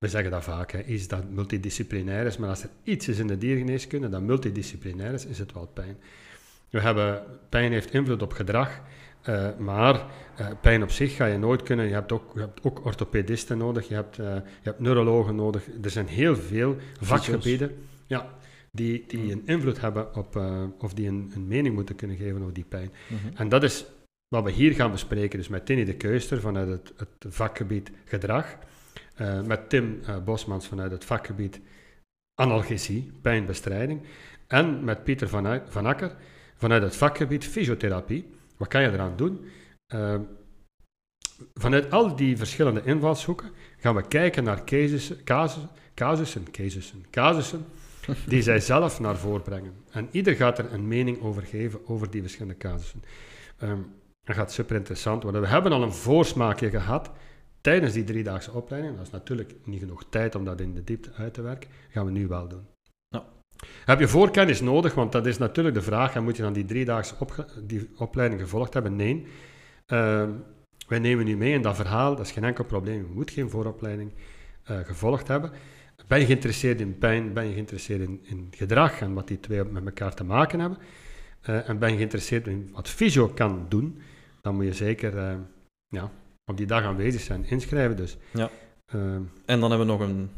we 0.00 0.08
zeggen 0.08 0.30
dat 0.30 0.44
vaak, 0.44 0.72
hè, 0.72 0.82
iets 0.82 1.08
dat 1.08 1.30
multidisciplinair 1.30 2.26
is, 2.26 2.36
maar 2.36 2.48
als 2.48 2.62
er 2.62 2.70
iets 2.82 3.08
is 3.08 3.18
in 3.18 3.26
de 3.26 3.38
diergeneeskunde 3.38 4.08
dat 4.08 4.20
multidisciplinair 4.20 5.12
is, 5.12 5.26
is 5.26 5.38
het 5.38 5.52
wel 5.52 5.66
pijn. 5.66 5.96
We 6.70 6.80
hebben, 6.80 7.22
pijn 7.48 7.72
heeft 7.72 7.92
invloed 7.92 8.22
op 8.22 8.32
gedrag, 8.32 8.80
uh, 9.28 9.48
maar 9.58 10.06
uh, 10.40 10.48
pijn 10.60 10.82
op 10.82 10.90
zich 10.90 11.16
ga 11.16 11.24
je 11.24 11.38
nooit 11.38 11.62
kunnen. 11.62 11.86
Je 11.86 11.92
hebt 11.92 12.12
ook, 12.12 12.30
je 12.34 12.40
hebt 12.40 12.64
ook 12.64 12.84
orthopedisten 12.84 13.58
nodig, 13.58 13.88
je 13.88 13.94
hebt, 13.94 14.18
uh, 14.18 14.26
je 14.34 14.42
hebt 14.62 14.80
neurologen 14.80 15.34
nodig. 15.34 15.66
Er 15.82 15.90
zijn 15.90 16.06
heel 16.06 16.36
veel 16.36 16.76
vakgebieden 17.00 17.72
ja, 18.06 18.34
die, 18.72 19.04
die 19.06 19.32
een 19.32 19.46
invloed 19.46 19.80
hebben 19.80 20.14
op, 20.14 20.42
of 20.78 20.94
die 20.94 21.08
een, 21.08 21.30
een, 21.34 21.46
mening 21.46 21.74
moeten 21.74 21.94
kunnen 21.94 22.16
geven 22.16 22.40
over 22.40 22.54
die 22.54 22.64
pijn. 22.68 22.92
Mm 23.08 23.18
-hmm. 23.22 23.36
En 23.36 23.48
dat 23.48 23.62
is 23.62 23.84
wat 24.28 24.44
we 24.44 24.50
hier 24.50 24.74
gaan 24.74 24.90
bespreken, 24.90 25.38
dus 25.38 25.48
met 25.48 25.66
Tinny 25.66 25.84
de 25.84 25.94
Keuster 25.94 26.40
vanuit 26.40 26.68
het, 26.68 26.92
het 26.96 27.34
vakgebied 27.34 27.90
gedrag. 28.04 28.58
Uh, 29.20 29.40
met 29.40 29.68
Tim 29.68 30.00
uh, 30.08 30.16
Bosmans 30.24 30.66
vanuit 30.66 30.90
het 30.90 31.04
vakgebied 31.04 31.60
analgesie, 32.34 33.12
pijnbestrijding. 33.22 34.02
En 34.46 34.84
met 34.84 35.04
Pieter 35.04 35.28
van, 35.28 35.60
van 35.68 35.86
Akker 35.86 36.16
vanuit 36.56 36.82
het 36.82 36.96
vakgebied 36.96 37.44
fysiotherapie. 37.44 38.30
Wat 38.56 38.68
kan 38.68 38.82
je 38.82 38.92
eraan 38.92 39.16
doen? 39.16 39.44
Uh, 39.94 40.14
vanuit 41.54 41.90
al 41.90 42.16
die 42.16 42.36
verschillende 42.36 42.82
invalshoeken 42.84 43.50
gaan 43.76 43.94
we 43.94 44.08
kijken 44.08 44.44
naar 44.44 44.64
casussen, 44.64 45.24
casussen, 45.94 46.50
casussen, 47.10 47.64
die 48.26 48.42
zij 48.42 48.60
zelf 48.60 49.00
naar 49.00 49.16
voren 49.16 49.42
brengen. 49.42 49.74
En 49.90 50.08
ieder 50.10 50.34
gaat 50.34 50.58
er 50.58 50.72
een 50.72 50.88
mening 50.88 51.22
over 51.22 51.42
geven 51.42 51.88
over 51.88 52.10
die 52.10 52.20
verschillende 52.20 52.58
casussen. 52.58 53.02
Um, 53.62 53.92
dat 54.24 54.36
gaat 54.36 54.52
super 54.52 54.76
interessant 54.76 55.22
worden. 55.22 55.40
We 55.40 55.48
hebben 55.48 55.72
al 55.72 55.82
een 55.82 55.92
voorsmaakje 55.92 56.70
gehad 56.70 57.10
tijdens 57.60 57.92
die 57.92 58.04
driedaagse 58.04 58.52
opleiding, 58.52 58.96
dat 58.96 59.06
is 59.06 59.12
natuurlijk 59.12 59.54
niet 59.64 59.80
genoeg 59.80 60.04
tijd 60.08 60.34
om 60.34 60.44
dat 60.44 60.60
in 60.60 60.74
de 60.74 60.84
diepte 60.84 61.12
uit 61.12 61.34
te 61.34 61.42
werken, 61.42 61.70
gaan 61.88 62.04
we 62.04 62.10
nu 62.10 62.26
wel 62.26 62.48
doen. 62.48 62.66
Ja. 63.08 63.24
Heb 63.84 64.00
je 64.00 64.08
voorkennis 64.08 64.60
nodig? 64.60 64.94
Want 64.94 65.12
dat 65.12 65.26
is 65.26 65.38
natuurlijk 65.38 65.74
de 65.74 65.82
vraag, 65.82 66.14
en 66.14 66.24
moet 66.24 66.36
je 66.36 66.42
dan 66.42 66.52
die 66.52 66.64
driedaagse 66.64 67.14
op, 67.18 67.46
die 67.62 67.90
opleiding 67.96 68.40
gevolgd 68.40 68.74
hebben? 68.74 68.96
Nee. 68.96 69.26
Uh, 69.86 70.28
wij 70.88 70.98
nemen 70.98 71.24
nu 71.24 71.36
mee 71.36 71.52
in 71.52 71.62
dat 71.62 71.76
verhaal, 71.76 72.16
dat 72.16 72.26
is 72.26 72.32
geen 72.32 72.44
enkel 72.44 72.64
probleem, 72.64 73.02
je 73.02 73.14
moet 73.14 73.30
geen 73.30 73.50
vooropleiding 73.50 74.12
uh, 74.70 74.78
gevolgd 74.78 75.28
hebben. 75.28 75.50
Ben 76.06 76.18
je 76.18 76.26
geïnteresseerd 76.26 76.80
in 76.80 76.98
pijn, 76.98 77.32
ben 77.32 77.46
je 77.46 77.52
geïnteresseerd 77.52 78.00
in, 78.00 78.20
in 78.22 78.48
gedrag 78.50 79.00
en 79.00 79.14
wat 79.14 79.28
die 79.28 79.40
twee 79.40 79.64
met 79.64 79.84
elkaar 79.84 80.14
te 80.14 80.24
maken 80.24 80.60
hebben, 80.60 80.78
uh, 81.48 81.68
en 81.68 81.78
ben 81.78 81.90
je 81.90 81.96
geïnteresseerd 81.96 82.46
in 82.46 82.70
wat 82.72 82.88
fysio 82.88 83.28
kan 83.28 83.66
doen, 83.68 84.00
dan 84.40 84.54
moet 84.54 84.64
je 84.64 84.72
zeker 84.72 85.14
uh, 85.14 85.34
ja, 85.88 86.10
op 86.50 86.56
die 86.56 86.66
dag 86.66 86.84
aanwezig 86.84 87.20
zijn, 87.20 87.44
inschrijven 87.44 87.96
dus. 87.96 88.16
Ja. 88.32 88.50
Uh, 88.94 89.02
en 89.46 89.60
dan 89.60 89.70
hebben 89.70 89.78
we 89.78 89.92
nog 89.92 90.00
een 90.00 90.30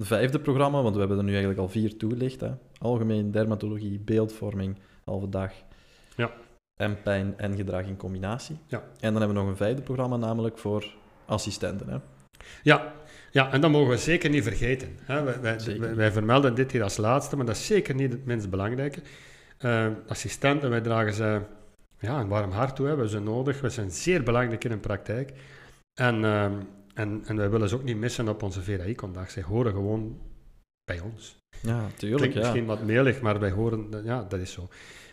vijfde 0.00 0.40
programma, 0.40 0.82
want 0.82 0.94
we 0.94 1.00
hebben 1.00 1.18
er 1.18 1.24
nu 1.24 1.30
eigenlijk 1.30 1.60
al 1.60 1.68
vier 1.68 1.96
toegelicht. 1.96 2.40
Hè. 2.40 2.50
Algemeen 2.78 3.30
dermatologie, 3.30 3.98
beeldvorming, 3.98 4.78
halve 5.04 5.28
dag. 5.28 5.52
Ja. 6.16 6.32
En 6.80 7.02
pijn 7.02 7.34
en 7.38 7.56
gedrag 7.56 7.86
in 7.86 7.96
combinatie. 7.96 8.56
Ja. 8.66 8.78
En 8.78 9.12
dan 9.12 9.16
hebben 9.16 9.28
we 9.28 9.42
nog 9.42 9.48
een 9.48 9.56
vijfde 9.56 9.82
programma, 9.82 10.16
namelijk 10.16 10.58
voor 10.58 10.94
assistenten. 11.26 11.88
Hè. 11.88 11.98
Ja. 12.62 12.92
ja, 13.30 13.52
en 13.52 13.60
dat 13.60 13.70
mogen 13.70 13.90
we 13.90 13.96
zeker 13.96 14.30
niet 14.30 14.42
vergeten. 14.42 14.88
Hè. 15.02 15.40
Wij, 15.40 15.94
wij, 15.94 16.12
vermelden 16.12 16.54
dit 16.54 16.72
hier 16.72 16.82
als 16.82 16.96
laatste, 16.96 17.36
maar 17.36 17.46
dat 17.46 17.56
is 17.56 17.66
zeker 17.66 17.94
niet 17.94 18.12
het 18.12 18.24
minst 18.24 18.50
belangrijke. 18.50 19.00
Uh, 19.60 19.86
assistenten, 20.06 20.70
wij 20.70 20.80
dragen 20.80 21.12
ze 21.12 21.40
ja, 21.98 22.20
een 22.20 22.28
warm 22.28 22.50
hart 22.50 22.76
toe. 22.76 22.86
Hè. 22.86 22.96
We 22.96 23.08
zijn 23.08 23.24
nodig, 23.24 23.60
we 23.60 23.70
zijn 23.70 23.90
zeer 23.90 24.22
belangrijk 24.22 24.64
in 24.64 24.70
een 24.70 24.80
praktijk. 24.80 25.32
En, 25.94 26.22
uh, 26.22 26.44
en, 26.94 27.22
en 27.24 27.36
wij 27.36 27.50
willen 27.50 27.68
ze 27.68 27.74
ook 27.74 27.84
niet 27.84 27.96
missen 27.96 28.28
op 28.28 28.42
onze 28.42 28.62
VRI-kondag. 28.62 29.30
Zij 29.30 29.42
horen 29.42 29.72
gewoon 29.72 30.18
bij 30.84 31.00
ons. 31.00 31.36
Ja, 31.62 31.86
tuurlijk. 31.96 32.18
Klinkt 32.18 32.34
ja. 32.34 32.40
misschien 32.40 32.66
wat 32.66 32.82
melig, 32.82 33.20
maar 33.20 33.40
wij 33.40 33.50
horen, 33.50 33.88
ja, 34.04 34.24
dat 34.28 34.40
is 34.40 34.52
zo. 34.52 34.68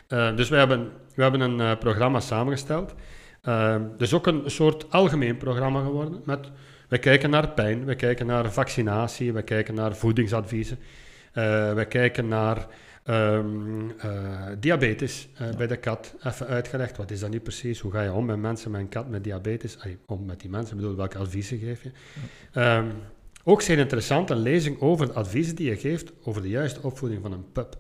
Uh, 0.10 0.36
dus 0.36 0.50
we 0.50 0.56
hebben, 0.56 0.92
hebben 1.16 1.42
een 1.42 1.60
uh, 1.60 1.78
programma 1.80 2.20
samengesteld. 2.20 2.94
Uh, 3.44 3.76
dus 3.98 4.14
ook 4.14 4.28
een 4.28 4.42
soort 4.46 4.92
algemeen 4.92 5.38
programma 5.38 5.82
geworden. 5.82 6.22
Met, 6.26 6.52
we 6.90 6.98
kijken 6.98 7.30
naar 7.30 7.50
pijn, 7.50 7.86
we 7.86 7.96
kijken 7.96 8.26
naar 8.26 8.52
vaccinatie, 8.52 9.34
we 9.34 9.42
kijken 9.42 9.74
naar 9.74 9.96
voedingsadviezen. 9.96 10.80
we 11.74 11.86
kijken 11.90 12.28
naar 12.28 12.68
Um, 13.10 13.92
uh, 14.06 14.48
diabetes 14.60 15.28
uh, 15.42 15.50
ja. 15.50 15.58
bij 15.58 15.68
de 15.68 15.78
kat, 15.78 16.16
even 16.24 16.48
uitgelegd. 16.48 16.98
Wat 16.98 17.12
is 17.12 17.20
dat 17.20 17.30
niet 17.30 17.44
precies? 17.44 17.80
Hoe 17.80 17.92
ga 17.92 18.02
je 18.02 18.12
om 18.12 18.26
met 18.26 18.38
mensen 18.38 18.72
met 18.72 18.82
een 18.82 18.90
kat 18.90 19.10
met 19.10 19.24
diabetes? 19.24 19.80
Ay, 19.80 19.98
om 20.06 20.26
met 20.26 20.40
die 20.40 20.50
mensen, 20.50 20.76
ik 20.76 20.82
bedoel, 20.82 20.98
welke 20.98 21.18
adviezen 21.18 21.58
geef 21.58 21.84
je? 21.84 21.92
Ja. 22.52 22.78
Um, 22.78 22.92
ook 23.44 23.62
zeer 23.62 23.78
interessant, 23.78 24.30
een 24.30 24.38
lezing 24.38 24.82
over 24.82 25.08
de 25.08 25.14
adviezen 25.14 25.56
die 25.56 25.70
je 25.70 25.78
geeft 25.78 26.12
over 26.24 26.42
de 26.42 26.50
juiste 26.50 26.82
opvoeding 26.82 27.22
van 27.22 27.32
een 27.32 27.52
pup. 27.52 27.78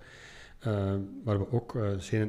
Uh, 0.67 0.73
waar 1.23 1.39
we 1.39 1.51
ook 1.51 1.77
zeer, 1.97 2.27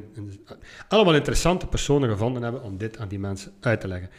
allemaal 0.87 1.15
interessante 1.15 1.67
personen 1.67 2.09
gevonden 2.09 2.43
hebben 2.43 2.63
om 2.63 2.77
dit 2.77 2.97
aan 2.97 3.07
die 3.07 3.19
mensen 3.19 3.51
uit 3.59 3.81
te 3.81 3.87
leggen. 3.87 4.09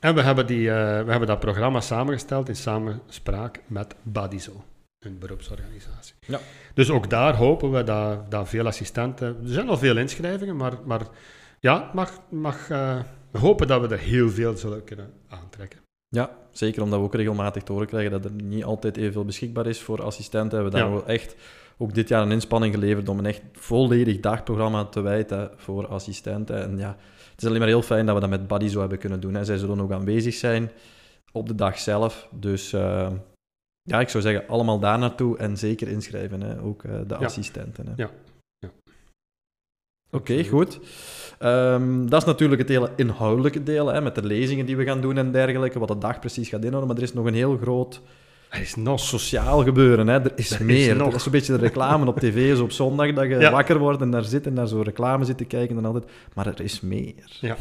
En 0.00 0.14
we 0.14 0.22
hebben, 0.22 0.46
die, 0.46 0.70
we 0.70 1.10
hebben 1.10 1.26
dat 1.26 1.40
programma 1.40 1.80
samengesteld 1.80 2.48
in 2.48 2.56
samenspraak 2.56 3.60
met 3.66 3.94
Badizo 4.02 4.64
een 4.98 5.18
beroepsorganisatie. 5.18 6.14
Ja. 6.26 6.40
Dus 6.74 6.90
ook 6.90 7.10
daar 7.10 7.36
hopen 7.36 7.70
we 7.70 7.84
dat, 7.84 8.30
dat 8.30 8.48
veel 8.48 8.66
assistenten... 8.66 9.26
Er 9.26 9.48
zijn 9.48 9.68
al 9.68 9.78
veel 9.78 9.96
inschrijvingen, 9.96 10.56
maar, 10.56 10.72
maar 10.84 11.06
ja, 11.60 11.90
mag, 11.94 12.20
mag, 12.30 12.70
uh, 12.70 13.00
we 13.30 13.38
hopen 13.38 13.66
dat 13.66 13.80
we 13.80 13.88
er 13.88 14.00
heel 14.00 14.30
veel 14.30 14.56
zullen 14.56 14.84
kunnen 14.84 15.12
aantrekken. 15.28 15.80
Ja, 16.08 16.36
zeker 16.50 16.82
omdat 16.82 16.98
we 16.98 17.04
ook 17.04 17.14
regelmatig 17.14 17.62
te 17.62 17.72
horen 17.72 17.86
krijgen 17.86 18.10
dat 18.10 18.24
er 18.24 18.32
niet 18.32 18.64
altijd 18.64 18.96
evenveel 18.96 19.24
beschikbaar 19.24 19.66
is 19.66 19.80
voor 19.80 20.02
assistenten. 20.02 20.50
We 20.50 20.62
hebben 20.62 20.80
daar 20.80 20.90
ja. 20.90 20.94
wel 20.94 21.06
echt 21.06 21.36
ook 21.78 21.94
dit 21.94 22.08
jaar 22.08 22.22
een 22.22 22.32
inspanning 22.32 22.74
geleverd 22.74 23.08
om 23.08 23.18
een 23.18 23.26
echt 23.26 23.42
volledig 23.52 24.20
dagprogramma 24.20 24.84
te 24.84 25.00
wijten 25.00 25.50
voor 25.56 25.86
assistenten. 25.86 26.62
En 26.62 26.78
ja, 26.78 26.96
het 27.30 27.42
is 27.42 27.46
alleen 27.46 27.58
maar 27.58 27.68
heel 27.68 27.82
fijn 27.82 28.06
dat 28.06 28.14
we 28.14 28.20
dat 28.20 28.30
met 28.30 28.46
Buddy 28.46 28.68
zo 28.68 28.80
hebben 28.80 28.98
kunnen 28.98 29.20
doen. 29.20 29.34
Hè. 29.34 29.44
Zij 29.44 29.56
zullen 29.56 29.80
ook 29.80 29.92
aanwezig 29.92 30.34
zijn 30.34 30.70
op 31.32 31.48
de 31.48 31.54
dag 31.54 31.78
zelf. 31.78 32.28
Dus 32.32 32.72
uh, 32.72 33.10
ja, 33.88 34.00
ik 34.00 34.08
zou 34.08 34.22
zeggen, 34.22 34.48
allemaal 34.48 34.78
daar 34.78 34.98
naartoe 34.98 35.38
en 35.38 35.56
zeker 35.56 35.88
inschrijven, 35.88 36.40
hè? 36.40 36.62
ook 36.62 36.82
uh, 36.82 36.92
de 37.06 37.16
ja. 37.18 37.24
assistenten. 37.26 37.86
Hè? 37.86 37.92
Ja. 37.96 38.10
Oké, 40.10 40.44
goed. 40.44 40.80
Ehm, 41.38 42.06
dat 42.06 42.20
is 42.20 42.26
natuurlijk 42.26 42.60
het 42.60 42.70
hele 42.70 42.90
inhoudelijke 42.96 43.62
deel, 43.62 43.86
hè, 43.86 44.00
met 44.00 44.14
de 44.14 44.24
lezingen 44.24 44.66
die 44.66 44.76
we 44.76 44.84
gaan 44.84 45.00
doen 45.00 45.18
en 45.18 45.32
dergelijke, 45.32 45.78
wat 45.78 45.88
de 45.88 45.98
dag 45.98 46.18
precies 46.18 46.48
gaat 46.48 46.64
inhouden. 46.64 46.88
Maar 46.88 46.96
er 46.96 47.02
is 47.08 47.12
nog 47.14 47.26
een 47.26 47.34
heel 47.34 47.56
groot 47.56 48.00
Er 48.50 48.60
is 48.60 48.74
nog 48.74 49.00
sociaal 49.00 49.62
gebeuren. 49.62 50.08
Hè. 50.08 50.14
Er 50.20 50.32
is 50.36 50.50
Er 50.50 50.60
is 50.60 50.66
meer. 50.66 50.96
nog. 50.96 51.06
Dat 51.06 51.14
is 51.16 51.22
zo'n 51.22 51.32
beetje 51.32 51.52
de 51.52 51.58
reclame 51.58 52.06
op 52.06 52.18
tv, 52.18 52.56
zo 52.56 52.62
op 52.62 52.72
zondag, 52.72 53.12
dat 53.12 53.24
je 53.24 53.38
Ja. 53.38 53.50
wakker 53.50 53.78
wordt 53.78 54.00
en 54.00 54.10
daar 54.10 54.24
zit 54.24 54.46
en 54.46 54.52
naar 54.52 54.68
zo'n 54.68 54.82
reclame 54.82 55.24
zit 55.24 55.36
te 55.38 55.44
kijken 55.44 55.76
en 55.76 55.84
altijd. 55.84 56.04
Maar 56.34 56.46
er 56.46 56.60
is 56.60 56.80
meer. 56.80 57.38
Ja. 57.40 57.56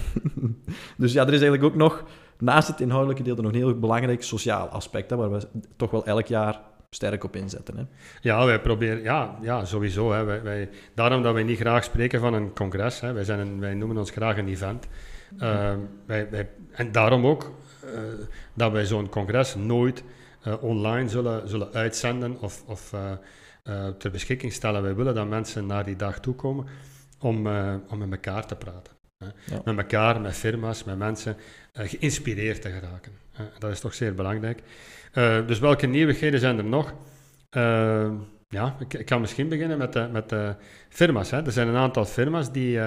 dus 0.97 1.13
ja, 1.13 1.21
er 1.21 1.34
is 1.34 1.41
eigenlijk 1.41 1.63
ook 1.63 1.75
nog, 1.75 2.03
naast 2.40 2.68
het 2.68 2.82
inhoudelijke 2.82 3.24
deel, 3.24 3.36
nog 3.36 3.52
een 3.52 3.58
heel 3.58 3.80
belangrijk 3.80 4.24
sociaal 4.24 4.68
aspect, 4.68 5.10
hè, 5.10 5.16
waar 5.16 5.32
we 5.32 5.48
toch 5.76 5.92
wel 5.92 6.06
elk 6.06 6.28
jaar 6.28 6.62
sterk 6.90 7.24
op 7.24 7.36
inzetten. 7.36 7.78
Hè. 7.78 7.84
Ja, 8.22 8.46
wij 8.46 8.62
proberen, 8.62 9.02
ja, 9.02 9.38
ja 9.42 9.66
sowieso. 9.66 10.12
Hè. 10.12 10.24
Wij, 10.24 10.44
wij, 10.44 10.70
daarom 10.94 11.24
dat 11.24 11.34
wij 11.34 11.44
niet 11.44 11.60
graag 11.60 11.84
spreken 11.84 12.20
van 12.20 12.34
een 12.34 12.54
congres. 12.54 13.00
Hè. 13.00 13.14
Wij, 13.14 13.24
zijn 13.24 13.40
een, 13.40 13.60
wij 13.60 13.74
noemen 13.74 13.98
ons 13.98 14.12
graag 14.12 14.38
een 14.38 14.48
event. 14.48 14.88
Ehm, 15.40 15.80
wij, 16.06 16.30
wij, 16.30 16.50
en 16.72 16.92
daarom 16.92 17.26
ook 17.26 17.52
eh, 17.84 18.00
dat 18.54 18.72
wij 18.72 18.86
zo'n 18.86 19.10
congres 19.10 19.56
nooit 19.56 20.04
eh, 20.42 20.64
online 20.64 21.10
zullen, 21.10 21.50
zullen 21.50 21.74
uitzenden 21.74 22.42
of, 22.42 22.64
of 22.66 22.94
eh, 23.68 23.88
ter 23.88 24.12
beschikking 24.12 24.54
stellen. 24.54 24.82
Wij 24.82 24.96
willen 24.96 25.16
dat 25.16 25.28
mensen 25.28 25.66
naar 25.66 25.86
die 25.86 25.96
dag 25.96 26.20
toekomen 26.20 26.66
om, 27.20 27.48
eh, 27.48 27.76
om 27.90 27.98
met 27.98 28.12
elkaar 28.12 28.46
te 28.46 28.56
praten. 28.56 28.97
Ja. 29.18 29.61
Met 29.65 29.78
elkaar, 29.78 30.22
met 30.22 30.34
firma's, 30.34 30.84
met 30.84 30.97
mensen, 30.97 31.36
eh, 31.74 31.89
geïnspireerd 31.89 32.61
te 32.61 32.70
geraken. 32.70 33.11
dat 33.59 33.72
is 33.72 33.80
toch 33.80 33.93
zeer 33.93 34.13
belangrijk. 34.15 34.61
Eh, 35.11 35.47
dus 35.47 35.59
welke 35.59 35.88
nieuwigheden 35.88 36.39
zijn 36.39 36.57
er 36.57 36.63
nog? 36.63 36.93
Eh, 37.49 38.11
ja, 38.49 38.76
ik, 38.80 38.93
ik 38.93 39.05
kan 39.05 39.22
misschien 39.22 39.49
beginnen 39.49 39.78
met 39.78 39.93
de, 39.93 40.09
met 40.11 40.30
de 40.30 40.55
firma's. 40.89 41.32
Hè. 41.32 41.45
Er 41.45 41.51
zijn 41.51 41.68
een 41.68 41.76
aantal 41.76 42.05
firma's 42.05 42.51
die 42.51 42.80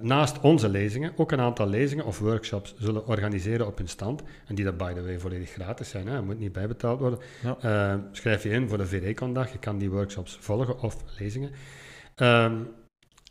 naast 0.00 0.40
onze 0.40 0.68
lezingen 0.68 1.12
ook 1.16 1.32
een 1.32 1.40
aantal 1.40 1.68
lezingen 1.68 2.04
of 2.04 2.18
workshops 2.18 2.74
zullen 2.78 3.06
organiseren 3.06 3.66
op 3.66 3.78
hun 3.78 3.88
stand. 3.88 4.22
En 4.46 4.54
die 4.54 4.64
dat, 4.64 4.76
by 4.76 4.92
the 4.92 5.02
way, 5.02 5.18
volledig 5.18 5.50
gratis 5.50 5.88
zijn. 5.88 6.06
Hè. 6.06 6.22
moet 6.22 6.38
niet 6.38 6.52
bijbetaald 6.52 7.00
worden. 7.00 7.18
Ja. 7.42 8.00
Schrijf 8.12 8.42
je 8.42 8.48
in 8.48 8.68
voor 8.68 8.78
de 8.78 8.86
VRECon-dag. 8.86 9.52
Je 9.52 9.58
kan 9.58 9.78
die 9.78 9.90
workshops 9.90 10.38
volgen 10.40 10.80
of 10.80 10.96
lezingen. 11.18 11.50
Ehm, 12.14 12.54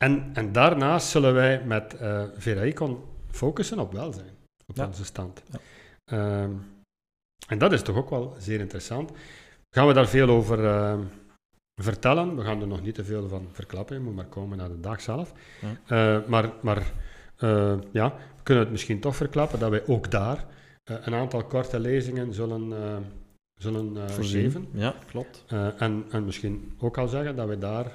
en, 0.03 0.29
en 0.33 0.51
daarnaast 0.51 1.07
zullen 1.07 1.33
wij 1.33 1.63
met 1.65 1.95
VRECon 2.37 3.03
focussen 3.31 3.79
op 3.79 3.93
welzijn 3.93 4.37
op 4.67 4.75
Ja. 4.75 4.85
onze 4.85 5.05
stand. 5.05 5.43
Ja. 5.51 5.59
Ehm, 6.05 6.51
en 7.47 7.57
dat 7.57 7.71
is 7.71 7.81
toch 7.81 7.95
ook 7.95 8.09
wel 8.09 8.35
zeer 8.37 8.59
interessant. 8.59 9.11
Gaan 9.75 9.87
we 9.87 9.93
daar 9.93 10.07
veel 10.07 10.29
over 10.29 10.65
ehm, 10.65 10.99
vertellen? 11.81 12.35
We 12.35 12.43
gaan 12.43 12.61
er 12.61 12.67
nog 12.67 12.81
niet 12.81 12.95
te 12.95 13.03
veel 13.05 13.27
van 13.27 13.47
verklappen. 13.51 13.95
Je 13.95 14.01
moet 14.01 14.15
maar 14.15 14.25
komen 14.25 14.57
naar 14.57 14.69
de 14.69 14.79
dag 14.79 15.01
zelf. 15.01 15.33
Ja. 15.61 16.17
Eh, 16.19 16.27
maar 16.27 16.49
maar 16.61 16.91
eh, 17.37 17.77
ja, 17.91 18.13
we 18.37 18.43
kunnen 18.43 18.63
het 18.63 18.71
misschien 18.71 18.99
toch 18.99 19.15
verklappen 19.15 19.59
dat 19.59 19.69
wij 19.69 19.87
ook 19.87 20.11
daar 20.11 20.45
een 20.83 21.13
aantal 21.13 21.43
korte 21.43 21.79
lezingen 21.79 22.33
zullen, 22.33 22.73
zullen 23.61 24.09
Voorzien. 24.09 24.41
geven. 24.43 24.67
Ja, 24.73 24.95
klopt. 25.07 25.43
En, 25.77 26.05
en 26.11 26.25
misschien 26.25 26.73
ook 26.79 26.97
al 26.97 27.07
zeggen 27.07 27.35
dat 27.35 27.47
we 27.47 27.57
daar 27.57 27.91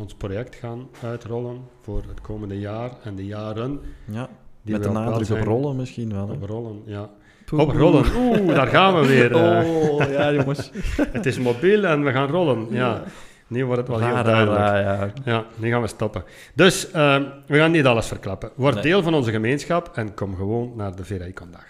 ons 0.00 0.14
project 0.14 0.54
gaan 0.54 0.88
uitrollen 1.02 1.60
voor 1.82 2.02
het 2.08 2.20
komende 2.20 2.58
jaar 2.58 2.90
en 3.02 3.14
de 3.16 3.26
jaren 3.26 3.80
Ja, 4.10 4.28
die 4.62 4.72
met 4.74 4.82
de 4.82 4.88
op 4.88 4.94
nadruk 4.94 5.30
op 5.30 5.46
rollen 5.46 5.76
misschien 5.76 6.12
wel. 6.12 6.28
Hè. 6.28 6.32
Op 6.34 6.42
rollen, 6.42 6.82
ja. 6.84 7.10
Op 7.52 7.70
rollen. 7.70 8.04
Oeh, 8.16 8.54
daar 8.54 8.66
gaan 8.66 9.00
we 9.00 9.06
weer. 9.06 9.32
eh. 9.36 9.90
Oh, 9.90 10.10
ja, 10.10 10.32
jongens. 10.32 10.70
Het 11.12 11.26
is 11.26 11.38
mobiel 11.38 11.84
en 11.84 12.04
we 12.04 12.12
gaan 12.12 12.28
rollen. 12.28 12.66
Ja, 12.70 13.02
nu 13.46 13.64
wordt 13.64 13.80
het 13.80 13.88
wel 13.88 14.00
heel 14.00 14.22
duidelijk. 14.24 14.58
ja. 14.60 15.12
Ja, 15.24 15.44
nu 15.56 15.70
gaan 15.70 15.80
we 15.80 15.86
stoppen. 15.86 16.24
Dus 16.54 16.90
ehm, 16.90 17.24
we 17.46 17.56
gaan 17.56 17.70
niet 17.70 17.86
alles 17.86 18.06
verklappen. 18.06 18.50
Word 18.54 18.74
Nee. 18.74 18.82
deel 18.82 19.02
van 19.02 19.14
onze 19.14 19.30
gemeenschap 19.30 19.90
en 19.96 20.14
kom 20.14 20.36
gewoon 20.36 20.72
naar 20.76 20.96
de 20.96 21.04
VRI-kondag. 21.04 21.64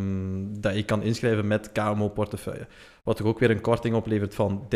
dat 0.60 0.76
je 0.76 0.84
kan 0.84 1.04
inschrijven 1.04 1.48
met 1.48 1.72
KMO-portefeuille. 1.72 2.68
Wat 3.04 3.18
toch 3.18 3.28
ook 3.28 3.40
weer 3.40 3.52
een 3.52 3.62
korting 3.62 3.96
oplevert 3.96 4.36
van 4.36 4.68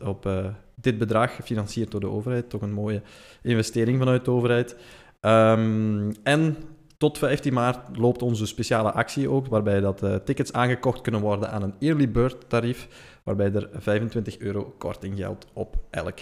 30% 0.00 0.04
op 0.04 0.26
eh, 0.26 0.46
dit 0.74 0.98
bedrag, 0.98 1.34
gefinancierd 1.34 1.90
door 1.90 2.00
de 2.00 2.10
overheid. 2.10 2.50
Toch 2.50 2.62
een 2.62 2.72
mooie 2.72 3.02
investering 3.42 3.98
vanuit 3.98 4.24
de 4.24 4.30
overheid. 4.30 4.76
Ehm, 5.20 6.12
en 6.22 6.56
tot 6.96 7.18
15 7.18 7.52
maart 7.52 7.96
loopt 7.96 8.22
onze 8.22 8.46
speciale 8.46 8.92
actie 8.92 9.30
ook, 9.30 9.46
waarbij 9.46 9.80
dat 9.80 10.02
eh, 10.02 10.14
tickets 10.14 10.52
aangekocht 10.52 11.00
kunnen 11.00 11.20
worden 11.20 11.50
aan 11.50 11.62
een 11.62 11.74
early 11.80 12.10
bird 12.10 12.48
tarief, 12.48 12.88
waarbij 13.22 13.52
er 13.52 13.68
25 13.72 14.38
euro 14.38 14.74
korting 14.78 15.16
geldt 15.16 15.46
op 15.52 15.76
elk 15.90 16.18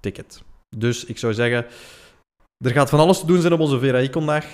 ticket. 0.00 0.42
Dus 0.76 1.04
ik 1.04 1.18
zou 1.18 1.34
zeggen, 1.34 1.66
er 2.64 2.70
gaat 2.70 2.90
van 2.90 2.98
alles 2.98 3.20
te 3.20 3.26
doen 3.26 3.40
zijn 3.40 3.52
op 3.52 3.60
onze 3.60 3.78
VRI-kondag. 3.78 4.44